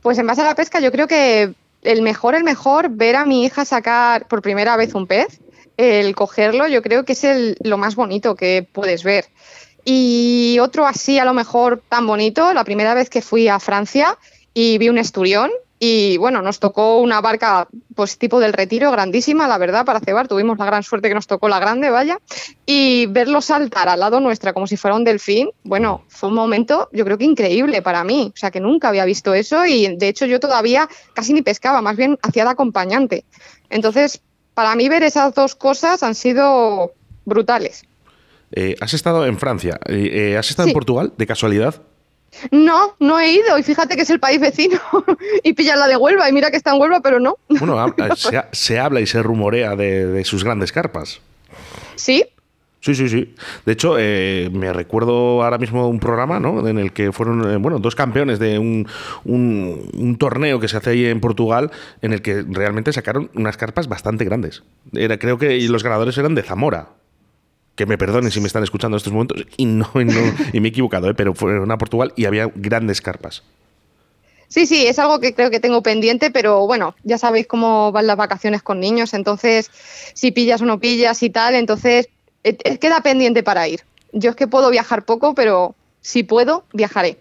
Pues 0.01 0.17
en 0.17 0.27
base 0.27 0.41
a 0.41 0.45
la 0.45 0.55
pesca 0.55 0.79
yo 0.79 0.91
creo 0.91 1.07
que 1.07 1.53
el 1.87 2.01
mejor, 2.01 2.35
el 2.35 2.43
mejor, 2.43 2.89
ver 2.89 3.15
a 3.15 3.25
mi 3.25 3.45
hija 3.45 3.63
sacar 3.63 4.27
por 4.27 4.41
primera 4.41 4.75
vez 4.75 4.93
un 4.93 5.07
pez, 5.07 5.39
el 5.77 6.15
cogerlo, 6.15 6.67
yo 6.67 6.81
creo 6.81 7.05
que 7.05 7.13
es 7.13 7.23
el, 7.23 7.57
lo 7.63 7.77
más 7.77 7.95
bonito 7.95 8.35
que 8.35 8.67
puedes 8.69 9.03
ver. 9.03 9.25
Y 9.85 10.57
otro 10.59 10.85
así, 10.85 11.17
a 11.17 11.23
lo 11.23 11.33
mejor 11.33 11.81
tan 11.87 12.05
bonito, 12.05 12.53
la 12.53 12.65
primera 12.65 12.93
vez 12.93 13.09
que 13.09 13.21
fui 13.21 13.47
a 13.47 13.59
Francia 13.59 14.17
y 14.53 14.77
vi 14.79 14.89
un 14.89 14.97
esturión, 14.97 15.49
y 15.79 16.17
bueno, 16.17 16.41
nos 16.41 16.59
tocó 16.59 16.99
una 16.99 17.21
barca, 17.21 17.67
pues 17.93 18.17
tipo 18.17 18.39
del 18.39 18.53
retiro, 18.53 18.91
grandísima, 18.91 19.47
la 19.47 19.59
verdad, 19.59 19.85
para 19.85 19.99
cebar. 19.99 20.27
Tuvimos 20.27 20.57
la 20.57 20.65
gran 20.65 20.81
suerte 20.81 21.07
que 21.07 21.13
nos 21.13 21.27
tocó 21.27 21.49
la 21.49 21.59
grande, 21.59 21.91
vaya. 21.91 22.19
Y 22.65 23.05
verlo 23.07 23.41
saltar 23.41 23.87
al 23.87 23.99
lado 23.99 24.19
nuestra 24.19 24.53
como 24.53 24.65
si 24.65 24.75
fuera 24.75 24.95
un 24.95 25.03
delfín, 25.03 25.51
bueno, 25.63 26.03
fue 26.07 26.29
un 26.29 26.35
momento, 26.35 26.89
yo 26.91 27.05
creo 27.05 27.17
que 27.19 27.25
increíble 27.25 27.83
para 27.83 28.03
mí. 28.03 28.31
O 28.33 28.37
sea, 28.37 28.49
que 28.49 28.59
nunca 28.59 28.89
había 28.89 29.05
visto 29.05 29.35
eso 29.35 29.65
y 29.65 29.95
de 29.95 30.07
hecho 30.07 30.25
yo 30.25 30.39
todavía 30.39 30.89
casi 31.13 31.33
ni 31.33 31.43
pescaba, 31.43 31.81
más 31.81 31.95
bien 31.95 32.17
hacía 32.23 32.43
de 32.43 32.51
acompañante. 32.51 33.25
Entonces, 33.69 34.21
para 34.55 34.75
mí 34.75 34.89
ver 34.89 35.03
esas 35.03 35.35
dos 35.35 35.53
cosas 35.53 36.01
han 36.01 36.15
sido 36.15 36.93
brutales. 37.25 37.83
Eh, 38.51 38.75
has 38.79 38.93
estado 38.93 39.25
en 39.25 39.37
Francia, 39.37 39.79
eh, 39.85 40.31
eh, 40.31 40.37
¿has 40.37 40.49
estado 40.49 40.69
en 40.69 40.73
Portugal 40.73 41.13
de 41.17 41.27
casualidad? 41.27 41.83
No, 42.51 42.95
no 42.99 43.19
he 43.19 43.31
ido 43.31 43.57
y 43.57 43.63
fíjate 43.63 43.95
que 43.95 44.03
es 44.03 44.09
el 44.09 44.19
país 44.19 44.39
vecino 44.39 44.79
y 45.43 45.53
pilla 45.53 45.75
la 45.75 45.87
de 45.87 45.97
Huelva 45.97 46.29
y 46.29 46.33
mira 46.33 46.51
que 46.51 46.57
está 46.57 46.73
en 46.73 46.81
Huelva, 46.81 47.01
pero 47.01 47.19
no. 47.19 47.37
Bueno, 47.49 47.93
se, 48.51 48.79
habla 48.79 49.01
y 49.01 49.07
se 49.07 49.23
rumorea 49.23 49.75
de, 49.75 50.23
sus 50.23 50.43
grandes 50.43 50.71
carpas. 50.71 51.19
¿Sí? 51.95 52.25
Sí, 52.79 52.93
sí, 52.93 53.09
sí. 53.09 53.35
De 53.65 53.73
hecho, 53.73 53.95
eh, 53.97 54.49
me 54.53 54.71
recuerdo 54.71 55.43
ahora 55.43 55.57
mismo 55.57 55.89
un 55.89 55.99
programa 55.99 56.39
¿no? 56.39 56.65
en 56.67 56.77
el 56.77 56.93
que 56.93 57.11
fueron 57.11 57.51
eh, 57.51 57.57
bueno, 57.57 57.79
dos 57.79 57.95
campeones 57.95 58.39
de 58.39 58.59
un, 58.59 58.87
un, 59.25 60.15
torneo 60.17 60.59
que 60.59 60.67
se 60.67 60.77
hace 60.77 60.91
ahí 60.91 61.05
en 61.05 61.19
Portugal 61.19 61.71
en 62.01 62.13
el 62.13 62.21
que 62.21 62.45
realmente 62.47 62.93
sacaron 62.93 63.29
unas 63.33 63.57
carpas 63.57 63.87
bastante 63.87 64.23
grandes. 64.25 64.63
Era, 64.93 65.17
creo 65.17 65.37
que 65.37 65.59
los 65.67 65.83
ganadores 65.83 66.17
eran 66.17 66.35
de 66.35 66.43
Zamora 66.43 66.89
que 67.77 67.85
me 67.85 67.97
perdonen 67.97 68.31
si 68.31 68.41
me 68.41 68.47
están 68.47 68.63
escuchando 68.63 68.95
en 68.95 68.97
estos 68.97 69.13
momentos, 69.13 69.45
y 69.55 69.65
no, 69.65 69.89
y 69.95 70.59
me 70.59 70.67
he 70.67 70.69
equivocado, 70.69 71.09
¿eh? 71.09 71.13
pero 71.13 71.33
fueron 71.33 71.71
a 71.71 71.77
Portugal 71.77 72.11
y 72.17 72.25
había 72.25 72.51
grandes 72.55 73.01
carpas. 73.01 73.43
Sí, 74.49 74.65
sí, 74.65 74.87
es 74.87 74.97
algo 74.97 75.19
que 75.19 75.33
creo 75.33 75.51
que 75.51 75.59
tengo 75.59 75.83
pendiente, 75.83 76.31
pero 76.31 76.65
bueno, 76.65 76.95
ya 77.03 77.17
sabéis 77.17 77.47
cómo 77.47 77.91
van 77.91 78.07
las 78.07 78.17
vacaciones 78.17 78.63
con 78.63 78.79
niños, 78.79 79.13
entonces 79.13 79.69
si 80.13 80.31
pillas 80.31 80.61
o 80.61 80.65
no 80.65 80.79
pillas 80.79 81.21
y 81.21 81.29
tal, 81.29 81.53
entonces 81.53 82.09
eh, 82.43 82.57
eh, 82.63 82.77
queda 82.79 83.01
pendiente 83.01 83.43
para 83.43 83.67
ir. 83.67 83.81
Yo 84.11 84.31
es 84.31 84.35
que 84.35 84.47
puedo 84.47 84.69
viajar 84.71 85.05
poco, 85.05 85.35
pero 85.35 85.75
si 86.01 86.23
puedo, 86.23 86.63
viajaré. 86.73 87.17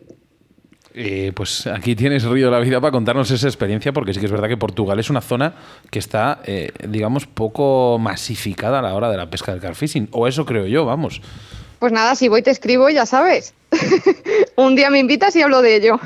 Eh, 0.98 1.30
pues 1.34 1.66
aquí 1.66 1.94
tienes 1.94 2.24
Río 2.24 2.46
de 2.46 2.52
la 2.52 2.58
Vida 2.58 2.80
para 2.80 2.90
contarnos 2.90 3.30
esa 3.30 3.46
experiencia, 3.46 3.92
porque 3.92 4.14
sí 4.14 4.20
que 4.20 4.24
es 4.24 4.32
verdad 4.32 4.48
que 4.48 4.56
Portugal 4.56 4.98
es 4.98 5.10
una 5.10 5.20
zona 5.20 5.54
que 5.90 5.98
está, 5.98 6.40
eh, 6.46 6.72
digamos, 6.88 7.26
poco 7.26 7.98
masificada 7.98 8.78
a 8.78 8.82
la 8.82 8.94
hora 8.94 9.10
de 9.10 9.18
la 9.18 9.28
pesca 9.28 9.52
del 9.52 9.60
carfishing, 9.60 10.08
o 10.12 10.26
eso 10.26 10.46
creo 10.46 10.66
yo, 10.66 10.86
vamos. 10.86 11.20
Pues 11.80 11.92
nada, 11.92 12.14
si 12.14 12.28
voy 12.28 12.40
te 12.40 12.50
escribo, 12.50 12.88
ya 12.88 13.04
sabes. 13.04 13.52
Un 14.56 14.74
día 14.74 14.88
me 14.88 14.98
invitas 14.98 15.36
y 15.36 15.42
hablo 15.42 15.60
de 15.60 15.76
ello. 15.76 16.00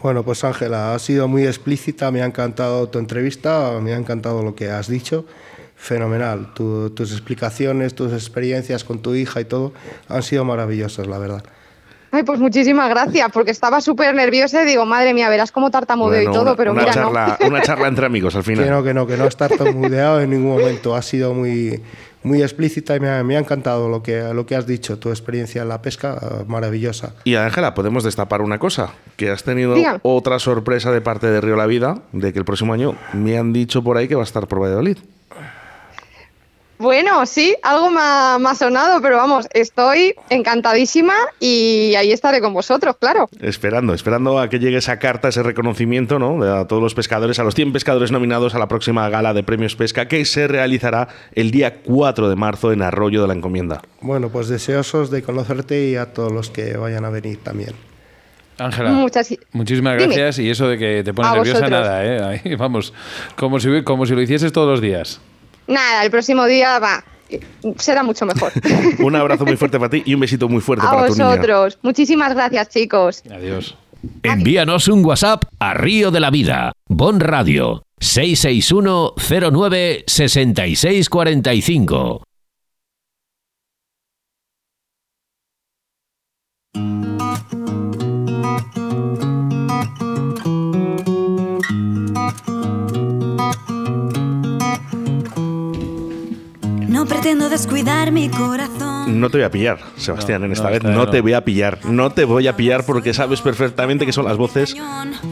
Bueno, 0.00 0.22
pues 0.22 0.44
Ángela, 0.44 0.94
ha 0.94 0.98
sido 1.00 1.26
muy 1.26 1.44
explícita, 1.44 2.12
me 2.12 2.22
ha 2.22 2.24
encantado 2.24 2.88
tu 2.88 3.00
entrevista, 3.00 3.80
me 3.82 3.94
ha 3.94 3.96
encantado 3.96 4.44
lo 4.44 4.54
que 4.54 4.70
has 4.70 4.86
dicho. 4.86 5.26
Fenomenal, 5.74 6.54
tus 6.54 7.10
explicaciones, 7.10 7.96
tus 7.96 8.12
experiencias 8.12 8.84
con 8.84 9.02
tu 9.02 9.16
hija 9.16 9.40
y 9.40 9.44
todo 9.44 9.72
han 10.08 10.22
sido 10.22 10.44
maravillosas, 10.44 11.08
la 11.08 11.18
verdad. 11.18 11.42
Ay, 12.12 12.24
pues 12.24 12.40
muchísimas 12.40 12.90
gracias, 12.90 13.30
porque 13.32 13.52
estaba 13.52 13.80
súper 13.80 14.14
nerviosa 14.14 14.62
y 14.62 14.66
digo, 14.66 14.84
madre 14.84 15.14
mía, 15.14 15.28
verás 15.28 15.52
cómo 15.52 15.70
tartamudeo 15.70 16.22
y 16.22 16.32
todo, 16.32 16.56
pero 16.56 16.72
una 16.72 16.82
mira, 16.82 16.92
charla, 16.92 17.38
Una 17.46 17.62
charla 17.62 17.88
entre 17.88 18.06
amigos 18.06 18.34
al 18.34 18.42
final. 18.42 18.64
Que 18.64 18.70
no, 18.70 18.82
que 18.82 18.94
no, 18.94 19.06
que 19.06 19.16
no 19.16 19.24
has 19.24 19.36
tartamudeado 19.36 20.20
en 20.20 20.30
ningún 20.30 20.58
momento. 20.58 20.96
Ha 20.96 21.02
sido 21.02 21.34
muy, 21.34 21.80
muy 22.22 22.42
explícita 22.42 22.96
y 22.96 23.00
me 23.00 23.08
ha, 23.08 23.38
encantado 23.38 23.88
lo 23.88 24.02
que, 24.02 24.22
lo 24.34 24.44
que 24.44 24.56
has 24.56 24.66
dicho, 24.66 24.98
tu 24.98 25.10
experiencia 25.10 25.62
en 25.62 25.68
la 25.68 25.82
pesca, 25.82 26.18
maravillosa. 26.46 27.14
Y 27.24 27.36
Ángela, 27.36 27.74
podemos 27.74 28.02
destapar 28.02 28.42
una 28.42 28.58
cosa, 28.58 28.90
que 29.16 29.30
has 29.30 29.44
tenido 29.44 29.76
otra 30.02 30.38
sorpresa 30.38 30.90
de 30.90 31.00
parte 31.00 31.28
de 31.28 31.40
Río 31.40 31.56
La 31.56 31.66
Vida, 31.66 32.02
de 32.12 32.32
que 32.32 32.38
el 32.38 32.44
próximo 32.44 32.74
año 32.74 32.96
me 33.12 33.38
han 33.38 33.52
dicho 33.52 33.82
por 33.84 33.96
ahí 33.96 34.08
que 34.08 34.16
va 34.16 34.22
a 34.22 34.24
estar 34.24 34.48
por 34.48 34.60
Valladolid. 34.60 34.98
Bueno, 36.80 37.26
sí, 37.26 37.54
algo 37.62 37.90
me 37.90 38.00
ha, 38.00 38.54
sonado, 38.54 39.02
pero 39.02 39.18
vamos, 39.18 39.46
estoy 39.52 40.14
encantadísima 40.30 41.12
y 41.38 41.94
ahí 41.94 42.10
estaré 42.10 42.40
con 42.40 42.54
vosotros, 42.54 42.96
claro. 42.98 43.28
Esperando, 43.42 43.92
esperando 43.92 44.38
a 44.38 44.48
que 44.48 44.58
llegue 44.58 44.78
esa 44.78 44.98
carta, 44.98 45.28
ese 45.28 45.42
reconocimiento, 45.42 46.18
¿no? 46.18 46.42
A 46.42 46.66
todos 46.66 46.82
los 46.82 46.94
pescadores, 46.94 47.38
a 47.38 47.44
los 47.44 47.54
100 47.54 47.74
pescadores 47.74 48.10
nominados 48.10 48.54
a 48.54 48.58
la 48.58 48.66
próxima 48.66 49.06
gala 49.10 49.34
de 49.34 49.42
premios 49.42 49.76
pesca 49.76 50.08
que 50.08 50.24
se 50.24 50.48
realizará 50.48 51.08
el 51.34 51.50
día 51.50 51.82
4 51.82 52.30
de 52.30 52.36
marzo 52.36 52.72
en 52.72 52.80
Arroyo 52.80 53.20
de 53.20 53.28
la 53.28 53.34
Encomienda. 53.34 53.82
Bueno, 54.00 54.30
pues 54.30 54.48
deseosos 54.48 55.10
de 55.10 55.22
conocerte 55.22 55.86
y 55.86 55.96
a 55.96 56.14
todos 56.14 56.32
los 56.32 56.48
que 56.48 56.78
vayan 56.78 57.04
a 57.04 57.10
venir 57.10 57.40
también. 57.42 57.74
Ángela, 58.56 59.06
muchísimas 59.52 59.96
gracias 59.96 60.38
y 60.38 60.48
eso 60.48 60.66
de 60.66 60.78
que 60.78 61.02
te 61.04 61.12
pones 61.12 61.30
nerviosa, 61.30 61.68
nada, 61.68 62.34
¿eh? 62.34 62.56
vamos, 62.58 62.94
como 63.36 63.60
si, 63.60 63.82
como 63.84 64.06
si 64.06 64.14
lo 64.14 64.22
hicieses 64.22 64.50
todos 64.50 64.68
los 64.68 64.80
días. 64.80 65.20
Nada, 65.70 66.04
el 66.04 66.10
próximo 66.10 66.44
día 66.46 66.78
va. 66.78 67.02
Será 67.78 68.02
mucho 68.02 68.26
mejor. 68.26 68.52
un 68.98 69.16
abrazo 69.16 69.46
muy 69.46 69.56
fuerte 69.56 69.78
para 69.78 69.88
ti 69.88 70.02
y 70.04 70.12
un 70.14 70.20
besito 70.20 70.46
muy 70.48 70.60
fuerte 70.60 70.84
para 70.84 71.06
tu 71.06 71.14
niña. 71.14 71.26
A 71.26 71.28
vosotros. 71.28 71.78
Muchísimas 71.82 72.34
gracias, 72.34 72.68
chicos. 72.68 73.22
Adiós. 73.30 73.78
Envíanos 74.22 74.88
un 74.88 75.04
WhatsApp 75.04 75.44
a 75.58 75.74
Río 75.74 76.10
de 76.10 76.20
la 76.20 76.30
Vida, 76.30 76.72
Bon 76.88 77.20
Radio, 77.20 77.82
661 78.00 79.12
09 79.52 80.04
6645. 80.06 82.22
Pretendo 97.20 97.50
descuidar 97.50 98.12
mi 98.12 98.30
corazón. 98.30 99.20
No 99.20 99.28
te 99.28 99.36
voy 99.36 99.44
a 99.44 99.50
pillar, 99.50 99.78
Sebastián, 99.96 100.42
en 100.44 100.52
esta 100.52 100.70
vez. 100.70 100.82
No, 100.82 101.06
te 101.10 101.20
voy 101.20 101.34
a 101.34 101.44
pillar. 101.44 101.78
No 101.84 102.10
te 102.12 102.24
voy 102.24 102.48
a 102.48 102.56
pillar 102.56 102.86
porque 102.86 103.12
sabes 103.12 103.42
perfectamente 103.42 104.06
que 104.06 104.12
son 104.12 104.24
las 104.24 104.38
voces 104.38 104.74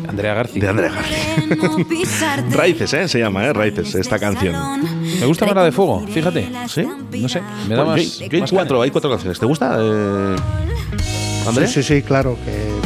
Andrea 0.07 0.35
García. 0.35 0.62
de 0.64 0.68
Andrea 0.68 0.90
García. 0.90 2.40
Raíces, 2.51 2.92
¿eh? 2.92 3.09
Se 3.09 3.18
llama, 3.18 3.46
¿eh? 3.46 3.55
Raíces, 3.55 3.94
esta 3.94 4.18
canción. 4.18 4.55
Me 5.18 5.24
gusta 5.24 5.46
la 5.46 5.64
de 5.64 5.72
fuego, 5.72 6.07
fíjate. 6.07 6.51
¿Sí? 6.68 6.87
No 7.22 7.29
sé, 7.29 7.40
me 7.66 7.74
da 7.74 7.85
más. 7.87 8.20
hay, 8.20 8.42
cuatro, 8.51 8.83
hay 8.83 8.90
cuatro 8.90 9.11
canciones. 9.11 9.38
¿Te 9.38 9.46
gusta, 9.46 9.79
eh, 9.81 10.37
Andrea? 11.46 11.68
Sí, 11.68 11.83
sí, 11.83 11.94
sí, 11.94 12.03
claro. 12.03 12.37
Que 12.44 12.78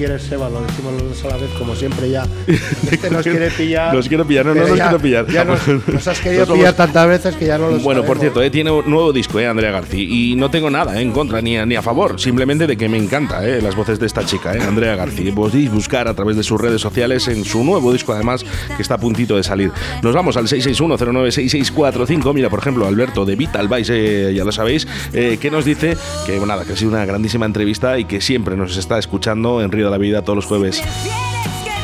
quieres, 0.00 0.22
Seba, 0.22 0.48
lo 0.48 0.62
decimos 0.62 0.94
los 0.94 1.10
dos 1.10 1.24
a 1.26 1.28
la 1.28 1.36
vez, 1.36 1.50
como 1.58 1.76
siempre 1.76 2.08
ya. 2.08 2.26
Este 2.90 3.10
nos 3.10 3.22
quiere 3.22 3.50
pillar. 3.50 3.94
Nos 3.94 4.08
quiere 4.08 4.24
pillar, 4.24 4.46
no, 4.46 4.54
no 4.54 4.66
nos 4.66 4.80
quiere 4.80 4.98
pillar. 4.98 5.26
Ya 5.26 5.44
nos, 5.44 5.60
has 6.08 6.20
querido 6.22 6.46
pillar 6.46 6.72
tantas 6.72 7.06
veces 7.06 7.36
que 7.36 7.44
ya 7.44 7.58
no 7.58 7.68
lo 7.68 7.78
Bueno, 7.80 8.02
por 8.04 8.18
cierto, 8.18 8.42
eh, 8.42 8.48
tiene 8.48 8.70
un 8.70 8.88
nuevo 8.88 9.12
disco, 9.12 9.38
eh, 9.38 9.46
Andrea 9.46 9.70
García, 9.70 10.02
y 10.02 10.36
no 10.36 10.50
tengo 10.50 10.70
nada 10.70 10.98
eh, 10.98 11.02
en 11.02 11.12
contra 11.12 11.42
ni 11.42 11.58
a, 11.58 11.66
ni 11.66 11.76
a 11.76 11.82
favor, 11.82 12.18
simplemente 12.18 12.66
de 12.66 12.78
que 12.78 12.88
me 12.88 12.96
encanta 12.96 13.46
eh, 13.46 13.60
las 13.60 13.76
voces 13.76 14.00
de 14.00 14.06
esta 14.06 14.24
chica, 14.24 14.56
eh, 14.56 14.62
Andrea 14.62 14.96
García. 14.96 15.34
Podéis 15.34 15.70
buscar 15.70 16.08
a 16.08 16.14
través 16.14 16.34
de 16.34 16.44
sus 16.44 16.58
redes 16.58 16.80
sociales 16.80 17.28
en 17.28 17.44
su 17.44 17.62
nuevo 17.62 17.92
disco, 17.92 18.14
además, 18.14 18.42
que 18.74 18.80
está 18.80 18.94
a 18.94 18.98
puntito 18.98 19.36
de 19.36 19.42
salir. 19.42 19.70
Nos 20.02 20.14
vamos 20.14 20.38
al 20.38 20.46
661-096645. 20.46 22.32
Mira, 22.32 22.48
por 22.48 22.60
ejemplo, 22.60 22.86
Alberto 22.86 23.26
de 23.26 23.36
Vital 23.36 23.68
Vice, 23.68 24.32
ya 24.32 24.44
lo 24.44 24.52
sabéis, 24.52 24.86
que 25.12 25.50
nos 25.50 25.66
dice 25.66 25.94
que, 26.24 26.38
bueno, 26.38 26.46
nada, 26.46 26.64
que 26.64 26.72
ha 26.72 26.76
sido 26.76 26.90
una 26.90 27.04
grandísima 27.04 27.44
entrevista 27.44 27.98
y 27.98 28.06
que 28.06 28.22
siempre 28.22 28.56
nos 28.56 28.78
está 28.78 28.98
escuchando 28.98 29.60
en 29.60 29.70
Río 29.70 29.89
de 29.89 29.89
la 29.90 29.98
Vida 29.98 30.22
todos 30.22 30.36
los 30.36 30.46
jueves. 30.46 30.82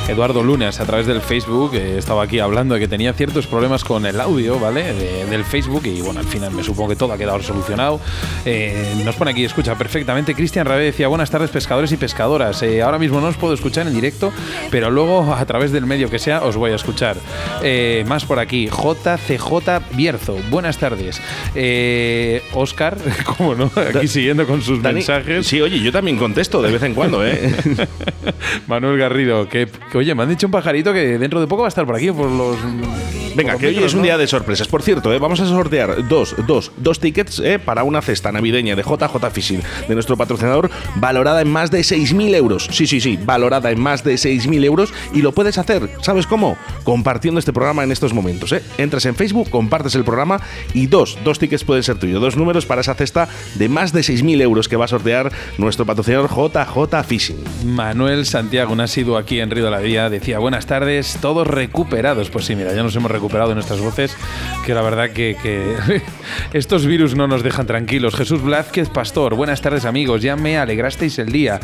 Eduardo 0.09 0.43
Lunes 0.43 0.79
a 0.79 0.85
través 0.85 1.07
del 1.07 1.21
Facebook. 1.21 1.75
Eh, 1.75 1.99
estaba 1.99 2.23
aquí 2.23 2.39
hablando 2.39 2.75
de 2.75 2.81
que 2.81 2.89
tenía 2.89 3.13
ciertos 3.13 3.47
problemas 3.47 3.83
con 3.83 4.07
el 4.07 4.21
audio, 4.21 4.59
¿vale? 4.59 4.95
del 5.27 5.45
Facebook 5.45 5.83
y 5.87 6.01
bueno, 6.01 6.21
al 6.21 6.27
final 6.27 6.53
me 6.53 6.63
supongo 6.63 6.91
que 6.91 6.97
todo 6.97 7.13
ha 7.13 7.19
quedado 7.19 7.43
solucionado. 7.43 8.01
Eh, 8.45 8.95
nos 9.05 9.17
pone 9.17 9.33
aquí, 9.33 9.45
escucha 9.45 9.77
perfectamente. 9.77 10.35
Cristian 10.35 10.65
Rabé 10.65 10.85
decía, 10.85 11.09
buenas 11.09 11.31
tardes 11.31 11.51
pescadores 11.51 11.91
y 11.91 11.97
pescadoras. 11.97 12.63
Eh, 12.63 12.83
ahora 12.83 12.99
mismo 12.99 13.21
no 13.21 13.27
os 13.27 13.37
puedo 13.37 13.53
escuchar 13.53 13.89
en 13.89 13.95
directo, 13.95 14.33
pero 14.71 14.91
luego 14.91 15.35
a 15.35 15.45
través 15.45 15.73
del 15.73 15.87
medio 15.87 16.09
que 16.09 16.21
sea 16.21 16.43
os 16.43 16.57
voy 16.57 16.71
a 16.71 16.77
escuchar. 16.77 17.17
más 18.07 18.25
por 18.25 18.39
aquí, 18.39 18.69
JCJ 18.69 19.97
Bierzo, 19.97 20.39
buenas 20.51 20.79
tardes. 20.79 21.21
Oscar, 22.55 22.97
¿cómo 23.37 23.55
no? 23.57 23.71
Aquí 23.75 24.07
siguiendo 24.07 24.47
con 24.47 24.63
sus 24.63 24.81
mensajes. 24.81 25.47
Sí, 25.47 25.61
oye, 25.61 25.81
yo 25.81 25.91
también 25.91 26.17
contesto 26.17 26.63
de 26.63 26.71
vez 26.71 26.83
en 26.85 26.95
cuando, 26.95 27.27
¿eh? 27.27 27.55
Manuel 28.69 28.99
Garrido, 28.99 29.49
que, 29.49 29.69
oye, 29.99 30.15
me 30.15 30.23
han 30.23 30.29
dicho 30.29 30.47
un 30.47 30.51
pajarito 30.51 30.93
que 30.93 31.19
dentro 31.19 31.41
de 31.41 31.47
poco 31.47 31.63
va 31.63 31.69
a 31.69 31.71
estar 31.71 31.87
por 31.87 31.97
aquí, 31.97 32.11
por 32.11 32.31
los. 32.31 32.57
Venga, 33.37 33.59
que 33.59 33.67
hoy 33.67 33.85
es 33.85 33.93
un 33.93 34.03
día 34.03 34.17
de 34.17 34.27
sorpresas. 34.27 34.67
Por 34.67 34.83
cierto, 34.83 35.13
¿eh? 35.13 35.19
vamos 35.19 35.41
a 35.41 35.47
sortear 35.47 36.09
dos, 36.09 36.35
dos, 36.47 36.73
dos 36.79 37.01
tickets 37.01 37.39
¿eh? 37.41 37.59
para 37.59 37.85
una 37.85 38.01
cesta 38.01 38.33
navideña 38.33 38.75
de 38.75 38.83
JJ 38.83 39.31
Fishing, 39.31 39.61
de 39.87 39.93
nuestro 39.95 40.17
patrocinador, 40.17 40.71
valorada 40.95 41.43
en 41.43 41.51
más 41.51 41.71
de 41.71 41.81
6.000 41.81 42.35
euros. 42.35 42.67
Sí, 42.73 42.87
sí, 42.87 42.99
sí, 42.99 43.19
valorada 43.23 43.71
en 43.71 43.79
más 43.79 44.03
de 44.03 44.15
6.000 44.15 44.65
euros. 44.65 44.95
Y 45.13 45.21
lo 45.21 45.33
puedes 45.33 45.59
hacer, 45.59 45.91
¿sabes 46.01 46.27
cómo? 46.27 46.57
Compartiendo 46.83 47.39
este 47.39 47.53
programa 47.53 47.85
en 47.85 47.93
estos 47.93 48.15
momentos. 48.15 48.53
¿eh? 48.53 48.63
Entras 48.79 49.05
en 49.05 49.15
Facebook, 49.15 49.51
compartes 49.51 49.95
el 49.97 50.05
programa 50.05 50.41
y 50.73 50.87
dos, 50.87 51.19
dos 51.23 51.39
tickets 51.39 51.63
pueden 51.63 51.83
ser 51.83 51.99
tuyos. 51.99 52.23
Dos 52.23 52.39
números 52.39 52.65
para 52.65 52.81
esa 52.81 52.95
cesta 52.95 53.29
de 53.57 53.69
más 53.69 53.93
de 53.93 54.01
6.000 54.01 54.41
euros 54.41 54.67
que 54.67 54.77
va 54.77 54.87
a 54.87 54.89
sortear 54.89 55.31
nuestro 55.59 55.85
patrocinador 55.85 56.31
JJ 56.31 57.05
Fishing. 57.07 57.45
Manuel 57.67 58.25
Santiago, 58.25 58.75
nacido 58.75 59.19
aquí 59.19 59.41
en 59.41 59.51
Río 59.51 59.67
de 59.67 59.71
la 59.73 59.81
Vía, 59.81 60.09
decía, 60.09 60.39
buenas 60.39 60.65
tardes, 60.65 61.19
todos 61.21 61.47
recuperados. 61.47 62.31
Pues 62.31 62.47
sí, 62.47 62.57
mira, 62.57 62.73
ya 62.73 62.83
nos 62.83 62.97
hemos 62.97 63.11
recuperado 63.11 63.26
de 63.29 63.55
nuestras 63.55 63.81
voces, 63.81 64.17
que 64.65 64.73
la 64.73 64.83
verdad 64.83 65.11
que, 65.11 65.37
estos 66.53 66.87
virus 66.87 67.15
no 67.15 67.27
nos 67.27 67.43
dejan 67.43 67.67
tranquilos. 67.67 68.15
Jesús 68.15 68.43
Blázquez, 68.43 68.89
pastor, 68.89 69.35
buenas 69.35 69.61
tardes 69.61 69.85
amigos, 69.85 70.23
ya 70.23 70.37
me 70.37 70.57
alegrasteis 70.57 71.19
el 71.19 71.31
día. 71.31 71.61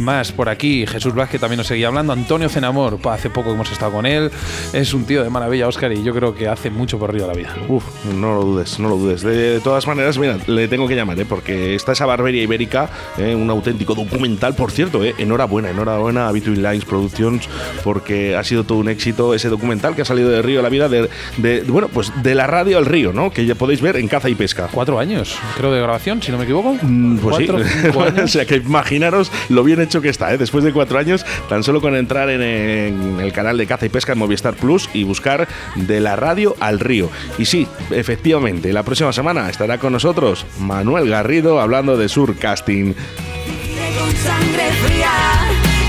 Más 0.00 0.32
por 0.32 0.48
aquí, 0.48 0.86
Jesús 0.86 1.14
Blázquez 1.14 1.40
también 1.40 1.58
nos 1.58 1.66
seguía 1.66 1.88
hablando, 1.88 2.12
Antonio 2.12 2.48
Cenamor, 2.48 2.98
hace 3.10 3.30
poco 3.30 3.52
hemos 3.52 3.70
estado 3.72 3.92
con 3.92 4.06
él, 4.06 4.30
es 4.72 4.92
un 4.92 5.04
tío 5.04 5.22
de 5.22 5.30
maravilla, 5.30 5.66
Oscar, 5.66 5.92
y 5.92 6.02
yo 6.02 6.12
creo 6.14 6.34
que 6.34 6.46
hace 6.46 6.68
mucho 6.70 6.98
por 6.98 7.12
Río 7.12 7.26
la 7.26 7.32
Vida. 7.32 7.54
Uf, 7.68 7.84
no 8.12 8.34
lo 8.34 8.42
dudes, 8.42 8.78
no 8.78 8.88
lo 8.88 8.96
dudes. 8.96 9.22
De, 9.22 9.60
todas 9.60 9.86
maneras, 9.86 10.18
mira, 10.18 10.38
le 10.46 10.68
tengo 10.68 10.86
que 10.86 10.96
llamar, 10.96 11.18
¿eh? 11.18 11.26
porque 11.26 11.74
está 11.74 11.92
esa 11.92 12.06
barbería 12.06 12.42
ibérica, 12.42 12.90
¿eh? 13.16 13.34
un 13.34 13.48
auténtico 13.48 13.94
documental, 13.94 14.54
por 14.54 14.70
cierto, 14.70 15.02
¿eh? 15.04 15.14
enhorabuena, 15.16 15.70
enhorabuena 15.70 16.28
a 16.28 16.32
Between 16.32 16.62
Lines 16.62 16.84
Productions, 16.84 17.48
porque 17.82 18.36
ha 18.36 18.44
sido 18.44 18.64
todo 18.64 18.78
un 18.78 18.88
éxito 18.88 19.32
ese 19.34 19.48
documental 19.48 19.94
que 19.94 20.02
ha 20.02 20.04
salido 20.04 20.30
de 20.30 20.42
Río 20.42 20.62
la 20.62 20.68
Vida, 20.68 20.88
de, 20.88 21.03
de, 21.36 21.62
bueno, 21.62 21.88
pues 21.88 22.12
de 22.22 22.34
la 22.34 22.46
radio 22.46 22.78
al 22.78 22.86
río, 22.86 23.12
¿no? 23.12 23.30
Que 23.30 23.46
ya 23.46 23.54
podéis 23.54 23.80
ver 23.80 23.96
en 23.96 24.08
Caza 24.08 24.28
y 24.28 24.34
Pesca. 24.34 24.68
Cuatro 24.70 24.98
años, 24.98 25.36
creo, 25.56 25.72
de 25.72 25.80
grabación, 25.80 26.22
si 26.22 26.30
no 26.32 26.38
me 26.38 26.44
equivoco. 26.44 26.76
Mm, 26.82 27.18
pues 27.18 27.36
sí. 27.36 27.48
o 28.22 28.28
sea 28.28 28.44
que 28.44 28.56
imaginaros 28.56 29.30
lo 29.48 29.64
bien 29.64 29.80
hecho 29.80 30.00
que 30.00 30.08
está, 30.08 30.32
¿eh? 30.32 30.38
Después 30.38 30.64
de 30.64 30.72
cuatro 30.72 30.98
años, 30.98 31.24
tan 31.48 31.62
solo 31.62 31.80
con 31.80 31.94
entrar 31.96 32.30
en, 32.30 32.42
en 32.42 33.20
el 33.20 33.32
canal 33.32 33.56
de 33.58 33.66
Caza 33.66 33.86
y 33.86 33.88
Pesca 33.88 34.12
en 34.12 34.18
Movistar 34.18 34.54
Plus 34.54 34.88
y 34.92 35.04
buscar 35.04 35.48
de 35.74 36.00
la 36.00 36.16
radio 36.16 36.56
al 36.60 36.80
río. 36.80 37.10
Y 37.38 37.44
sí, 37.44 37.66
efectivamente, 37.90 38.72
la 38.72 38.82
próxima 38.82 39.12
semana 39.12 39.48
estará 39.48 39.78
con 39.78 39.92
nosotros 39.92 40.46
Manuel 40.58 41.08
Garrido 41.08 41.60
hablando 41.60 41.96
de 41.96 42.08
surcasting. 42.08 42.94
Con 42.94 44.16
sangre 44.16 44.72
fría, 44.84 45.12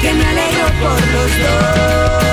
que 0.02 0.14
me 0.14 0.26
alegro 0.26 0.66
por 0.80 1.02
los 1.14 1.40
dos. 1.40 2.25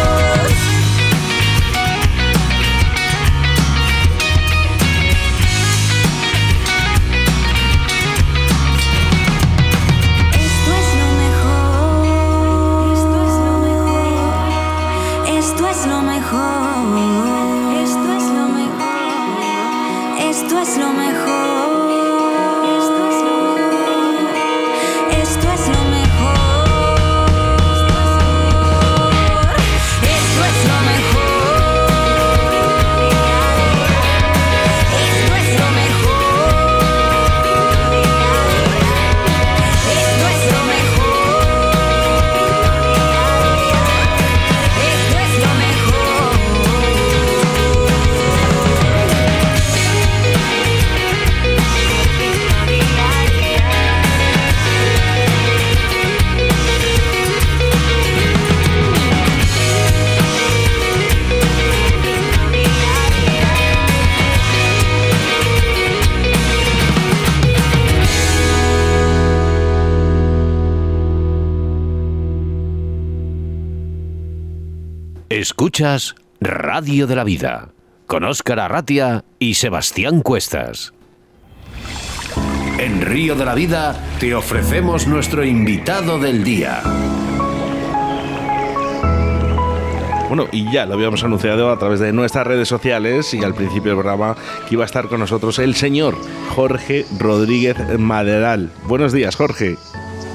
Escuchas 75.32 76.14
Radio 76.42 77.06
de 77.06 77.16
la 77.16 77.24
Vida 77.24 77.70
con 78.06 78.22
Óscar 78.22 78.60
Arratia 78.60 79.24
y 79.38 79.54
Sebastián 79.54 80.20
Cuestas. 80.20 80.92
En 82.78 83.00
Río 83.00 83.34
de 83.34 83.46
la 83.46 83.54
Vida 83.54 83.98
te 84.20 84.34
ofrecemos 84.34 85.06
nuestro 85.06 85.42
invitado 85.42 86.18
del 86.18 86.44
día. 86.44 86.82
Bueno, 90.28 90.48
y 90.52 90.70
ya 90.70 90.84
lo 90.84 90.92
habíamos 90.92 91.24
anunciado 91.24 91.72
a 91.72 91.78
través 91.78 92.00
de 92.00 92.12
nuestras 92.12 92.46
redes 92.46 92.68
sociales 92.68 93.32
y 93.32 93.42
al 93.42 93.54
principio 93.54 93.92
del 93.92 94.02
programa 94.02 94.36
que 94.68 94.74
iba 94.74 94.84
a 94.84 94.86
estar 94.86 95.08
con 95.08 95.20
nosotros 95.20 95.58
el 95.60 95.74
señor 95.74 96.14
Jorge 96.54 97.06
Rodríguez 97.18 97.78
Maderal. 97.98 98.70
Buenos 98.86 99.14
días, 99.14 99.34
Jorge. 99.36 99.78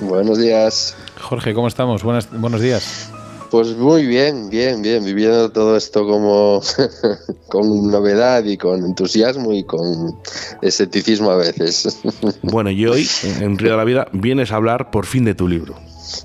Buenos 0.01 0.39
días. 0.39 0.97
Jorge, 1.21 1.53
¿cómo 1.53 1.67
estamos? 1.67 2.01
buenos 2.01 2.61
días. 2.61 3.11
Pues 3.49 3.75
muy 3.77 4.05
bien, 4.05 4.49
bien, 4.49 4.81
bien, 4.81 5.05
viviendo 5.05 5.51
todo 5.51 5.77
esto 5.77 6.05
como 6.05 6.61
con 7.47 7.89
novedad 7.89 8.43
y 8.43 8.57
con 8.57 8.83
entusiasmo 8.85 9.53
y 9.53 9.63
con 9.63 10.15
escepticismo 10.61 11.31
a 11.31 11.37
veces. 11.37 11.99
Bueno, 12.41 12.69
y 12.71 12.85
hoy 12.85 13.07
en 13.39 13.57
Río 13.57 13.71
de 13.71 13.77
la 13.77 13.83
Vida 13.83 14.07
vienes 14.11 14.51
a 14.51 14.55
hablar 14.55 14.91
por 14.91 15.05
fin 15.05 15.25
de 15.25 15.35
tu 15.35 15.47
libro. 15.47 15.75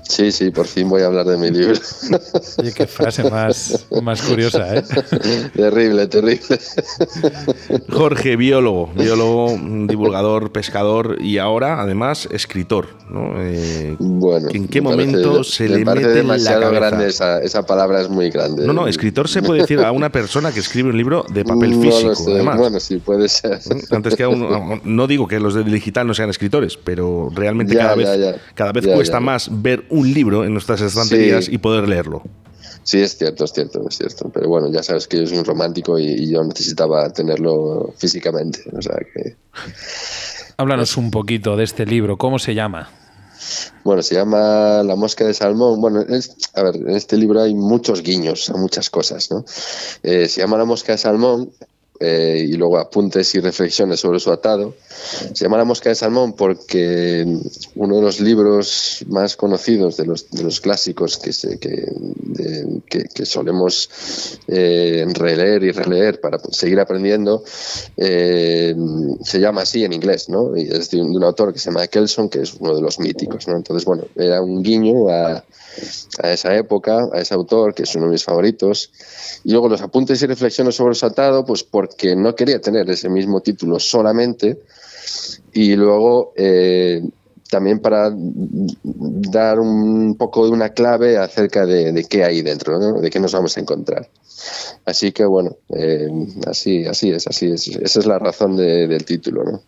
Sí, 0.03 0.31
sí, 0.31 0.51
por 0.51 0.67
fin 0.67 0.89
voy 0.89 1.01
a 1.01 1.07
hablar 1.07 1.25
de 1.25 1.37
mi 1.37 1.49
libro. 1.49 1.79
Oye, 2.57 2.71
qué 2.73 2.87
frase 2.87 3.29
más, 3.29 3.85
más 4.01 4.21
curiosa, 4.21 4.75
¿eh? 4.75 4.83
Terrible, 5.55 6.07
terrible. 6.07 6.59
Jorge, 7.89 8.35
biólogo, 8.35 8.91
biólogo, 8.95 9.57
divulgador, 9.87 10.51
pescador 10.51 11.17
y 11.21 11.37
ahora, 11.37 11.81
además, 11.81 12.29
escritor. 12.31 12.87
¿no? 13.09 13.33
Eh, 13.37 13.95
bueno, 13.99 14.49
¿en 14.51 14.67
qué 14.67 14.81
momento 14.81 15.43
se 15.43 15.67
le 15.67 15.83
mete 15.83 16.07
demasiado 16.07 16.61
la 16.61 16.69
grande 16.69 17.07
esa, 17.07 17.39
esa, 17.39 17.63
palabra, 17.63 18.01
es 18.01 18.09
muy 18.09 18.29
grande. 18.29 18.65
No, 18.65 18.73
no, 18.73 18.87
escritor 18.87 19.27
se 19.27 19.41
puede 19.41 19.61
decir 19.61 19.79
a 19.79 19.91
una 19.91 20.11
persona 20.11 20.51
que 20.51 20.59
escribe 20.59 20.89
un 20.89 20.97
libro 20.97 21.25
de 21.33 21.43
papel 21.43 21.75
físico. 21.75 22.13
además. 22.27 22.57
Bueno, 22.57 22.79
sí, 22.79 22.97
puede 22.97 23.27
ser. 23.27 23.59
Antes 23.91 24.15
que 24.15 24.25
un, 24.25 24.81
no 24.83 25.07
digo 25.07 25.27
que 25.27 25.39
los 25.39 25.53
de 25.53 25.63
digital 25.63 26.07
no 26.07 26.13
sean 26.13 26.29
escritores, 26.29 26.77
pero 26.77 27.29
realmente 27.33 27.75
cada 27.75 27.95
vez, 27.95 28.35
cada 28.53 28.71
vez 28.71 28.87
cuesta 28.87 29.19
más 29.19 29.49
ver 29.51 29.72
un 29.89 30.13
libro 30.13 30.45
en 30.45 30.53
nuestras 30.53 30.81
estanterías 30.81 31.49
y 31.49 31.57
poder 31.57 31.87
leerlo. 31.87 32.23
Sí, 32.83 33.01
es 33.01 33.17
cierto, 33.17 33.45
es 33.45 33.53
cierto, 33.53 33.87
es 33.87 33.97
cierto. 33.97 34.29
Pero 34.33 34.49
bueno, 34.49 34.69
ya 34.71 34.83
sabes 34.83 35.07
que 35.07 35.17
yo 35.17 35.27
soy 35.27 35.37
un 35.37 35.45
romántico 35.45 35.97
y, 35.97 36.29
yo 36.29 36.43
necesitaba 36.43 37.09
tenerlo 37.11 37.93
físicamente. 37.97 38.63
O 38.77 38.81
sea 38.81 38.97
que. 39.13 39.35
Háblanos 40.57 40.97
un 40.97 41.09
poquito 41.09 41.55
de 41.55 41.63
este 41.63 41.85
libro. 41.85 42.17
¿Cómo 42.17 42.39
se 42.39 42.53
llama? 42.53 42.89
Bueno, 43.83 44.01
se 44.01 44.15
llama 44.15 44.83
La 44.83 44.95
mosca 44.95 45.25
de 45.25 45.33
salmón. 45.33 45.81
Bueno, 45.81 46.01
a 46.01 46.63
ver, 46.63 46.75
en 46.75 46.91
este 46.91 47.17
libro 47.17 47.41
hay 47.41 47.55
muchos 47.55 48.03
guiños 48.03 48.49
a 48.49 48.53
muchas 48.53 48.89
cosas, 48.89 49.31
¿no? 49.31 49.45
Eh, 50.03 50.27
se 50.27 50.41
llama 50.41 50.57
La 50.57 50.65
mosca 50.65 50.91
de 50.93 50.97
salmón 50.97 51.51
eh, 52.05 52.45
y 52.49 52.53
luego 52.53 52.77
apuntes 52.77 53.33
y 53.35 53.39
reflexiones 53.39 54.01
sobre 54.01 54.19
su 54.19 54.29
atado. 54.29 54.75
Se 55.33 55.45
llama 55.45 55.57
La 55.57 55.63
mosca 55.63 55.87
de 55.87 55.95
salmón 55.95 56.33
porque 56.33 57.25
uno 57.75 57.95
de 57.95 58.01
los 58.01 58.19
libros 58.19 59.05
más 59.07 59.37
conocidos 59.37 59.95
de 59.95 60.05
los, 60.05 60.29
de 60.29 60.43
los 60.43 60.59
clásicos 60.59 61.17
que, 61.17 61.31
se, 61.31 61.59
que, 61.59 61.87
que, 62.89 63.25
solemos 63.25 63.89
eh, 64.47 65.05
releer 65.13 65.63
y 65.63 65.71
releer 65.71 66.19
para 66.19 66.39
seguir 66.51 66.81
aprendiendo 66.81 67.43
eh, 67.95 68.75
se 69.23 69.39
llama 69.39 69.61
así 69.61 69.85
en 69.85 69.93
inglés, 69.93 70.27
¿no? 70.27 70.57
Y 70.57 70.63
es 70.63 70.89
de 70.91 71.01
un, 71.01 71.11
de 71.11 71.17
un, 71.17 71.23
autor 71.23 71.53
que 71.53 71.59
se 71.59 71.69
llama 71.69 71.87
Kelson, 71.87 72.27
que 72.27 72.41
es 72.41 72.53
uno 72.59 72.75
de 72.75 72.81
los 72.81 72.99
míticos, 72.99 73.47
¿no? 73.47 73.55
Entonces, 73.55 73.85
bueno, 73.85 74.03
era 74.15 74.41
un 74.41 74.61
guiño 74.61 75.09
a 75.09 75.43
a 76.21 76.31
esa 76.31 76.55
época, 76.55 77.09
a 77.11 77.19
ese 77.19 77.33
autor, 77.33 77.73
que 77.73 77.83
es 77.83 77.95
uno 77.95 78.05
de 78.05 78.11
mis 78.11 78.23
favoritos. 78.23 78.91
Y 79.43 79.51
luego 79.51 79.69
los 79.69 79.81
apuntes 79.81 80.21
y 80.21 80.27
reflexiones 80.27 80.75
sobre 80.75 80.91
el 80.91 80.95
saltado, 80.95 81.45
pues 81.45 81.63
porque 81.63 81.92
no 82.15 82.35
quería 82.35 82.59
tener 82.59 82.89
ese 82.89 83.09
mismo 83.09 83.41
título 83.41 83.79
solamente. 83.79 84.59
Y 85.53 85.75
luego 85.75 86.33
eh, 86.35 87.03
también 87.49 87.79
para 87.79 88.11
dar 88.13 89.59
un 89.59 90.15
poco 90.17 90.45
de 90.45 90.51
una 90.51 90.69
clave 90.69 91.17
acerca 91.17 91.65
de, 91.65 92.05
qué 92.09 92.23
hay 92.23 92.41
dentro, 92.41 92.99
de 92.99 93.09
qué 93.09 93.19
nos 93.19 93.33
vamos 93.33 93.55
a 93.57 93.59
encontrar. 93.59 94.09
Así 94.85 95.11
que 95.11 95.23
bueno, 95.25 95.55
eh, 95.69 96.09
así, 96.47 96.85
así 96.85 97.11
es, 97.11 97.27
así 97.27 97.51
es. 97.51 97.67
Esa 97.67 97.99
es 97.99 98.05
la 98.05 98.17
razón 98.17 98.55
del 98.55 99.05
título, 99.05 99.43
¿no? 99.43 99.61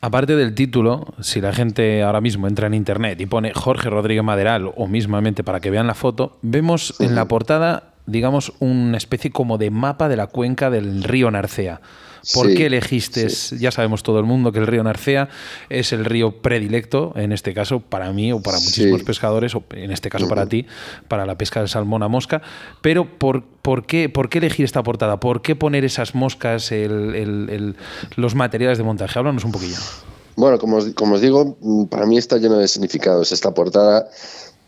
Aparte 0.00 0.36
del 0.36 0.54
título, 0.54 1.14
si 1.22 1.40
la 1.40 1.54
gente 1.54 2.02
ahora 2.02 2.20
mismo 2.20 2.46
entra 2.46 2.66
en 2.66 2.74
internet 2.74 3.18
y 3.22 3.26
pone 3.26 3.54
Jorge 3.54 3.88
Rodríguez 3.88 4.22
Maderal 4.22 4.70
o 4.76 4.86
mismamente 4.86 5.42
para 5.42 5.60
que 5.60 5.70
vean 5.70 5.86
la 5.86 5.94
foto, 5.94 6.36
vemos 6.42 6.94
en 7.00 7.14
la 7.14 7.26
portada, 7.26 7.93
digamos, 8.06 8.52
una 8.60 8.96
especie 8.96 9.30
como 9.30 9.58
de 9.58 9.70
mapa 9.70 10.08
de 10.08 10.16
la 10.16 10.26
cuenca 10.26 10.70
del 10.70 11.02
río 11.02 11.30
Narcea. 11.30 11.80
¿Por 12.32 12.54
qué 12.54 12.66
elegiste? 12.66 13.28
Ya 13.58 13.70
sabemos 13.70 14.02
todo 14.02 14.18
el 14.18 14.24
mundo 14.24 14.50
que 14.50 14.58
el 14.58 14.66
río 14.66 14.82
Narcea 14.82 15.28
es 15.68 15.92
el 15.92 16.04
río 16.04 16.40
predilecto, 16.40 17.12
en 17.16 17.32
este 17.32 17.52
caso 17.52 17.80
para 17.80 18.12
mí 18.12 18.32
o 18.32 18.40
para 18.40 18.58
muchísimos 18.58 19.02
pescadores, 19.02 19.54
o 19.54 19.62
en 19.72 19.90
este 19.90 20.08
caso 20.08 20.26
para 20.28 20.46
ti, 20.46 20.66
para 21.08 21.26
la 21.26 21.36
pesca 21.36 21.60
del 21.60 21.68
salmón 21.68 22.02
a 22.02 22.08
mosca. 22.08 22.40
Pero 22.80 23.18
¿por, 23.18 23.44
por, 23.44 23.84
qué, 23.84 24.08
¿por 24.08 24.30
qué 24.30 24.38
elegir 24.38 24.64
esta 24.64 24.82
portada? 24.82 25.20
¿Por 25.20 25.42
qué 25.42 25.54
poner 25.54 25.84
esas 25.84 26.14
moscas, 26.14 26.72
los 28.16 28.34
materiales 28.34 28.78
de 28.78 28.84
montaje? 28.84 29.18
Háblanos 29.18 29.44
un 29.44 29.52
poquillo. 29.52 29.76
Bueno, 30.36 30.58
como, 30.58 30.78
como 30.94 31.14
os 31.14 31.20
digo, 31.20 31.56
para 31.90 32.06
mí 32.06 32.18
está 32.18 32.38
lleno 32.38 32.56
de 32.56 32.66
significados. 32.68 33.32
Esta 33.32 33.52
portada 33.54 34.08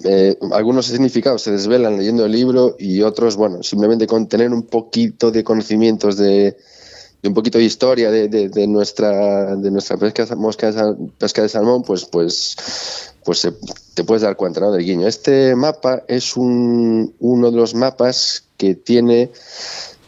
eh, 0.05 0.37
algunos 0.53 0.87
significados 0.87 1.43
se 1.43 1.53
desvelan 1.53 1.97
leyendo 1.97 2.27
el 2.27 2.33
libro 2.33 2.77
y 2.79 3.03
otros, 3.03 3.37
bueno, 3.37 3.63
simplemente 3.63 4.07
con 4.07 4.29
tener 4.29 4.53
un 4.53 4.63
poquito 4.63 5.31
de 5.31 5.43
conocimientos 5.43 6.17
de, 6.19 6.57
un 7.23 7.35
poquito 7.35 7.59
de 7.59 7.65
historia 7.65 8.11
de, 8.11 8.67
nuestra 8.67 9.57
de 9.57 9.71
nuestra 9.71 9.97
pesca, 9.97 10.27
mosca 10.37 10.71
de 10.71 10.95
pesca 11.19 11.43
de 11.43 11.49
salmón, 11.49 11.83
pues 11.83 12.05
pues 12.05 12.57
pues 13.25 13.49
te 13.95 14.05
puedes 14.05 14.23
dar 14.23 14.37
cuenta 14.37 14.61
¿no? 14.61 14.71
del 14.71 14.85
guiño. 14.85 15.09
Este 15.09 15.57
mapa 15.57 16.05
es 16.07 16.37
un, 16.37 17.15
uno 17.19 17.51
de 17.51 17.57
los 17.57 17.75
mapas 17.75 18.45
que 18.57 18.75
tiene 18.75 19.31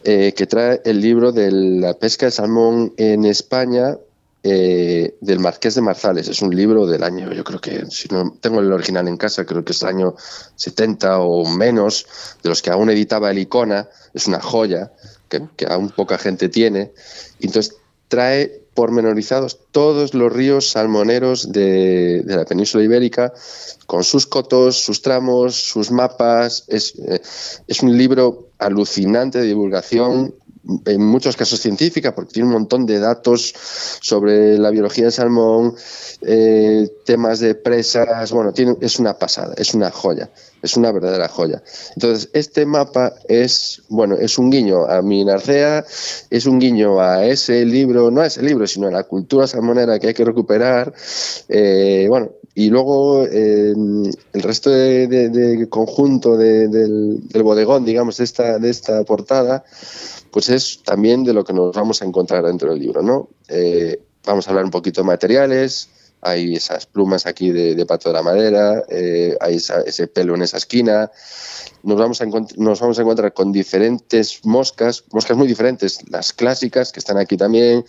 eh, 0.05 0.33
que 0.37 0.47
trae 0.47 0.81
el 0.85 1.01
libro 1.01 1.33
de 1.33 1.51
la 1.51 1.95
pesca 1.95 2.27
de 2.27 2.33
salmón 2.33 2.93
en 2.97 3.25
España 3.25 3.99
eh, 4.43 5.17
del 5.21 5.41
Marqués 5.41 5.75
de 5.75 5.81
Marzales. 5.81 6.29
Es 6.29 6.43
un 6.43 6.55
libro 6.55 6.87
del 6.87 7.03
año, 7.03 7.33
yo 7.33 7.43
creo 7.45 7.61
que, 7.61 7.87
si 7.91 8.09
no 8.09 8.37
tengo 8.41 8.61
el 8.61 8.73
original 8.73 9.09
en 9.09 9.17
casa, 9.17 9.45
creo 9.45 9.65
que 9.65 9.73
es 9.73 9.83
el 9.83 9.89
año 9.89 10.15
70 10.57 11.21
o 11.21 11.45
menos, 11.45 12.07
de 12.43 12.49
los 12.49 12.63
que 12.63 12.71
aún 12.71 12.89
editaba 12.91 13.31
el 13.31 13.39
Icona. 13.39 13.89
Es 14.15 14.27
una 14.27 14.41
joya 14.41 14.93
que, 15.29 15.43
aún 15.69 15.91
poca 15.91 16.19
gente 16.19 16.49
tiene. 16.49 16.93
entonces 17.41 17.77
trae 18.09 18.63
pormenorizados 18.75 19.59
todos 19.73 20.15
los 20.15 20.33
ríos 20.33 20.71
salmoneros 20.71 21.51
de, 21.53 22.23
la 22.25 22.45
península 22.45 22.85
ibérica, 22.85 23.35
con 23.87 24.05
sus 24.05 24.27
cotos, 24.27 24.77
sus 24.77 25.03
tramos, 25.03 25.57
sus 25.57 25.91
mapas. 25.91 26.65
Es, 26.69 26.95
eh, 26.97 27.21
es 27.67 27.83
un 27.83 27.99
libro 27.99 28.51
alucinante 28.59 29.41
de 29.41 29.47
divulgación, 29.47 30.33
en 30.85 31.03
muchos 31.03 31.37
casos 31.37 31.61
científica, 31.61 32.15
porque 32.15 32.35
tiene 32.35 32.49
un 32.49 32.55
montón 32.55 32.87
de 32.87 32.99
datos 32.99 33.55
sobre 34.01 34.59
la 34.59 34.71
biología 34.71 35.05
del 35.05 35.13
salmón, 35.13 35.75
eh, 36.23 36.89
temas 37.05 37.41
de 37.41 37.55
presas, 37.55 38.33
bueno, 38.33 38.53
tiene, 38.53 38.77
es 38.81 38.99
una 38.99 39.19
pasada, 39.19 39.55
es 39.57 39.75
una 39.75 39.91
joya, 39.91 40.31
es 40.63 40.77
una 40.77 40.93
verdadera 40.93 41.29
joya. 41.29 41.63
Entonces, 41.95 42.29
este 42.33 42.67
mapa 42.67 43.15
es, 43.29 43.83
bueno, 43.89 44.17
es 44.17 44.39
un 44.39 44.51
guiño 44.51 44.85
a 44.87 45.01
mi 45.01 45.25
Narcea, 45.25 45.85
es 46.31 46.47
un 46.47 46.59
guiño 46.59 47.01
a 47.01 47.25
ese 47.25 47.65
libro, 47.65 48.11
no 48.11 48.21
a 48.21 48.27
ese 48.27 48.43
libro, 48.43 48.67
sino 48.67 48.89
a 48.89 48.91
la 48.91 49.05
cultura 49.05 49.47
salmonera 49.47 49.99
que 49.99 50.09
hay 50.09 50.15
que 50.15 50.25
recuperar, 50.25 50.93
eh, 51.49 52.07
bueno, 52.09 52.33
y 52.59 52.71
luego 52.71 53.23
el 53.23 54.13
resto 54.33 54.69
de, 54.69 55.69
conjunto 55.71 56.37
del, 56.37 57.29
del, 57.29 57.43
bodegón, 57.45 57.85
digamos, 57.85 58.17
de 58.17 58.25
esta, 58.25 58.59
de 58.59 58.69
esta 58.69 59.05
portada, 59.05 59.63
pues 60.33 60.49
es 60.49 60.83
también 60.83 61.23
de 61.23 61.35
lo 61.35 61.45
que 61.45 61.53
nos 61.53 61.73
vamos 61.73 62.03
a 62.03 62.05
encontrar 62.05 62.45
dentro 62.45 62.71
del 62.71 62.81
libro, 62.81 63.01
¿no? 63.01 63.29
Eh, 63.47 64.01
vamos 64.27 64.49
a 64.49 64.51
hablar 64.51 64.65
un 64.65 64.73
poquito 64.73 65.03
de 65.03 65.07
materiales, 65.07 65.89
hay 66.21 66.57
esas 66.57 66.87
plumas 66.87 67.27
aquí 67.27 67.53
de, 67.53 67.87
pato 67.87 68.09
de 68.09 68.15
la 68.15 68.23
madera, 68.23 68.83
eh, 68.89 69.37
hay 69.41 69.55
ese 69.55 70.09
pelo 70.09 70.35
en 70.35 70.43
esa 70.43 70.57
esquina. 70.57 71.13
Nos 71.85 71.97
vamos, 71.97 72.21
a 72.21 72.27
nos 72.27 72.81
vamos 72.81 72.99
a 72.99 73.03
encontrar 73.03 73.33
con 73.35 73.53
diferentes 73.53 74.45
moscas, 74.45 75.05
moscas 75.13 75.37
muy 75.37 75.47
diferentes, 75.47 76.01
las 76.11 76.33
clásicas 76.33 76.91
que 76.91 76.99
están 76.99 77.19
aquí 77.19 77.37
también, 77.37 77.85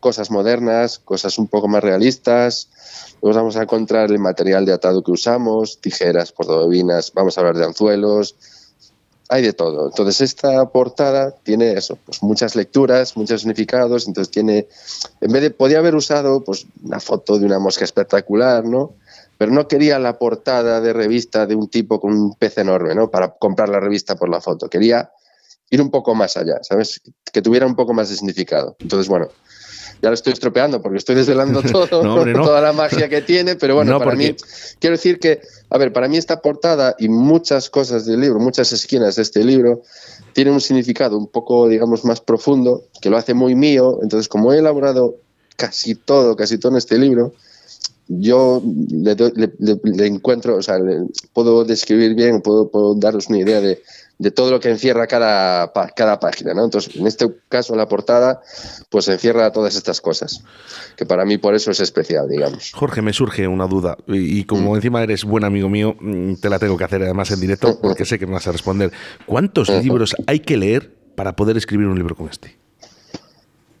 cosas 0.00 0.30
modernas, 0.30 0.98
cosas 0.98 1.38
un 1.38 1.46
poco 1.46 1.68
más 1.68 1.84
realistas. 1.84 2.68
Nos 3.22 3.36
vamos 3.36 3.56
a 3.56 3.62
encontrar 3.62 4.10
el 4.10 4.18
material 4.18 4.66
de 4.66 4.72
atado 4.72 5.02
que 5.02 5.12
usamos, 5.12 5.80
tijeras, 5.80 6.32
portabobinas, 6.32 7.12
vamos 7.12 7.36
a 7.36 7.42
hablar 7.42 7.56
de 7.56 7.66
anzuelos, 7.66 8.34
hay 9.30 9.42
de 9.42 9.52
todo. 9.52 9.86
Entonces 9.86 10.20
esta 10.20 10.68
portada 10.70 11.30
tiene 11.44 11.72
eso, 11.74 11.96
pues 12.04 12.20
muchas 12.22 12.56
lecturas, 12.56 13.16
muchos 13.16 13.42
significados, 13.42 14.08
entonces 14.08 14.30
tiene, 14.32 14.66
en 15.20 15.32
vez 15.32 15.42
de, 15.42 15.50
podía 15.50 15.78
haber 15.78 15.94
usado 15.94 16.42
pues 16.42 16.66
una 16.82 16.98
foto 16.98 17.38
de 17.38 17.46
una 17.46 17.60
mosca 17.60 17.84
espectacular, 17.84 18.64
¿no? 18.64 18.94
Pero 19.38 19.52
no 19.52 19.68
quería 19.68 20.00
la 20.00 20.18
portada 20.18 20.80
de 20.80 20.92
revista 20.92 21.46
de 21.46 21.54
un 21.54 21.68
tipo 21.68 22.00
con 22.00 22.12
un 22.12 22.34
pez 22.34 22.58
enorme, 22.58 22.94
¿no? 22.96 23.08
Para 23.10 23.30
comprar 23.30 23.68
la 23.68 23.78
revista 23.78 24.16
por 24.16 24.28
la 24.28 24.40
foto. 24.40 24.68
Quería 24.68 25.12
ir 25.70 25.80
un 25.80 25.90
poco 25.90 26.14
más 26.16 26.36
allá, 26.36 26.58
¿sabes? 26.62 27.00
Que 27.32 27.40
tuviera 27.40 27.66
un 27.66 27.76
poco 27.76 27.94
más 27.94 28.10
de 28.10 28.16
significado. 28.16 28.76
Entonces, 28.80 29.08
bueno, 29.08 29.28
ya 30.02 30.08
lo 30.08 30.14
estoy 30.14 30.32
estropeando 30.32 30.80
porque 30.80 30.98
estoy 30.98 31.14
desvelando 31.14 31.62
todo, 31.72 31.86
toda 32.32 32.60
la 32.60 32.72
magia 32.72 33.08
que 33.08 33.22
tiene, 33.22 33.56
pero 33.56 33.74
bueno, 33.74 33.98
para 33.98 34.14
mí, 34.14 34.34
quiero 34.78 34.96
decir 34.96 35.18
que, 35.18 35.40
a 35.68 35.78
ver, 35.78 35.92
para 35.92 36.08
mí 36.08 36.16
esta 36.16 36.40
portada 36.40 36.94
y 36.98 37.08
muchas 37.08 37.70
cosas 37.70 38.06
del 38.06 38.20
libro, 38.20 38.40
muchas 38.40 38.72
esquinas 38.72 39.16
de 39.16 39.22
este 39.22 39.44
libro, 39.44 39.82
tienen 40.32 40.54
un 40.54 40.60
significado 40.60 41.18
un 41.18 41.26
poco, 41.26 41.68
digamos, 41.68 42.04
más 42.04 42.20
profundo, 42.20 42.84
que 43.00 43.10
lo 43.10 43.16
hace 43.16 43.34
muy 43.34 43.54
mío, 43.54 43.98
entonces 44.02 44.28
como 44.28 44.52
he 44.52 44.58
elaborado 44.58 45.16
casi 45.56 45.94
todo, 45.94 46.36
casi 46.36 46.58
todo 46.58 46.72
en 46.72 46.78
este 46.78 46.98
libro, 46.98 47.34
yo 48.08 48.60
le, 48.90 50.06
encuentro, 50.06 50.56
o 50.56 50.62
sea, 50.62 50.78
puedo 51.32 51.64
describir 51.64 52.14
bien, 52.14 52.40
puedo, 52.40 52.68
puedo 52.68 52.94
daros 52.96 53.28
una 53.28 53.38
idea 53.38 53.60
de, 53.60 53.82
de 54.20 54.30
todo 54.30 54.50
lo 54.50 54.60
que 54.60 54.68
encierra 54.68 55.06
cada, 55.06 55.72
cada 55.96 56.20
página, 56.20 56.52
¿no? 56.52 56.62
Entonces, 56.62 56.94
en 56.94 57.06
este 57.06 57.26
caso, 57.48 57.74
la 57.74 57.88
portada, 57.88 58.42
pues 58.90 59.08
encierra 59.08 59.50
todas 59.50 59.76
estas 59.76 60.02
cosas, 60.02 60.44
que 60.94 61.06
para 61.06 61.24
mí 61.24 61.38
por 61.38 61.54
eso 61.54 61.70
es 61.70 61.80
especial, 61.80 62.28
digamos. 62.28 62.70
Jorge, 62.74 63.00
me 63.00 63.14
surge 63.14 63.48
una 63.48 63.66
duda, 63.66 63.96
y, 64.06 64.44
como 64.44 64.72
mm. 64.72 64.76
encima 64.76 65.02
eres 65.02 65.24
buen 65.24 65.42
amigo 65.42 65.70
mío, 65.70 65.96
mm, 65.98 66.34
te 66.34 66.50
la 66.50 66.58
tengo 66.58 66.76
que 66.76 66.84
hacer 66.84 67.02
además 67.02 67.30
en 67.30 67.40
directo, 67.40 67.78
porque 67.82 68.04
sé 68.04 68.18
que 68.18 68.26
me 68.26 68.34
vas 68.34 68.46
a 68.46 68.52
responder. 68.52 68.92
¿Cuántos 69.24 69.70
libros 69.70 70.14
hay 70.26 70.40
que 70.40 70.58
leer 70.58 70.92
para 71.14 71.34
poder 71.34 71.56
escribir 71.56 71.86
un 71.86 71.96
libro 71.96 72.14
como 72.14 72.28
este? 72.28 72.58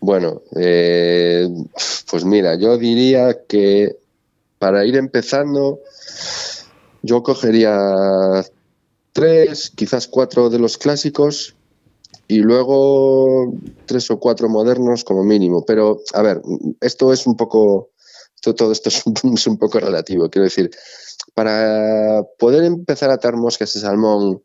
Bueno, 0.00 0.40
eh, 0.56 1.46
pues 2.10 2.24
mira, 2.24 2.54
yo 2.58 2.78
diría 2.78 3.36
que 3.46 3.94
para 4.58 4.86
ir 4.86 4.96
empezando, 4.96 5.80
yo 7.02 7.22
cogería 7.22 8.42
tres, 9.12 9.70
quizás 9.74 10.06
cuatro 10.06 10.50
de 10.50 10.58
los 10.58 10.78
clásicos 10.78 11.54
y 12.28 12.38
luego 12.38 13.52
tres 13.86 14.10
o 14.10 14.20
cuatro 14.20 14.48
modernos 14.48 15.04
como 15.04 15.24
mínimo. 15.24 15.64
Pero, 15.66 16.00
a 16.12 16.22
ver, 16.22 16.40
esto 16.80 17.12
es 17.12 17.26
un 17.26 17.36
poco, 17.36 17.90
todo 18.40 18.72
esto 18.72 18.88
es 19.34 19.46
un, 19.46 19.58
poco 19.58 19.80
relativo. 19.80 20.28
Quiero 20.30 20.44
decir, 20.44 20.70
para 21.34 22.22
poder 22.38 22.64
empezar 22.64 23.10
a 23.10 23.14
atar 23.14 23.36
moscas 23.36 23.74
de 23.74 23.80
salmón, 23.80 24.42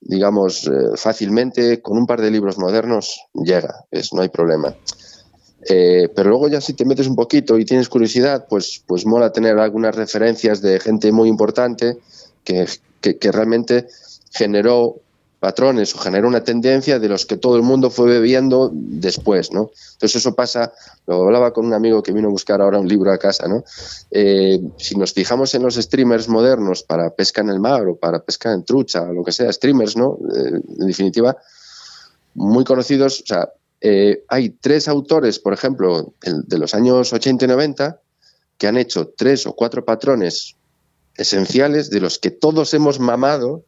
digamos, 0.00 0.66
eh, 0.66 0.96
fácilmente, 0.96 1.80
con 1.80 1.96
un 1.96 2.06
par 2.06 2.20
de 2.20 2.30
libros 2.30 2.58
modernos, 2.58 3.20
llega, 3.32 3.86
es, 3.90 4.12
no 4.12 4.22
hay 4.22 4.28
problema. 4.28 4.76
Eh, 5.68 6.08
pero 6.14 6.30
luego 6.30 6.48
ya 6.48 6.60
si 6.60 6.74
te 6.74 6.84
metes 6.84 7.06
un 7.06 7.14
poquito 7.14 7.56
y 7.56 7.64
tienes 7.64 7.88
curiosidad, 7.88 8.46
pues, 8.48 8.82
pues 8.86 9.06
mola 9.06 9.32
tener 9.32 9.58
algunas 9.58 9.94
referencias 9.94 10.60
de 10.60 10.80
gente 10.80 11.12
muy 11.12 11.28
importante 11.28 11.98
que, 12.44 12.66
realmente 13.32 13.88
generó 14.32 14.96
patrones 15.40 15.94
o 15.94 15.98
genera 15.98 16.28
una 16.28 16.44
tendencia 16.44 17.00
de 17.00 17.08
los 17.08 17.26
que 17.26 17.36
todo 17.36 17.56
el 17.56 17.62
mundo 17.62 17.90
fue 17.90 18.06
bebiendo 18.06 18.70
después, 18.72 19.52
¿no? 19.52 19.72
Entonces 19.94 20.16
eso 20.16 20.36
pasa, 20.36 20.72
lo 21.06 21.24
hablaba 21.24 21.52
con 21.52 21.66
un 21.66 21.74
amigo 21.74 22.00
que 22.00 22.12
vino 22.12 22.28
a 22.28 22.30
buscar 22.30 22.60
ahora 22.60 22.78
un 22.78 22.86
libro 22.86 23.12
a 23.12 23.18
casa, 23.18 23.48
¿no? 23.48 23.64
Eh, 24.12 24.60
si 24.76 24.94
nos 24.94 25.12
fijamos 25.12 25.52
en 25.54 25.62
los 25.62 25.74
streamers 25.74 26.28
modernos 26.28 26.84
para 26.84 27.10
pesca 27.10 27.40
en 27.40 27.48
el 27.48 27.58
mar 27.58 27.88
o 27.88 27.96
para 27.96 28.20
pesca 28.20 28.52
en 28.52 28.64
trucha, 28.64 29.04
lo 29.06 29.24
que 29.24 29.32
sea, 29.32 29.52
streamers, 29.52 29.96
¿no? 29.96 30.16
Eh, 30.32 30.60
en 30.78 30.86
definitiva, 30.86 31.36
muy 32.34 32.62
conocidos, 32.64 33.22
o 33.22 33.26
sea, 33.26 33.48
eh, 33.80 34.22
hay 34.28 34.50
tres 34.50 34.86
autores, 34.86 35.40
por 35.40 35.52
ejemplo, 35.52 36.14
de 36.22 36.58
los 36.58 36.72
años 36.72 37.12
80 37.12 37.46
y 37.46 37.48
90, 37.48 38.00
que 38.56 38.68
han 38.68 38.76
hecho 38.76 39.12
tres 39.16 39.44
o 39.44 39.54
cuatro 39.54 39.84
patrones 39.84 40.54
esenciales 41.16 41.90
de 41.90 42.00
los 42.00 42.18
que 42.18 42.30
todos 42.30 42.74
hemos 42.74 43.00
mamado 43.00 43.64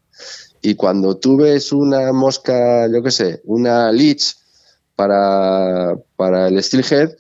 y 0.63 0.77
cuando 0.77 1.19
tú 1.19 1.37
ves 1.37 1.73
una 1.73 2.13
mosca, 2.13 2.87
yo 2.89 3.03
qué 3.03 3.11
sé, 3.11 3.43
una 3.45 3.93
leech 3.93 4.35
para, 4.97 5.95
para 6.17 6.49
el 6.49 6.63
steelhead, 6.63 7.11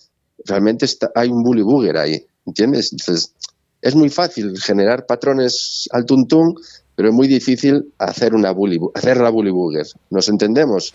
realmente 0.46 0.86
está, 0.86 1.10
hay 1.14 1.28
un 1.28 1.42
bully 1.42 1.62
booger 1.62 1.98
ahí, 1.98 2.26
¿entiendes? 2.46 2.92
Entonces, 2.92 3.34
es 3.82 3.94
muy 3.94 4.08
fácil 4.08 4.58
generar 4.58 5.04
patrones 5.04 5.88
al 5.92 6.06
tuntún, 6.06 6.54
pero 6.96 7.10
es 7.10 7.14
muy 7.14 7.28
difícil 7.28 7.92
hacer, 7.98 8.34
una 8.34 8.50
bully, 8.50 8.78
hacer 8.94 9.18
la 9.18 9.30
bully 9.30 9.50
booger. 9.50 9.86
¿Nos 10.10 10.28
entendemos? 10.28 10.94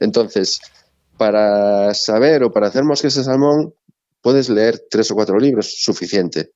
Entonces, 0.00 0.60
para 1.18 1.92
saber 1.92 2.42
o 2.44 2.52
para 2.52 2.68
hacer 2.68 2.84
mosques 2.84 3.16
de 3.16 3.24
salmón, 3.24 3.74
puedes 4.22 4.48
leer 4.48 4.82
tres 4.88 5.10
o 5.10 5.14
cuatro 5.14 5.38
libros, 5.38 5.74
suficiente. 5.76 6.52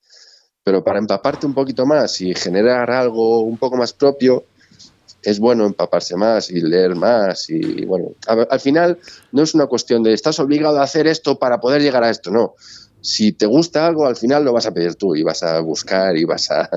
Pero 0.66 0.82
para 0.82 0.98
empaparte 0.98 1.46
un 1.46 1.54
poquito 1.54 1.86
más 1.86 2.20
y 2.20 2.34
generar 2.34 2.90
algo 2.90 3.42
un 3.42 3.56
poco 3.56 3.76
más 3.76 3.92
propio, 3.92 4.46
es 5.22 5.38
bueno 5.38 5.64
empaparse 5.64 6.16
más 6.16 6.50
y 6.50 6.60
leer 6.60 6.96
más. 6.96 7.48
Y 7.50 7.84
bueno, 7.84 8.08
al 8.26 8.58
final 8.58 8.98
no 9.30 9.44
es 9.44 9.54
una 9.54 9.66
cuestión 9.66 10.02
de 10.02 10.12
estás 10.12 10.40
obligado 10.40 10.80
a 10.80 10.82
hacer 10.82 11.06
esto 11.06 11.38
para 11.38 11.60
poder 11.60 11.82
llegar 11.82 12.02
a 12.02 12.10
esto, 12.10 12.32
no 12.32 12.56
si 13.06 13.32
te 13.32 13.46
gusta 13.46 13.86
algo, 13.86 14.06
al 14.06 14.16
final 14.16 14.44
lo 14.44 14.52
vas 14.52 14.66
a 14.66 14.74
pedir 14.74 14.96
tú 14.96 15.14
y 15.14 15.22
vas 15.22 15.44
a 15.44 15.60
buscar 15.60 16.16
y 16.16 16.24
vas 16.24 16.50
a, 16.50 16.68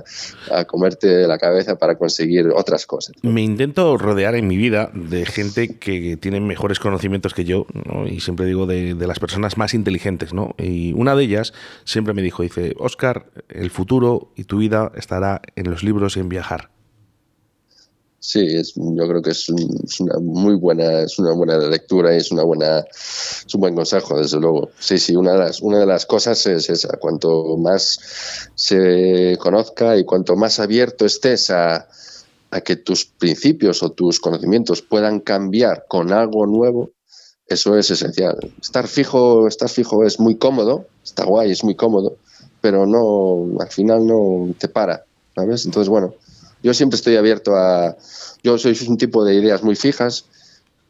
comerte 0.65 1.27
la 1.27 1.39
cabeza 1.39 1.77
para 1.77 1.97
conseguir 1.97 2.49
otras 2.55 2.85
cosas. 2.85 3.15
Me 3.23 3.41
intento 3.41 3.97
rodear 3.97 4.35
en 4.35 4.47
mi 4.47 4.55
vida 4.55 4.91
de 4.93 5.25
gente 5.25 5.79
que 5.79 6.17
tiene 6.17 6.39
mejores 6.39 6.79
conocimientos 6.79 7.33
que 7.33 7.45
yo, 7.45 7.65
y 8.05 8.19
siempre 8.19 8.45
digo 8.45 8.67
de, 8.67 8.93
de, 8.93 9.07
las 9.07 9.19
personas 9.19 9.57
más 9.57 9.73
inteligentes, 9.73 10.31
¿no? 10.31 10.53
Y 10.59 10.93
una 10.93 11.15
de 11.15 11.23
ellas 11.23 11.53
siempre 11.83 12.13
me 12.13 12.21
dijo, 12.21 12.43
dice, 12.43 12.75
Oscar, 12.77 13.25
el 13.49 13.71
futuro 13.71 14.31
y 14.35 14.43
tu 14.43 14.59
vida 14.59 14.91
estará 14.95 15.41
en 15.55 15.69
los 15.71 15.83
libros 15.83 16.15
y 16.15 16.19
en 16.19 16.29
viajar. 16.29 16.69
Sí, 18.21 18.41
es, 18.41 18.73
yo 18.75 19.07
creo 19.07 19.21
que 19.21 19.31
es, 19.31 19.47
una 19.47 20.19
muy 20.19 20.55
buena, 20.55 21.01
es 21.01 21.17
una 21.19 21.33
buena 21.33 21.57
lectura 21.57 22.13
y 22.13 22.17
es 22.17 22.31
una 22.31 22.43
buena, 22.43 22.79
es 22.79 23.53
un 23.53 23.61
buen 23.61 23.75
consejo, 23.75 24.19
desde 24.19 24.39
luego. 24.39 24.71
Sí, 24.77 24.99
sí, 24.99 25.15
una 25.15 25.33
de 25.33 25.37
las, 25.39 25.61
una 25.61 25.79
de 25.79 25.85
las 25.85 26.05
cosas 26.05 26.45
es 26.47 26.69
esa, 26.69 26.97
cuanto 26.97 27.55
más 27.57 28.51
se 28.55 29.37
conozca 29.39 29.97
y 29.97 30.03
cuanto 30.03 30.35
más 30.35 30.59
abierto 30.59 31.05
estés 31.05 31.49
a, 31.49 31.87
a 32.51 32.61
que 32.61 32.75
tus 32.75 33.05
principios 33.05 33.83
o 33.83 33.91
tus 33.91 34.19
conocimientos 34.19 34.81
puedan 34.81 35.21
cambiar 35.21 35.85
con 35.87 36.11
algo 36.11 36.45
nuevo, 36.45 36.91
eso 37.47 37.77
es 37.77 37.89
esencial. 37.89 38.37
Estar 38.61 38.87
fijo, 38.87 39.47
estar 39.47 39.69
fijo 39.69 40.05
es 40.05 40.19
muy 40.19 40.37
cómodo, 40.37 40.85
está 41.03 41.25
guay, 41.25 41.51
es 41.51 41.63
muy 41.63 41.75
cómodo, 41.75 42.17
pero 42.61 42.85
no, 42.85 43.59
al 43.61 43.69
final 43.69 44.05
no 44.05 44.53
te 44.57 44.67
para, 44.67 45.05
¿sabes? 45.35 45.65
Entonces, 45.65 45.89
bueno, 45.89 46.13
yo 46.61 46.73
siempre 46.73 46.95
estoy 46.97 47.15
abierto 47.15 47.55
a... 47.55 47.97
Yo 48.43 48.57
soy 48.57 48.77
un 48.87 48.97
tipo 48.97 49.25
de 49.25 49.35
ideas 49.35 49.63
muy 49.63 49.75
fijas, 49.75 50.29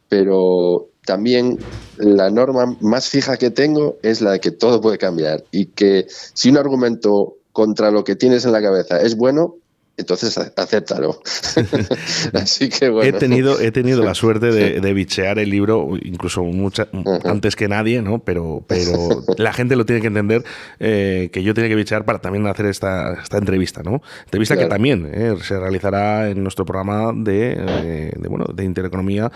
pero 0.08 0.90
también 1.04 1.66
la 1.96 2.30
norma 2.30 2.76
más 2.80 3.08
fija 3.08 3.36
que 3.36 3.50
tengo 3.50 3.98
es 4.02 4.20
la 4.20 4.32
de 4.32 4.40
que 4.40 4.50
todo 4.50 4.80
puede 4.80 4.98
cambiar 4.98 5.44
y 5.50 5.66
que 5.66 6.06
si 6.08 6.50
un 6.50 6.58
argumento 6.58 7.36
contra 7.52 7.90
lo 7.90 8.04
que 8.04 8.16
tienes 8.16 8.44
en 8.44 8.52
la 8.52 8.62
cabeza 8.62 9.00
es 9.00 9.16
bueno, 9.16 9.59
entonces 10.00 10.36
acéptalo. 10.38 11.20
Así 12.34 12.68
que 12.68 12.88
bueno. 12.88 13.08
He 13.08 13.18
tenido, 13.18 13.60
he 13.60 13.70
tenido 13.70 14.02
la 14.04 14.14
suerte 14.14 14.50
de, 14.50 14.92
bichear 14.92 15.38
el 15.38 15.50
libro, 15.50 15.96
incluso 16.02 16.42
mucha, 16.42 16.88
antes 17.24 17.56
que 17.56 17.68
nadie, 17.68 18.02
¿no? 18.02 18.18
Pero, 18.18 18.64
pero 18.66 18.92
la 19.38 19.52
gente 19.52 19.76
lo 19.76 19.86
tiene 19.86 20.00
que 20.00 20.08
entender 20.08 20.44
eh, 20.78 21.30
que 21.32 21.42
yo 21.42 21.54
tenía 21.54 21.68
que 21.68 21.76
bichear 21.76 22.04
para 22.04 22.20
también 22.20 22.46
hacer 22.46 22.66
esta, 22.66 23.14
esta 23.14 23.38
entrevista, 23.38 23.82
¿no? 23.82 24.02
Entrevista 24.24 24.56
que 24.56 24.66
también 24.66 25.08
eh, 25.12 25.36
se 25.42 25.58
realizará 25.58 26.28
en 26.28 26.42
nuestro 26.42 26.64
programa 26.64 27.12
de, 27.14 27.56
eh, 27.58 28.12
bueno, 28.28 28.46
de 28.52 28.64
Intereconomía 28.64 29.30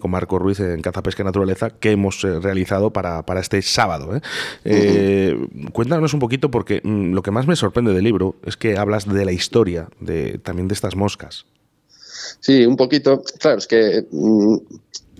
con 0.00 0.10
Marco 0.10 0.38
Ruiz 0.38 0.60
en 0.60 0.82
Caza, 0.82 1.02
Pesca 1.02 1.22
y 1.22 1.26
Naturaleza 1.26 1.70
que 1.70 1.92
hemos 1.92 2.22
realizado 2.22 2.92
para, 2.92 3.24
para, 3.24 3.40
este 3.40 3.62
sábado. 3.62 4.20
Cuéntanos 5.72 6.12
un 6.12 6.20
poquito 6.20 6.50
porque 6.50 6.80
mm, 6.82 7.12
lo 7.12 7.22
que 7.22 7.30
más 7.30 7.46
me 7.46 7.56
sorprende 7.56 7.92
del 7.92 8.04
libro 8.04 8.36
es 8.44 8.56
que 8.56 8.76
hablas 8.76 9.06
de 9.06 9.24
la 9.24 9.32
historia 9.32 9.88
también 10.42 10.68
de 10.68 10.74
estas 10.74 10.96
moscas. 10.96 11.46
Sí, 12.40 12.64
un 12.66 12.76
poquito. 12.76 13.22
Claro, 13.38 13.58
es 13.58 13.66
que 13.66 14.06
mm, 14.10 14.56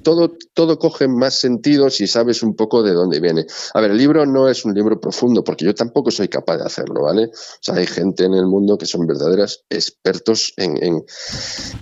todo, 0.03 0.33
todo 0.55 0.79
coge 0.79 1.09
más 1.09 1.39
sentido 1.39 1.91
si 1.91 2.07
sabes 2.07 2.43
un 2.43 2.55
poco 2.55 2.83
de 2.83 2.93
dónde 2.93 3.21
viene. 3.21 3.47
A 3.75 3.81
ver, 3.81 3.91
el 3.91 3.99
libro 3.99 4.27
no 4.27 4.49
es 4.49 4.65
un 4.65 4.75
libro 4.75 5.01
profundo, 5.01 5.45
porque 5.45 5.65
yo 5.65 5.75
tampoco 5.75 6.11
soy 6.11 6.29
capaz 6.29 6.59
de 6.59 6.65
hacerlo, 6.65 7.03
¿vale? 7.03 7.27
O 7.27 7.59
sea, 7.61 7.75
hay 7.75 7.87
gente 7.87 8.25
en 8.25 8.35
el 8.35 8.47
mundo 8.47 8.79
que 8.79 8.87
son 8.87 9.07
verdaderas 9.07 9.65
expertos 9.69 10.53
en, 10.57 10.83
en, 10.83 11.05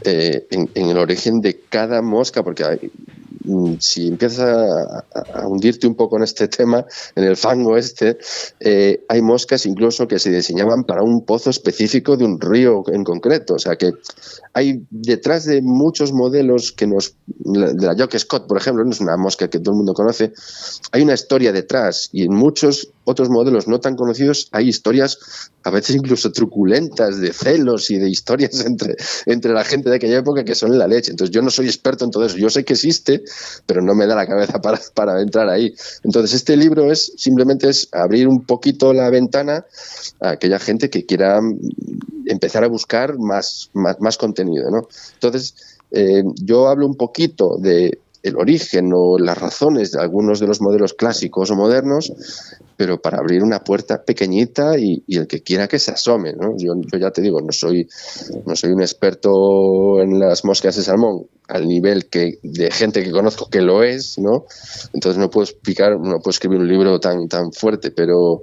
eh, 0.04 0.46
en 0.50 0.88
el 0.88 0.98
origen 0.98 1.40
de 1.40 1.60
cada 1.68 2.02
mosca, 2.02 2.42
porque 2.42 2.64
hay, 2.64 2.90
si 3.78 4.08
empiezas 4.08 4.40
a, 4.40 5.46
hundirte 5.46 5.86
un 5.86 5.94
poco 5.94 6.16
en 6.16 6.24
este 6.24 6.48
tema, 6.56 6.84
en 7.14 7.24
el 7.24 7.36
fango 7.36 7.76
este, 7.76 8.18
eh, 8.60 9.04
hay 9.08 9.22
moscas 9.22 9.66
incluso 9.66 10.08
que 10.08 10.18
se 10.18 10.30
diseñaban 10.30 10.84
para 10.84 11.02
un 11.02 11.24
pozo 11.24 11.50
específico 11.50 12.16
de 12.16 12.24
un 12.24 12.40
río 12.40 12.82
en 12.88 13.04
concreto. 13.04 13.54
O 13.54 13.58
sea 13.58 13.76
que 13.76 13.92
hay 14.52 14.84
detrás 14.90 15.44
de 15.44 15.62
muchos 15.62 16.12
modelos 16.12 16.72
que 16.72 16.86
nos. 16.86 17.16
de 17.26 17.86
la 17.86 17.94
Jock 17.96 18.16
Scott, 18.16 18.46
por 18.46 18.58
ejemplo, 18.58 18.84
no 18.84 18.90
es 18.90 19.00
una 19.00 19.16
mosca 19.16 19.48
que 19.48 19.58
todo 19.58 19.72
el 19.72 19.78
mundo 19.78 19.94
conoce, 19.94 20.32
hay 20.92 21.02
una 21.02 21.14
historia 21.14 21.52
detrás 21.52 22.08
y 22.12 22.24
en 22.24 22.34
muchos 22.34 22.92
otros 23.06 23.30
modelos 23.30 23.68
no 23.68 23.80
tan 23.80 23.94
conocidos 23.94 24.48
hay 24.50 24.68
historias 24.68 25.18
a 25.62 25.70
veces 25.70 25.96
incluso 25.96 26.32
truculentas 26.32 27.20
de 27.20 27.32
celos 27.32 27.90
y 27.90 27.98
de 27.98 28.10
historias 28.10 28.60
entre, 28.66 28.96
entre 29.26 29.52
la 29.52 29.64
gente 29.64 29.88
de 29.90 29.96
aquella 29.96 30.18
época 30.18 30.44
que 30.44 30.54
son 30.54 30.76
la 30.76 30.86
leche. 30.86 31.12
Entonces 31.12 31.34
yo 31.34 31.40
no 31.40 31.50
soy 31.50 31.66
experto 31.66 32.04
en 32.04 32.10
todo 32.10 32.26
eso, 32.26 32.36
yo 32.36 32.50
sé 32.50 32.64
que 32.64 32.74
existe, 32.74 33.22
pero 33.64 33.80
no 33.80 33.94
me 33.94 34.06
da 34.06 34.14
la 34.14 34.26
cabeza 34.26 34.60
para, 34.62 34.80
para 34.94 35.22
entrar 35.22 35.48
ahí. 35.48 35.74
Entonces 36.02 36.34
este 36.34 36.56
libro 36.56 36.90
es 36.90 37.12
simplemente 37.16 37.68
es 37.68 37.88
abrir 37.92 38.28
un 38.28 38.44
poquito 38.44 38.92
la 38.92 39.08
ventana 39.08 39.64
a 40.20 40.30
aquella 40.30 40.58
gente 40.58 40.90
que 40.90 41.06
quiera 41.06 41.40
empezar 42.26 42.64
a 42.64 42.68
buscar 42.68 43.18
más, 43.18 43.70
más, 43.72 44.18
contenido. 44.18 44.70
¿no? 44.70 44.88
Entonces 45.14 45.54
eh, 45.92 46.24
yo 46.42 46.68
hablo 46.68 46.86
un 46.86 46.96
poquito 46.96 47.56
de 47.58 48.00
el 48.26 48.36
origen 48.36 48.90
o 48.92 49.18
las 49.18 49.38
razones 49.38 49.92
de 49.92 50.00
algunos 50.00 50.40
de 50.40 50.48
los 50.48 50.60
modelos 50.60 50.94
clásicos 50.94 51.50
o 51.50 51.54
modernos, 51.54 52.12
pero 52.76 53.00
para 53.00 53.18
abrir 53.18 53.42
una 53.42 53.64
puerta 53.64 54.04
pequeñita 54.04 54.78
y, 54.78 55.02
el 55.08 55.26
que 55.26 55.42
quiera 55.42 55.68
que 55.68 55.78
se 55.78 55.92
asome. 55.92 56.32
¿no? 56.34 56.56
Yo, 56.56 56.74
ya 56.98 57.10
te 57.10 57.22
digo, 57.22 57.40
no 57.40 57.52
soy, 57.52 57.88
no 58.44 58.54
soy 58.54 58.72
un 58.72 58.82
experto 58.82 60.00
en 60.00 60.18
las 60.18 60.44
moscas 60.44 60.76
de 60.76 60.82
salmón 60.82 61.26
al 61.48 61.68
nivel 61.68 62.06
que 62.06 62.38
de 62.42 62.70
gente 62.70 63.04
que 63.04 63.10
conozco 63.12 63.48
que 63.48 63.60
lo 63.60 63.84
es, 63.84 64.18
¿no? 64.18 64.46
Entonces 64.92 65.18
no 65.18 65.30
puedo 65.30 65.44
explicar, 65.44 65.92
no 65.92 66.18
puedo 66.18 66.30
escribir 66.30 66.58
un 66.58 66.68
libro 66.68 66.98
tan, 66.98 67.28
tan 67.28 67.52
fuerte, 67.52 67.92
pero 67.92 68.42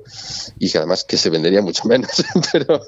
y 0.57 0.71
que 0.71 0.77
además 0.77 1.03
que 1.03 1.17
se 1.17 1.29
vendería 1.29 1.61
mucho 1.61 1.83
menos, 1.87 2.23
pero, 2.51 2.81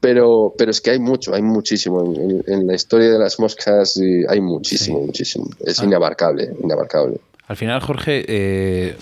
pero, 0.00 0.54
pero 0.58 0.70
es 0.70 0.80
que 0.80 0.90
hay 0.90 0.98
mucho, 0.98 1.32
hay 1.32 1.42
muchísimo 1.42 2.02
en, 2.46 2.66
la 2.66 2.74
historia 2.74 3.10
de 3.10 3.18
las 3.18 3.38
moscas 3.38 4.00
hay 4.28 4.40
muchísimo, 4.40 5.00
muchísimo. 5.00 5.48
Es 5.60 5.80
ah. 5.80 5.84
inabarcable, 5.84 6.54
inabarcable. 6.62 7.20
Al 7.48 7.56
final, 7.56 7.80
Jorge, 7.80 8.24
eh, 8.28 8.96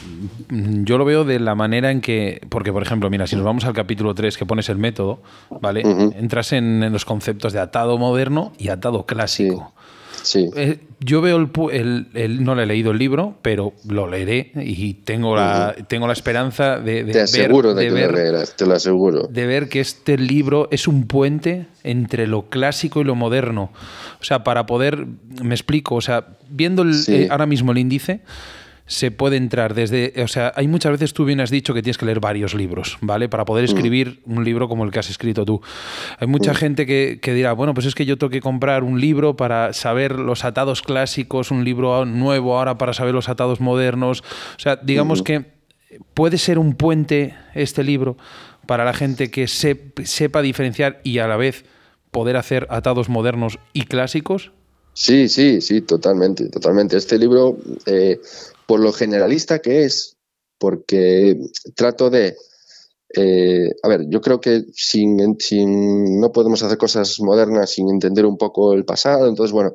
yo 0.49 0.99
lo 0.99 1.05
veo 1.05 1.25
de 1.25 1.39
la 1.39 1.55
manera 1.55 1.91
en 1.91 2.01
que, 2.01 2.41
porque 2.49 2.73
por 2.73 2.83
ejemplo, 2.83 3.11
mira, 3.11 3.27
si 3.27 3.37
nos 3.37 3.45
vamos 3.45 3.65
al 3.65 3.75
capítulo 3.75 4.15
3 4.15 4.37
que 4.37 4.47
pones 4.47 4.69
el 4.71 4.79
método, 4.79 5.23
¿vale? 5.61 5.83
Entras 5.83 6.53
en, 6.53 6.91
los 6.93 7.05
conceptos 7.05 7.53
de 7.53 7.61
atado 7.61 7.99
moderno 7.99 8.53
y 8.59 8.69
atado 8.69 9.05
clásico. 9.07 9.73
Sí. 9.77 9.90
Eh, 10.35 10.79
yo 11.01 11.21
veo 11.21 11.37
el, 11.71 12.45
No 12.45 12.55
le 12.55 12.63
he 12.63 12.67
leído 12.67 12.91
el 12.91 12.99
libro, 12.99 13.37
pero 13.43 13.73
lo 13.89 14.09
leeré 14.09 14.53
y 14.57 14.95
tengo 14.95 15.37
la, 15.37 15.75
tengo 15.89 16.07
la 16.07 16.13
esperanza 16.13 16.79
de, 16.79 17.05
te 17.05 17.21
aseguro 17.21 17.75
de, 17.75 17.87
que 17.87 17.91
lo 17.91 18.13
leerás, 18.13 18.57
te 18.57 18.67
lo 18.67 18.75
aseguro. 18.75 19.27
De 19.29 19.47
ver 19.47 19.69
que 19.69 19.81
este 19.81 20.19
libro 20.19 20.69
es 20.71 20.89
un 20.89 21.07
puente 21.07 21.67
entre 21.85 22.27
lo 22.27 22.49
clásico 22.49 23.01
y 23.01 23.05
lo 23.05 23.15
moderno. 23.15 23.71
O 24.21 24.25
sea, 24.25 24.45
para 24.45 24.67
poder. 24.67 25.07
Me 25.43 25.55
explico, 25.55 25.95
o 25.95 26.01
sea, 26.01 26.27
viendo 26.49 26.85
eh, 27.09 27.29
ahora 27.31 27.47
mismo 27.47 27.73
el 27.73 27.79
índice 27.79 28.21
se 28.91 29.13
puede 29.13 29.37
entrar 29.37 29.75
desde, 29.75 30.13
o 30.21 30.27
sea, 30.27 30.53
hay 30.57 30.67
muchas 30.67 30.91
veces 30.91 31.15
tú 31.15 31.25
bien 31.25 31.39
has 31.41 31.51
dicho 31.51 31.73
que 31.73 31.81
tienes 31.81 31.97
que 31.97 32.07
leer 32.07 32.19
varios 32.19 32.55
libros, 32.55 32.99
¿vale? 33.01 33.29
Para 33.29 33.45
poder 33.45 33.63
mm. 33.63 33.73
escribir 33.73 34.21
un 34.27 34.45
libro 34.45 34.69
como 34.69 34.83
el 34.83 34.91
que 34.91 34.99
has 34.99 35.09
escrito 35.09 35.45
tú. 35.45 35.61
Hay 36.19 36.27
mucha 36.27 36.51
mm. 36.51 36.57
gente 36.57 36.87
que, 36.87 37.21
dirá, 37.33 37.53
bueno, 37.53 37.73
pues 37.73 37.87
es 37.87 37.95
que 37.95 38.05
yo 38.05 38.19
tengo 38.19 38.33
que 38.33 38.41
comprar 38.41 38.83
un 38.83 39.01
libro 39.01 39.37
para 39.37 39.73
saber 39.75 40.19
los 40.19 40.45
atados 40.45 40.83
clásicos, 40.83 41.53
un 41.53 41.65
libro 41.65 42.05
nuevo 42.05 42.59
ahora 42.59 42.79
para 42.79 42.93
saber 42.93 43.15
los 43.15 43.29
atados 43.29 43.61
modernos. 43.61 44.25
O 44.57 44.59
sea, 44.59 44.75
digamos 44.75 45.23
que 45.23 45.45
puede 46.13 46.37
ser 46.37 46.59
un 46.59 46.75
puente 46.75 47.37
este 47.55 47.85
libro 47.85 48.17
para 48.67 48.85
la 48.85 48.93
gente 48.93 49.31
que 49.31 49.47
sepa 49.47 50.43
diferenciar 50.43 51.01
y 51.05 51.19
a 51.19 51.29
la 51.29 51.37
vez 51.37 51.65
poder 52.11 52.37
hacer 52.37 52.67
atados 52.71 53.09
modernos 53.09 53.61
y 53.73 53.83
clásicos. 53.83 54.51
Sí, 54.95 55.29
sí, 55.29 55.61
sí, 55.61 55.81
totalmente, 55.81 56.49
totalmente. 56.49 56.97
Este 56.97 57.19
libro, 57.19 57.57
eh, 57.87 58.21
por 58.71 58.79
lo 58.79 58.93
generalista 58.93 59.59
que 59.59 59.83
es, 59.83 60.17
porque 60.57 61.37
trato 61.75 62.09
de... 62.09 62.37
Eh, 63.17 63.69
a 63.83 63.89
ver, 63.89 64.03
yo 64.09 64.21
creo 64.21 64.41
que 64.41 64.63
sin, 64.73 65.17
no 66.21 66.31
podemos 66.31 66.63
hacer 66.63 66.79
cosas 66.79 67.19
modernas 67.19 67.73
sin 67.73 67.91
entender 67.91 68.25
un 68.25 68.39
poco 68.39 68.73
el 68.73 68.85
pasado. 68.85 69.27
Entonces, 69.27 69.51
bueno, 69.51 69.73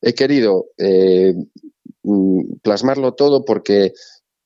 he 0.00 0.14
querido 0.14 0.66
eh, 0.78 1.34
mm, 2.04 2.58
plasmarlo 2.62 3.14
todo 3.14 3.44
porque, 3.44 3.94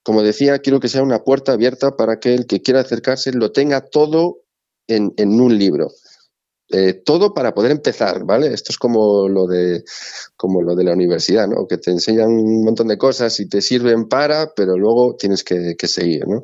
como 0.03 0.23
decía, 0.23 0.61
quiero 0.61 0.81
que 0.81 0.89
sea 0.89 1.03
una 1.03 1.23
puerta 1.23 1.53
abierta 1.53 1.95
para 1.95 2.21
que 2.21 2.33
el 2.33 2.47
que 2.47 2.63
quiera 2.63 2.81
acercarse 2.81 3.35
lo 3.35 3.53
tenga 3.53 3.83
todo 3.83 4.39
en, 4.89 5.13
en 5.19 5.39
un 5.39 5.59
libro. 5.59 5.91
Eh, 6.73 7.03
todo 7.05 7.35
para 7.35 7.53
poder 7.53 7.73
empezar, 7.73 8.25
¿vale? 8.25 8.55
Esto 8.55 8.71
es 8.71 8.79
como 8.79 9.29
lo 9.29 9.47
de 9.49 9.83
como 10.37 10.63
lo 10.63 10.77
de 10.77 10.85
la 10.85 10.93
universidad, 10.93 11.49
¿no? 11.49 11.67
Que 11.67 11.79
te 11.79 11.91
enseñan 11.91 12.29
un 12.29 12.65
montón 12.65 12.87
de 12.87 12.97
cosas 12.97 13.41
y 13.41 13.49
te 13.49 13.61
sirven 13.61 14.09
para, 14.09 14.53
pero 14.55 14.77
luego 14.77 15.17
tienes 15.17 15.43
que, 15.43 15.75
seguir, 15.89 16.29
¿no? 16.29 16.43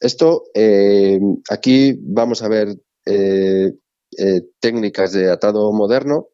Esto, 0.00 0.44
eh, 0.52 1.18
aquí 1.48 1.98
vamos 2.02 2.42
a 2.42 2.48
ver 2.48 2.76
eh, 3.06 3.72
técnicas 4.60 5.12
de 5.12 5.30
atado 5.30 5.72
moderno, 5.72 6.28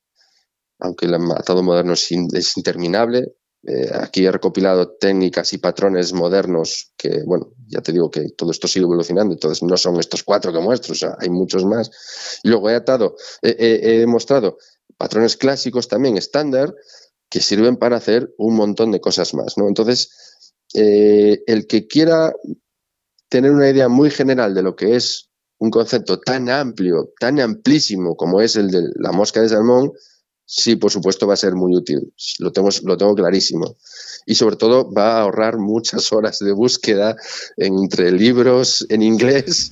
aunque 0.80 1.06
el 1.06 1.14
atado 1.14 1.62
moderno 1.62 1.92
es 1.92 2.56
interminable, 2.56 3.34
eh, 3.66 3.90
aquí 3.92 4.24
he 4.24 4.32
recopilado 4.32 4.92
técnicas 4.92 5.52
y 5.52 5.58
patrones 5.58 6.12
modernos 6.12 6.92
que, 6.96 7.22
bueno, 7.24 7.52
ya 7.68 7.80
te 7.80 7.92
digo 7.92 8.10
que 8.10 8.30
todo 8.30 8.50
esto 8.50 8.68
sigue 8.68 8.84
evolucionando, 8.84 9.34
entonces 9.34 9.62
no 9.62 9.76
son 9.76 9.98
estos 10.00 10.22
cuatro 10.22 10.52
que 10.52 10.60
muestro, 10.60 10.94
hay 11.18 11.28
muchos 11.28 11.64
más. 11.64 11.90
Luego 12.42 12.70
he 12.70 12.74
atado, 12.74 13.16
he 13.42 14.06
mostrado 14.06 14.58
patrones 14.96 15.36
clásicos 15.36 15.88
también 15.88 16.16
estándar 16.16 16.74
que 17.30 17.40
sirven 17.40 17.76
para 17.76 17.96
hacer 17.96 18.34
un 18.36 18.56
montón 18.56 18.90
de 18.90 19.00
cosas 19.00 19.32
más, 19.34 19.56
¿no? 19.56 19.68
Entonces, 19.68 20.10
eh, 20.74 21.42
el 21.46 21.66
que 21.66 21.86
quiera 21.86 22.34
tener 23.28 23.52
una 23.52 23.70
idea 23.70 23.88
muy 23.88 24.10
general 24.10 24.54
de 24.54 24.62
lo 24.62 24.76
que 24.76 24.96
es 24.96 25.30
un 25.58 25.70
concepto 25.70 26.20
tan 26.20 26.50
amplio, 26.50 27.12
tan 27.18 27.38
amplísimo 27.40 28.16
como 28.16 28.40
es 28.40 28.56
el 28.56 28.70
de 28.70 28.90
la 28.96 29.12
mosca 29.12 29.40
de 29.40 29.48
salmón, 29.48 29.92
sí, 30.50 30.74
por 30.74 30.90
supuesto, 30.90 31.28
va 31.28 31.34
a 31.34 31.36
ser 31.36 31.54
muy 31.54 31.76
útil. 31.76 32.12
Lo 32.40 32.50
tengo, 32.50 32.70
lo 32.82 32.96
tengo 32.96 33.14
clarísimo. 33.14 33.76
Y 34.26 34.34
sobre 34.34 34.56
todo 34.56 34.92
va 34.92 35.18
a 35.18 35.20
ahorrar 35.22 35.58
muchas 35.58 36.12
horas 36.12 36.40
de 36.40 36.50
búsqueda 36.50 37.16
entre 37.56 38.10
libros 38.10 38.84
en 38.88 39.02
inglés. 39.02 39.70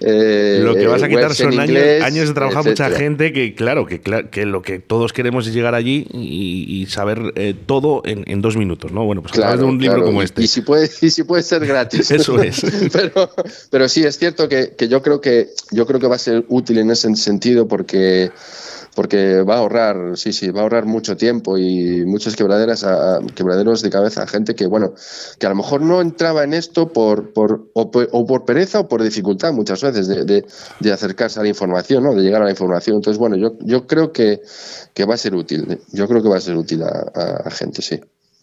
Eh, 0.00 0.60
lo 0.62 0.74
que 0.74 0.86
vas 0.86 1.02
a 1.02 1.08
quitar 1.08 1.34
son 1.34 1.58
años, 1.58 2.28
de 2.28 2.34
trabajar 2.34 2.64
mucha 2.64 2.90
gente 2.90 3.32
que, 3.32 3.56
claro, 3.56 3.86
que, 3.86 4.00
que 4.00 4.46
lo 4.46 4.62
que 4.62 4.78
todos 4.78 5.12
queremos 5.12 5.48
es 5.48 5.54
llegar 5.54 5.74
allí 5.74 6.06
y, 6.12 6.86
saber 6.86 7.32
eh, 7.36 7.54
todo 7.66 8.02
en, 8.04 8.40
dos 8.40 8.56
minutos, 8.56 8.92
¿no? 8.92 9.04
Bueno, 9.04 9.22
pues 9.22 9.32
claro, 9.32 9.58
de 9.58 9.64
un 9.64 9.80
libro 9.80 10.04
como 10.04 10.22
este. 10.22 10.42
Y 10.42 10.46
si 10.46 10.60
puede, 10.60 10.88
y 11.00 11.10
si 11.10 11.24
puede 11.24 11.42
ser 11.42 11.66
gratis. 11.66 12.10
Eso 12.10 12.40
es. 12.40 12.62
pero, 12.92 13.30
pero 13.68 13.88
sí, 13.88 14.04
es 14.04 14.16
cierto 14.16 14.48
que, 14.48 14.74
que 14.76 14.88
yo 14.88 15.02
creo 15.02 15.20
que 15.20 15.50
yo 15.72 15.86
creo 15.86 15.98
que 15.98 16.06
va 16.06 16.16
a 16.16 16.18
ser 16.18 16.44
útil 16.48 16.78
en 16.78 16.90
ese 16.90 17.14
sentido 17.16 17.66
porque 17.68 18.30
porque 18.94 19.42
va 19.42 19.54
a 19.54 19.58
ahorrar, 19.58 20.16
sí, 20.16 20.32
sí, 20.32 20.50
va 20.50 20.60
a 20.60 20.62
ahorrar 20.64 20.86
mucho 20.86 21.16
tiempo 21.16 21.58
y 21.58 22.04
muchas 22.06 22.36
quebraderas 22.36 22.84
a, 22.84 23.20
quebraderos 23.34 23.82
de 23.82 23.90
cabeza 23.90 24.22
a 24.22 24.26
gente 24.26 24.54
que, 24.54 24.66
bueno, 24.66 24.94
que 25.38 25.46
a 25.46 25.50
lo 25.50 25.54
mejor 25.54 25.82
no 25.82 26.00
entraba 26.00 26.44
en 26.44 26.54
esto 26.54 26.92
por, 26.92 27.32
por, 27.32 27.70
o, 27.74 27.90
por, 27.90 28.44
pereza 28.44 28.80
o 28.80 28.88
por 28.88 29.02
dificultad 29.02 29.52
muchas 29.52 29.82
veces 29.82 30.08
de, 30.08 30.44
de, 30.80 30.92
acercarse 30.92 31.38
a 31.38 31.42
la 31.42 31.48
información, 31.48 32.02
¿no? 32.04 32.14
de 32.14 32.22
llegar 32.22 32.42
a 32.42 32.46
la 32.46 32.50
información. 32.50 32.96
Entonces, 32.96 33.18
bueno, 33.18 33.36
yo, 33.36 33.56
yo 33.60 33.86
creo 33.86 34.12
que, 34.12 34.40
que 34.94 35.04
va 35.04 35.14
a 35.14 35.18
ser 35.18 35.34
útil, 35.34 35.80
yo 35.92 36.08
creo 36.08 36.22
que 36.22 36.28
va 36.28 36.36
a 36.36 36.40
ser 36.40 36.56
útil 36.56 36.82
a, 36.82 36.88
a 37.44 37.50
gente, 37.50 37.82
sí. 37.82 38.00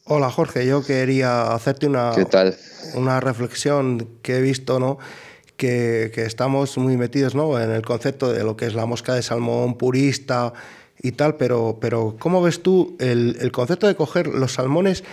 Hola 0.09 0.31
Jorge, 0.31 0.65
yo 0.65 0.85
quería 0.85 1.51
hacerte 1.53 1.85
una, 1.85 2.13
¿Qué 2.15 2.23
tal? 2.23 2.55
una 2.95 3.19
reflexión 3.19 4.07
que 4.21 4.37
he 4.37 4.41
visto, 4.41 4.79
¿no? 4.79 4.99
Que, 5.57 6.11
estamos 6.15 6.77
muy 6.77 6.95
metidos 6.97 7.35
¿no? 7.35 7.59
en 7.59 7.71
el 7.71 7.81
concepto 7.81 8.31
de 8.31 8.43
lo 8.43 8.55
que 8.55 8.67
es 8.67 8.75
la 8.75 8.85
mosca 8.85 9.13
de 9.13 9.21
salmón 9.21 9.77
purista 9.77 10.53
y 11.01 11.11
tal, 11.11 11.35
pero, 11.35 11.77
pero 11.81 12.15
¿cómo 12.17 12.41
ves 12.41 12.63
tú 12.63 12.95
el, 12.99 13.51
concepto 13.51 13.87
de 13.87 13.95
coger 13.95 14.27
los 14.27 14.53
salmones 14.53 15.03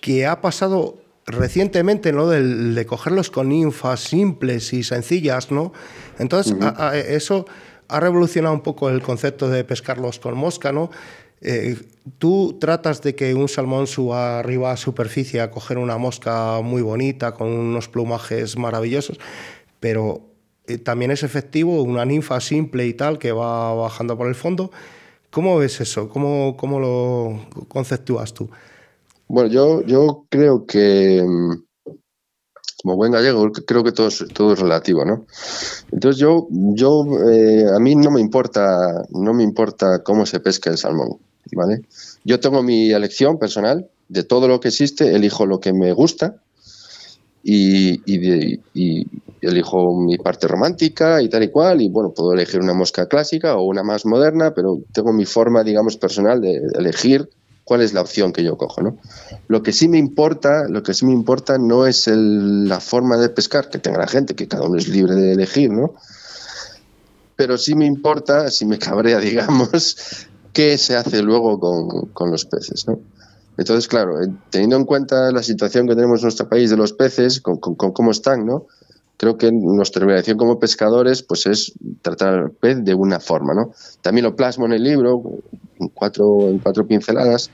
que 0.00 0.26
ha 0.26 0.40
pasado 0.40 0.98
recientemente, 1.26 2.12
¿no? 2.12 2.28
De, 2.28 2.42
de 2.42 2.86
cogerlos 2.86 3.30
con 3.30 3.48
ninfas 3.48 4.00
simples 4.00 4.72
y 4.72 4.84
sencillas, 4.84 5.50
¿no? 5.50 5.72
Entonces, 6.18 6.54
eso 7.08 7.46
ha 7.88 8.00
revolucionado 8.00 8.54
un 8.54 8.62
poco 8.62 8.88
el 8.88 9.02
concepto 9.02 9.48
de 9.48 9.64
pescarlos 9.64 10.20
con 10.20 10.36
mosca, 10.36 10.72
¿no? 10.72 10.90
Eh, 11.42 11.76
tú 12.18 12.56
tratas 12.58 13.02
de 13.02 13.14
que 13.14 13.34
un 13.34 13.48
salmón 13.48 13.86
suba 13.86 14.38
arriba 14.38 14.72
a 14.72 14.76
superficie 14.76 15.40
a 15.40 15.50
coger 15.50 15.78
una 15.78 15.98
mosca 15.98 16.60
muy 16.62 16.80
bonita, 16.80 17.34
con 17.34 17.48
unos 17.48 17.88
plumajes 17.88 18.56
maravillosos, 18.56 19.18
pero 19.80 20.22
eh, 20.66 20.78
también 20.78 21.10
es 21.10 21.22
efectivo 21.22 21.82
una 21.82 22.04
ninfa 22.04 22.40
simple 22.40 22.86
y 22.86 22.94
tal 22.94 23.18
que 23.18 23.32
va 23.32 23.74
bajando 23.74 24.16
por 24.16 24.28
el 24.28 24.34
fondo. 24.34 24.70
¿Cómo 25.30 25.58
ves 25.58 25.80
eso? 25.80 26.08
¿Cómo, 26.08 26.56
cómo 26.56 26.80
lo 26.80 27.66
conceptúas 27.68 28.32
tú? 28.32 28.48
Bueno, 29.28 29.50
yo, 29.50 29.82
yo 29.82 30.24
creo 30.28 30.66
que, 30.66 31.22
mm, 31.22 31.92
como 32.82 32.96
buen 32.96 33.12
gallego, 33.12 33.50
creo 33.52 33.84
que 33.84 33.92
todo 33.92 34.08
es, 34.08 34.24
todo 34.32 34.52
es 34.52 34.60
relativo, 34.60 35.04
¿no? 35.04 35.26
Entonces 35.92 36.20
yo, 36.20 36.46
yo 36.50 37.04
eh, 37.28 37.66
a 37.74 37.78
mí 37.78 37.94
no 37.96 38.10
me 38.10 38.20
importa, 38.20 39.04
no 39.10 39.34
me 39.34 39.42
importa 39.42 40.02
cómo 40.02 40.26
se 40.26 40.40
pesca 40.40 40.70
el 40.70 40.78
salmón, 40.78 41.18
¿vale? 41.52 41.82
Yo 42.24 42.40
tengo 42.40 42.62
mi 42.62 42.92
elección 42.92 43.38
personal 43.38 43.88
de 44.08 44.22
todo 44.22 44.48
lo 44.48 44.60
que 44.60 44.68
existe, 44.68 45.14
elijo 45.14 45.46
lo 45.46 45.60
que 45.60 45.72
me 45.72 45.92
gusta 45.92 46.40
y, 47.48 49.00
elijo 49.40 49.94
mi 50.00 50.18
parte 50.18 50.48
romántica 50.48 51.22
y 51.22 51.28
tal 51.28 51.44
y 51.44 51.50
cual, 51.50 51.80
y 51.80 51.88
bueno, 51.88 52.12
puedo 52.12 52.32
elegir 52.32 52.60
una 52.60 52.74
mosca 52.74 53.06
clásica 53.06 53.56
o 53.56 53.62
una 53.62 53.84
más 53.84 54.04
moderna, 54.04 54.52
pero 54.54 54.80
tengo 54.92 55.12
mi 55.12 55.24
forma, 55.24 55.62
digamos, 55.62 55.96
personal 55.96 56.40
de 56.40 56.60
elegir 56.74 57.28
cuál 57.62 57.82
es 57.82 57.92
la 57.92 58.00
opción 58.00 58.32
que 58.32 58.42
yo 58.42 58.56
cojo, 58.56 58.82
¿no? 58.82 58.96
Lo 59.46 59.62
que 59.62 59.72
sí 59.72 59.88
me 59.88 59.98
importa, 59.98 60.66
lo 60.68 60.82
que 60.82 60.94
sí 60.94 61.06
me 61.06 61.12
importa 61.12 61.58
no 61.58 61.86
es 61.86 62.08
la 62.08 62.80
forma 62.80 63.16
de 63.18 63.28
pescar 63.28 63.68
que 63.68 63.78
tenga 63.78 63.98
la 63.98 64.08
gente, 64.08 64.34
que 64.34 64.48
cada 64.48 64.64
uno 64.64 64.78
es 64.78 64.88
libre 64.88 65.14
de 65.14 65.32
elegir, 65.32 65.70
¿no? 65.70 65.94
Pero 67.36 67.58
sí 67.58 67.76
me 67.76 67.86
importa, 67.86 68.50
si 68.50 68.66
me 68.66 68.78
cabrea, 68.78 69.18
digamos, 69.20 70.26
qué 70.52 70.76
se 70.78 70.96
hace 70.96 71.22
luego 71.22 71.60
con, 71.60 72.08
con 72.12 72.32
los 72.32 72.46
peces, 72.46 72.88
¿no? 72.88 72.98
Entonces, 73.58 73.88
claro, 73.88 74.18
teniendo 74.50 74.76
en 74.76 74.84
cuenta 74.84 75.30
la 75.32 75.42
situación 75.42 75.86
que 75.86 75.94
tenemos 75.94 76.20
en 76.20 76.24
nuestro 76.24 76.48
país 76.48 76.70
de 76.70 76.76
los 76.76 76.92
peces, 76.92 77.40
con, 77.40 77.58
cómo 77.58 78.10
están, 78.10 78.44
¿no? 78.44 78.66
Creo 79.16 79.38
que 79.38 79.50
nuestra 79.50 80.04
obligación 80.04 80.36
como 80.36 80.58
pescadores 80.58 81.22
pues 81.22 81.46
es 81.46 81.72
tratar 82.02 82.34
al 82.34 82.50
pez 82.50 82.84
de 82.84 82.94
una 82.94 83.18
forma, 83.18 83.54
¿no? 83.54 83.72
También 84.02 84.24
lo 84.24 84.36
plasmo 84.36 84.66
en 84.66 84.72
el 84.72 84.82
libro, 84.82 85.22
en 85.80 85.88
cuatro, 85.88 86.48
en 86.48 86.58
cuatro 86.58 86.86
pinceladas, 86.86 87.50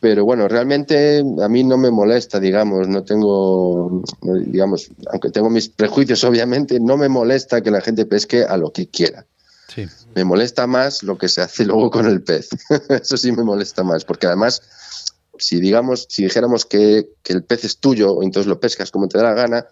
pero 0.00 0.24
bueno, 0.24 0.48
realmente 0.48 1.22
a 1.42 1.48
mí 1.48 1.62
no 1.62 1.76
me 1.76 1.90
molesta, 1.90 2.40
digamos, 2.40 2.88
no 2.88 3.04
tengo, 3.04 4.02
digamos, 4.22 4.90
aunque 5.12 5.30
tengo 5.30 5.50
mis 5.50 5.68
prejuicios, 5.68 6.24
obviamente, 6.24 6.80
no 6.80 6.96
me 6.96 7.08
molesta 7.08 7.60
que 7.60 7.70
la 7.70 7.82
gente 7.82 8.06
pesque 8.06 8.44
a 8.44 8.56
lo 8.56 8.72
que 8.72 8.88
quiera. 8.88 9.26
Sí. 9.68 9.86
Me 10.14 10.24
molesta 10.24 10.66
más 10.66 11.02
lo 11.04 11.16
que 11.16 11.28
se 11.28 11.42
hace 11.42 11.64
luego 11.64 11.90
con 11.90 12.06
el 12.06 12.22
pez. 12.22 12.48
Eso 12.88 13.16
sí 13.16 13.30
me 13.30 13.44
molesta 13.44 13.84
más, 13.84 14.04
porque 14.04 14.26
además 14.26 14.62
si 15.40 15.60
digamos, 15.60 16.06
si 16.08 16.24
dijéramos 16.24 16.66
que, 16.66 17.10
el 17.24 17.44
pez 17.44 17.64
es 17.64 17.78
tuyo, 17.78 18.22
entonces 18.22 18.48
lo 18.48 18.60
pescas 18.60 18.90
como 18.90 19.08
te 19.08 19.18
da 19.18 19.24
la 19.24 19.34
gana, 19.34 19.66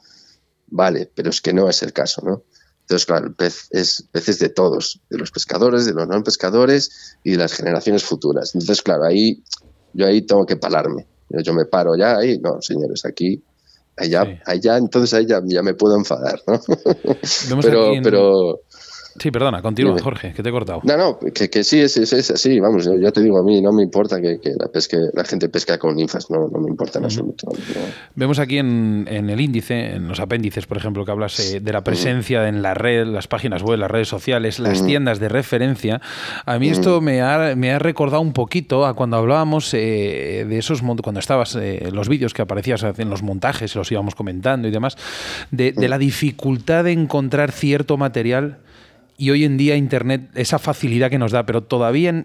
vale, 0.68 1.10
pero 1.14 1.30
es 1.30 1.40
que 1.40 1.52
no 1.52 1.68
es 1.68 1.82
el 1.82 1.92
caso, 1.92 2.22
¿no? 2.24 2.44
Entonces, 2.82 3.06
claro, 3.06 3.26
el 3.26 3.34
pez 3.34 3.68
es, 3.70 4.08
pez 4.10 4.38
de 4.38 4.48
todos, 4.48 5.00
de 5.10 5.18
los 5.18 5.30
pescadores, 5.30 5.84
de 5.84 5.92
los 5.92 6.08
no 6.08 6.22
pescadores 6.22 7.18
y 7.22 7.32
de 7.32 7.36
las 7.36 7.52
generaciones 7.52 8.02
futuras. 8.02 8.54
Entonces, 8.54 8.82
claro, 8.82 9.04
ahí 9.04 9.42
yo 9.92 10.06
ahí 10.06 10.22
tengo 10.22 10.46
que 10.46 10.56
pararme. 10.56 11.06
Yo, 11.28 11.52
me 11.52 11.66
paro 11.66 11.94
ya 11.96 12.16
ahí, 12.16 12.38
no, 12.38 12.62
señores, 12.62 13.04
aquí, 13.04 13.42
allá, 13.96 14.40
allá 14.46 14.78
entonces 14.78 15.12
ahí 15.12 15.26
ya, 15.26 15.62
me 15.62 15.74
puedo 15.74 15.96
enfadar, 15.96 16.40
¿no? 16.46 16.58
pero, 17.60 17.90
pero, 18.02 18.60
Sí, 19.18 19.30
perdona, 19.30 19.62
continúa, 19.62 19.98
Jorge, 20.00 20.32
que 20.32 20.42
te 20.42 20.48
he 20.48 20.52
cortado. 20.52 20.80
No, 20.84 20.96
no, 20.96 21.18
que, 21.18 21.64
sí, 21.64 21.80
es, 21.80 21.96
es, 21.96 22.30
así, 22.30 22.60
vamos, 22.60 22.84
yo, 22.84 23.12
te 23.12 23.20
digo, 23.20 23.38
a 23.38 23.42
mí 23.42 23.60
no 23.60 23.72
me 23.72 23.82
importa 23.82 24.20
que, 24.20 24.38
la, 24.58 24.68
pesque, 24.68 24.96
la 25.12 25.24
gente 25.24 25.48
pesca 25.48 25.78
con 25.78 25.96
ninfas, 25.96 26.30
no, 26.30 26.48
no 26.48 26.60
me 26.60 26.68
importa 26.68 26.98
en 26.98 27.06
absoluto. 27.06 27.48
Vemos 28.14 28.38
aquí 28.38 28.58
en, 28.58 29.06
el 29.08 29.40
índice, 29.40 29.94
en 29.96 30.08
los 30.08 30.20
apéndices, 30.20 30.66
por 30.66 30.76
ejemplo, 30.76 31.04
que 31.04 31.10
hablas 31.10 31.38
eh, 31.40 31.60
de 31.60 31.72
la 31.72 31.82
presencia 31.82 32.48
en 32.48 32.62
la 32.62 32.74
red, 32.74 33.06
las 33.06 33.26
páginas 33.28 33.62
web, 33.62 33.78
las 33.78 33.90
redes 33.90 34.08
sociales, 34.08 34.58
las 34.58 34.84
tiendas 34.84 35.18
de 35.18 35.28
referencia. 35.28 36.00
A 36.46 36.58
mí 36.58 36.68
esto 36.68 37.00
me 37.00 37.20
ha, 37.20 37.54
me 37.56 37.72
ha 37.72 37.78
recordado 37.78 38.22
un 38.22 38.32
poquito 38.32 38.86
a 38.86 38.94
cuando 38.94 39.16
hablábamos 39.16 39.72
eh, 39.74 40.46
de 40.48 40.58
esos, 40.58 40.82
cuando 41.02 41.20
estabas, 41.20 41.56
eh, 41.56 41.90
los 41.92 42.08
vídeos 42.08 42.34
que 42.34 42.42
aparecías 42.42 42.84
en 42.98 43.10
los 43.10 43.22
montajes, 43.22 43.74
los 43.74 43.90
íbamos 43.90 44.14
comentando 44.14 44.68
y 44.68 44.70
demás, 44.70 44.96
de, 45.50 45.72
de 45.72 45.88
la 45.88 45.98
dificultad 45.98 46.84
de 46.84 46.92
encontrar 46.92 47.52
cierto 47.52 47.96
material 47.96 48.58
y 49.18 49.30
hoy 49.30 49.44
en 49.44 49.58
día 49.58 49.76
Internet, 49.76 50.30
esa 50.34 50.58
facilidad 50.58 51.10
que 51.10 51.18
nos 51.18 51.32
da, 51.32 51.44
pero 51.44 51.64
todavía, 51.64 52.24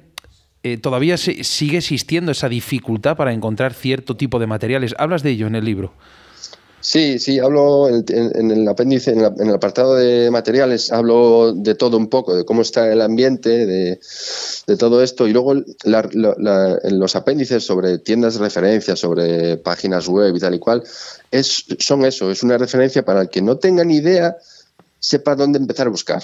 eh, 0.62 0.78
todavía 0.78 1.18
sigue 1.18 1.80
existiendo 1.80 2.32
esa 2.32 2.48
dificultad 2.48 3.18
para 3.18 3.34
encontrar 3.34 3.74
cierto 3.74 4.16
tipo 4.16 4.40
de 4.40 4.48
materiales. 4.48 4.94
Hablas 5.00 5.24
de 5.24 5.32
ello 5.32 5.48
en 5.48 5.56
el 5.56 5.66
libro. 5.66 5.92
Sí, 6.82 7.18
sí, 7.18 7.40
hablo 7.40 7.88
en, 7.88 8.52
el 8.52 8.68
apéndice, 8.68 9.12
en, 9.12 9.22
el 9.22 9.54
apartado 9.54 9.96
de 9.96 10.30
materiales, 10.30 10.92
hablo 10.92 11.54
de 11.54 11.76
todo 11.76 11.96
un 11.96 12.10
poco, 12.10 12.36
de 12.36 12.44
cómo 12.44 12.62
está 12.62 12.92
el 12.92 13.02
ambiente, 13.02 13.66
de, 13.66 14.00
todo 14.78 15.02
esto, 15.02 15.26
y 15.26 15.32
luego 15.32 15.54
en 15.54 17.00
los 17.00 17.16
apéndices 17.16 17.66
sobre 17.66 18.00
tiendas 18.00 18.34
de 18.34 18.42
referencia, 18.42 18.98
sobre 18.98 19.56
páginas 19.56 20.10
web 20.10 20.36
y 20.36 20.40
tal 20.42 20.56
y 20.56 20.60
cual, 20.60 20.84
es, 21.32 21.66
son 21.80 22.04
eso, 22.04 22.30
es 22.30 22.44
una 22.44 22.58
referencia 22.58 23.06
para 23.06 23.22
el 23.22 23.30
que 23.30 23.42
no 23.42 23.58
tenga 23.58 23.86
ni 23.86 23.96
idea, 23.96 24.36
sepa 25.00 25.36
dónde 25.36 25.60
empezar 25.60 25.88
a 25.88 25.90
buscar. 25.90 26.22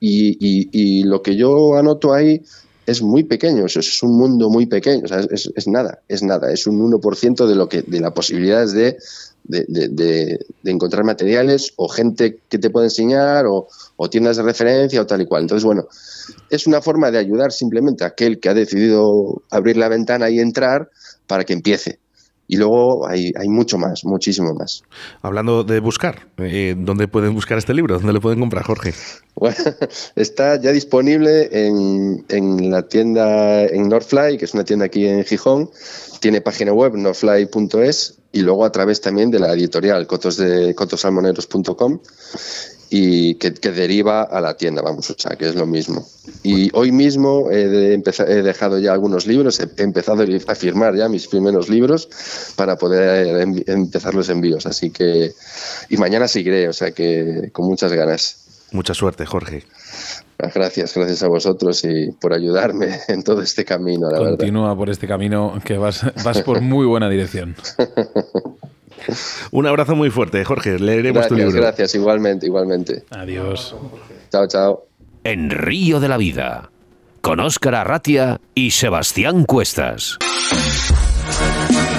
Y, 0.00 1.02
lo 1.04 1.22
que 1.22 1.36
yo 1.36 1.76
anoto 1.76 2.12
ahí 2.12 2.42
es 2.86 3.02
muy 3.02 3.24
pequeño, 3.24 3.66
es 3.66 4.02
un 4.02 4.16
mundo 4.16 4.48
muy 4.48 4.66
pequeño, 4.66 5.04
es, 5.06 5.68
nada, 5.68 6.00
es 6.08 6.22
nada, 6.22 6.50
es 6.52 6.66
un 6.66 6.80
1% 6.80 7.46
de, 7.46 7.54
lo 7.54 7.68
que, 7.68 7.82
de 7.82 8.00
las 8.00 8.12
posibilidades 8.12 8.72
de, 8.72 8.96
de, 9.44 10.38
encontrar 10.64 11.04
materiales 11.04 11.72
o 11.76 11.88
gente 11.88 12.40
que 12.48 12.58
te 12.58 12.70
puede 12.70 12.86
enseñar 12.86 13.46
o, 13.46 13.68
o, 13.96 14.10
tiendas 14.10 14.36
de 14.36 14.42
referencia 14.42 15.02
o 15.02 15.06
tal 15.06 15.22
y 15.22 15.26
cual. 15.26 15.42
Entonces, 15.42 15.64
bueno, 15.64 15.86
es 16.50 16.66
una 16.66 16.80
forma 16.80 17.10
de 17.10 17.18
ayudar 17.18 17.52
simplemente 17.52 18.04
a 18.04 18.08
aquel 18.08 18.40
que 18.40 18.48
ha 18.48 18.54
decidido 18.54 19.42
abrir 19.50 19.76
la 19.76 19.88
ventana 19.88 20.30
y 20.30 20.38
entrar 20.38 20.90
para 21.26 21.44
que 21.44 21.52
empiece. 21.52 21.98
Y 22.50 22.56
luego 22.56 23.06
hay, 23.06 23.30
hay 23.36 23.48
mucho 23.48 23.76
más, 23.76 24.04
muchísimo 24.04 24.54
más. 24.54 24.82
Hablando 25.20 25.64
de 25.64 25.80
buscar, 25.80 26.28
eh, 26.38 26.74
¿dónde 26.78 27.06
pueden 27.06 27.34
buscar 27.34 27.58
este 27.58 27.74
libro? 27.74 27.98
¿Dónde 27.98 28.14
lo 28.14 28.20
pueden 28.20 28.40
comprar, 28.40 28.64
Jorge? 28.64 28.94
Bueno, 29.38 29.56
está 30.16 30.60
ya 30.60 30.72
disponible 30.72 31.48
en, 31.52 32.24
en 32.28 32.72
la 32.72 32.88
tienda 32.88 33.66
en 33.66 33.88
Northfly, 33.88 34.36
que 34.36 34.46
es 34.46 34.52
una 34.52 34.64
tienda 34.64 34.86
aquí 34.86 35.06
en 35.06 35.24
Gijón. 35.24 35.70
Tiene 36.18 36.40
página 36.40 36.72
web 36.72 36.96
northfly.es 36.96 38.18
y 38.32 38.40
luego 38.40 38.64
a 38.64 38.72
través 38.72 39.00
también 39.00 39.30
de 39.30 39.38
la 39.38 39.52
editorial 39.52 40.08
cotos 40.08 40.38
de 40.38 40.74
cotosalmoneros.com 40.74 42.00
y 42.90 43.34
que, 43.34 43.50
deriva 43.50 44.22
a 44.22 44.40
la 44.40 44.56
tienda, 44.56 44.82
vamos, 44.82 45.10
o 45.10 45.14
sea, 45.16 45.36
que 45.36 45.48
es 45.48 45.54
lo 45.54 45.66
mismo. 45.66 46.06
Y 46.42 46.70
hoy 46.74 46.92
mismo 46.92 47.50
he, 47.50 47.94
he 47.94 48.42
dejado 48.42 48.78
ya 48.78 48.92
algunos 48.92 49.26
libros, 49.26 49.60
he 49.60 49.82
empezado 49.82 50.24
a 50.46 50.54
firmar 50.54 50.96
ya 50.96 51.08
mis 51.08 51.28
primeros 51.28 51.68
libros 51.68 52.08
para 52.56 52.76
poder 52.76 53.46
empezar 53.66 54.14
los 54.14 54.28
envíos, 54.28 54.66
así 54.66 54.90
que, 54.90 55.32
y 55.88 55.96
mañana 55.96 56.28
seguiré, 56.28 56.68
o 56.68 56.72
sea 56.72 56.92
que 56.92 57.50
con 57.52 57.66
muchas 57.66 57.92
ganas. 57.92 58.44
Mucha 58.72 58.94
suerte, 58.94 59.24
Jorge. 59.26 59.64
Gracias, 60.38 60.94
gracias 60.94 61.22
a 61.22 61.28
vosotros 61.28 61.84
y 61.84 62.12
por 62.12 62.32
ayudarme 62.32 63.00
en 63.08 63.22
todo 63.22 63.42
este 63.42 63.64
camino, 63.64 64.08
la 64.10 64.18
Continúa 64.18 64.76
por 64.76 64.88
este 64.88 65.06
camino 65.06 65.58
que 65.64 65.76
vas, 65.76 66.04
vas 66.24 66.42
por 66.42 66.60
muy 66.60 66.86
buena 66.86 67.08
dirección. 67.08 67.56
Un 69.50 69.66
abrazo 69.66 69.94
muy 69.96 70.10
fuerte, 70.10 70.44
Jorge. 70.44 70.78
Leeremos 70.78 71.20
gracias, 71.20 71.28
tu 71.28 71.34
libro. 71.36 71.60
Gracias, 71.60 71.94
igualmente, 71.94 72.46
igualmente. 72.46 73.04
Adiós. 73.10 73.74
Chao, 74.30 74.46
chao. 74.46 74.86
En 75.24 75.50
Río 75.50 76.00
de 76.00 76.08
la 76.08 76.16
Vida, 76.16 76.70
con 77.20 77.40
Óscar 77.40 77.74
Arratia 77.74 78.40
y 78.54 78.70
Sebastián 78.70 79.44
Cuestas. 79.44 80.18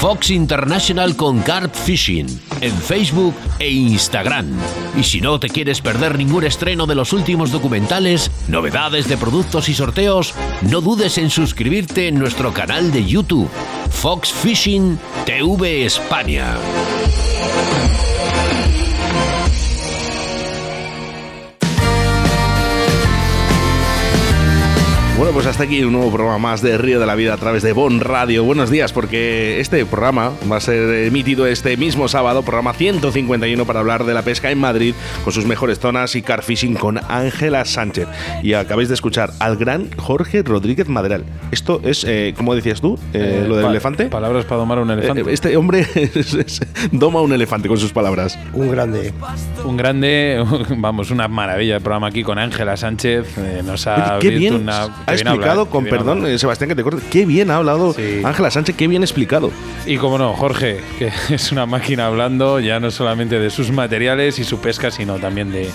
Fox 0.00 0.30
International 0.30 1.16
con 1.16 1.40
Carp 1.40 1.74
Fishing 1.74 2.26
en 2.60 2.72
Facebook 2.72 3.34
e 3.58 3.70
Instagram. 3.70 4.46
Y 4.96 5.02
si 5.02 5.20
no 5.20 5.40
te 5.40 5.48
quieres 5.48 5.80
perder 5.80 6.18
ningún 6.18 6.44
estreno 6.44 6.86
de 6.86 6.94
los 6.94 7.12
últimos 7.12 7.50
documentales, 7.50 8.30
novedades 8.48 9.08
de 9.08 9.16
productos 9.16 9.68
y 9.68 9.74
sorteos, 9.74 10.34
no 10.62 10.80
dudes 10.80 11.18
en 11.18 11.30
suscribirte 11.30 12.08
en 12.08 12.18
nuestro 12.18 12.52
canal 12.52 12.92
de 12.92 13.04
YouTube, 13.04 13.48
Fox 13.90 14.32
Fishing 14.32 14.98
TV 15.24 15.86
España. 15.86 16.56
Bueno, 25.24 25.36
pues 25.36 25.46
hasta 25.46 25.62
aquí 25.62 25.82
un 25.82 25.94
nuevo 25.94 26.12
programa 26.12 26.36
más 26.36 26.60
de 26.60 26.76
Río 26.76 27.00
de 27.00 27.06
la 27.06 27.14
Vida 27.14 27.32
a 27.32 27.38
través 27.38 27.62
de 27.62 27.72
Bon 27.72 27.98
Radio. 27.98 28.44
Buenos 28.44 28.68
días, 28.68 28.92
porque 28.92 29.58
este 29.58 29.86
programa 29.86 30.32
va 30.52 30.58
a 30.58 30.60
ser 30.60 31.06
emitido 31.06 31.46
este 31.46 31.78
mismo 31.78 32.08
sábado, 32.08 32.42
programa 32.42 32.74
151 32.74 33.64
para 33.64 33.80
hablar 33.80 34.04
de 34.04 34.12
la 34.12 34.20
pesca 34.20 34.50
en 34.50 34.58
Madrid 34.58 34.94
con 35.24 35.32
sus 35.32 35.46
mejores 35.46 35.78
zonas 35.78 36.14
y 36.14 36.20
car 36.20 36.42
fishing 36.42 36.74
con 36.74 37.00
Ángela 37.08 37.64
Sánchez. 37.64 38.06
Y 38.42 38.52
acabáis 38.52 38.88
de 38.88 38.94
escuchar 38.96 39.32
al 39.38 39.56
gran 39.56 39.90
Jorge 39.96 40.42
Rodríguez 40.42 40.90
Madral. 40.90 41.24
Esto 41.52 41.80
es, 41.82 42.04
eh, 42.04 42.34
como 42.36 42.54
decías 42.54 42.82
tú, 42.82 42.98
eh, 43.14 43.44
eh, 43.44 43.48
lo 43.48 43.56
del 43.56 43.64
elefante. 43.64 44.08
Palabras 44.08 44.44
para 44.44 44.58
domar 44.58 44.78
un 44.78 44.90
elefante. 44.90 45.32
este 45.32 45.56
hombre 45.56 45.86
doma 46.92 47.22
un 47.22 47.32
elefante 47.32 47.66
con 47.66 47.78
sus 47.78 47.94
palabras. 47.94 48.38
Un 48.52 48.70
grande. 48.70 49.14
Un 49.64 49.78
grande, 49.78 50.44
vamos, 50.76 51.10
una 51.10 51.28
maravilla 51.28 51.76
el 51.76 51.82
programa 51.82 52.08
aquí 52.08 52.22
con 52.22 52.38
Ángela 52.38 52.76
Sánchez. 52.76 53.38
nos 53.64 53.86
ha 53.86 54.16
abierto 54.16 54.56
una 54.56 54.90
ha 55.14 55.20
explicado, 55.20 55.66
con 55.66 55.84
perdón, 55.84 56.26
eh, 56.26 56.38
Sebastián, 56.38 56.68
que 56.68 56.74
te 56.74 56.82
corte. 56.82 57.02
Qué 57.10 57.26
bien 57.26 57.50
ha 57.50 57.56
hablado 57.56 57.94
Ángela 58.24 58.50
Sánchez, 58.50 58.76
qué 58.76 58.88
bien 58.88 59.02
explicado. 59.02 59.50
Y 59.86 59.96
como 59.96 60.18
no, 60.18 60.32
Jorge, 60.34 60.80
que 60.98 61.10
es 61.34 61.52
una 61.52 61.66
máquina 61.66 62.06
hablando 62.06 62.60
ya 62.60 62.80
no 62.80 62.90
solamente 62.90 63.38
de 63.38 63.50
sus 63.50 63.70
materiales 63.70 64.38
y 64.38 64.44
su 64.44 64.58
pesca, 64.58 64.90
sino 64.90 65.18
también 65.18 65.50
de, 65.52 65.68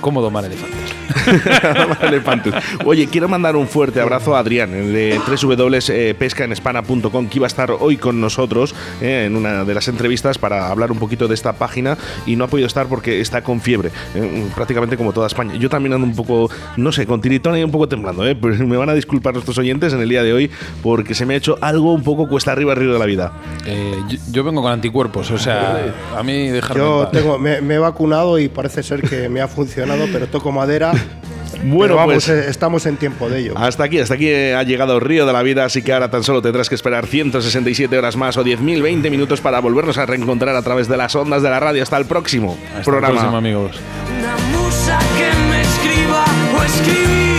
cómo 0.00 0.20
domar 0.20 0.44
elefantes. 0.44 1.01
elefantes. 2.02 2.54
Oye, 2.84 3.08
quiero 3.08 3.28
mandar 3.28 3.56
un 3.56 3.68
fuerte 3.68 4.00
abrazo 4.00 4.36
a 4.36 4.40
Adrián 4.40 4.70
de 4.70 5.20
www.pescaenespana.com 5.26 7.28
que 7.28 7.38
iba 7.38 7.46
a 7.46 7.48
estar 7.48 7.70
hoy 7.70 7.96
con 7.96 8.20
nosotros 8.20 8.74
eh, 9.00 9.24
en 9.26 9.36
una 9.36 9.64
de 9.64 9.74
las 9.74 9.88
entrevistas 9.88 10.38
para 10.38 10.68
hablar 10.68 10.92
un 10.92 10.98
poquito 10.98 11.28
de 11.28 11.34
esta 11.34 11.54
página 11.54 11.96
y 12.26 12.36
no 12.36 12.44
ha 12.44 12.48
podido 12.48 12.66
estar 12.66 12.86
porque 12.86 13.20
está 13.20 13.42
con 13.42 13.60
fiebre, 13.60 13.90
eh, 14.14 14.46
prácticamente 14.54 14.96
como 14.96 15.12
toda 15.12 15.26
España. 15.26 15.54
Yo 15.56 15.68
también 15.68 15.94
ando 15.94 16.06
un 16.06 16.14
poco, 16.14 16.50
no 16.76 16.92
sé, 16.92 17.06
con 17.06 17.20
tiritón 17.20 17.56
y 17.56 17.64
un 17.64 17.70
poco 17.70 17.88
temblando, 17.88 18.26
¿eh? 18.26 18.34
Pues 18.34 18.58
me 18.60 18.76
van 18.76 18.88
a 18.88 18.94
disculpar 18.94 19.34
nuestros 19.34 19.58
oyentes 19.58 19.92
en 19.92 20.00
el 20.00 20.08
día 20.08 20.22
de 20.22 20.32
hoy 20.32 20.50
porque 20.82 21.14
se 21.14 21.26
me 21.26 21.34
ha 21.34 21.36
hecho 21.36 21.58
algo 21.60 21.92
un 21.92 22.02
poco 22.02 22.28
cuesta 22.28 22.52
arriba, 22.52 22.72
arriba 22.72 22.94
de 22.94 22.98
la 22.98 23.06
vida. 23.06 23.32
Eh, 23.66 23.94
yo, 24.30 24.44
vengo 24.44 24.62
con 24.62 24.72
anticuerpos, 24.72 25.30
o 25.30 25.38
sea, 25.38 25.94
a 26.16 26.22
mí 26.22 26.48
dejarme 26.48 26.82
Yo 26.82 27.08
tengo, 27.12 27.38
me, 27.38 27.56
he 27.56 27.78
vacunado 27.78 28.38
y 28.38 28.48
parece 28.48 28.82
ser 28.82 29.02
que 29.02 29.28
me 29.28 29.40
ha 29.40 29.48
funcionado, 29.48 30.06
pero 30.12 30.26
toco 30.26 30.52
madera. 30.52 30.92
Bueno, 31.62 31.96
vamos, 31.96 32.14
pues, 32.14 32.28
eh, 32.28 32.48
estamos 32.48 32.86
en 32.86 32.96
tiempo 32.96 33.28
de 33.28 33.40
ello. 33.40 33.54
Hasta 33.56 33.84
aquí, 33.84 33.98
hasta 33.98 34.14
aquí 34.14 34.32
ha 34.32 34.62
llegado 34.62 34.96
el 34.96 35.00
río 35.00 35.26
de 35.26 35.32
la 35.32 35.42
vida, 35.42 35.64
así 35.64 35.82
que 35.82 35.92
ahora 35.92 36.10
tan 36.10 36.24
solo 36.24 36.42
tendrás 36.42 36.68
que 36.68 36.74
esperar 36.74 37.06
167 37.06 37.96
horas 37.96 38.16
más 38.16 38.36
o 38.36 38.44
10.020 38.44 39.10
minutos 39.10 39.40
para 39.40 39.60
volvernos 39.60 39.98
a 39.98 40.06
reencontrar 40.06 40.56
a 40.56 40.62
través 40.62 40.88
de 40.88 40.96
las 40.96 41.14
ondas 41.14 41.42
de 41.42 41.50
la 41.50 41.60
radio. 41.60 41.82
Hasta 41.82 41.96
el 41.96 42.06
próximo 42.06 42.58
hasta 42.70 42.82
programa. 42.82 43.08
El 43.08 43.18
próximo, 43.18 43.36
amigos. 43.36 43.80
Una 44.18 44.36
musa 44.58 44.98
que 45.16 45.50
me 45.50 45.60
escriba 45.62 46.24
o 46.58 46.62
escribirle 46.64 47.31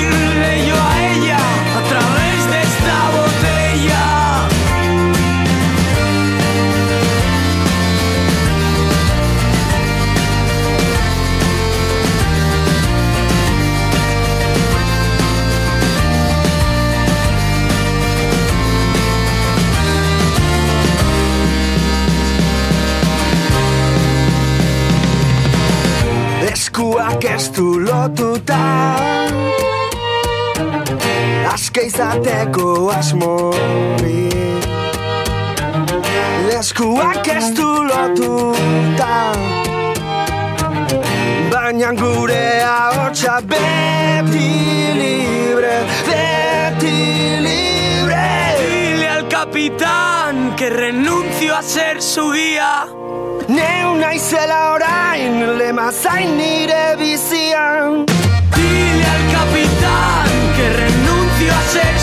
estu 27.36 27.80
lotuta. 27.80 28.62
Aske 31.54 31.88
izateko 31.88 32.90
asmori 32.94 34.30
Eskuak 36.64 37.28
ez 37.28 37.50
du 37.58 37.70
lotuta. 37.84 39.16
Baina 41.52 41.92
gure 42.00 42.46
ahotsa 42.64 43.42
beti 43.52 44.48
libre 45.02 45.76
Beti 46.08 46.96
libre. 47.46 48.26
Dile 48.64 49.10
al 49.18 49.28
capitán 49.28 50.56
que 50.56 50.70
renuncio 50.70 51.56
a 51.56 51.62
ser 51.62 52.02
su 52.02 52.32
guía. 52.32 53.03
Neu 53.48 53.96
naizela 53.98 54.72
orain 54.74 55.58
lema 55.58 55.92
zain 55.92 56.38
nire 56.38 56.96
bizian. 56.98 58.06
Dile 58.56 59.08
al 59.16 59.24
capitán 59.36 60.30
que 60.56 60.70
renuncio 60.82 61.52
a 61.52 61.62
ser 61.74 62.00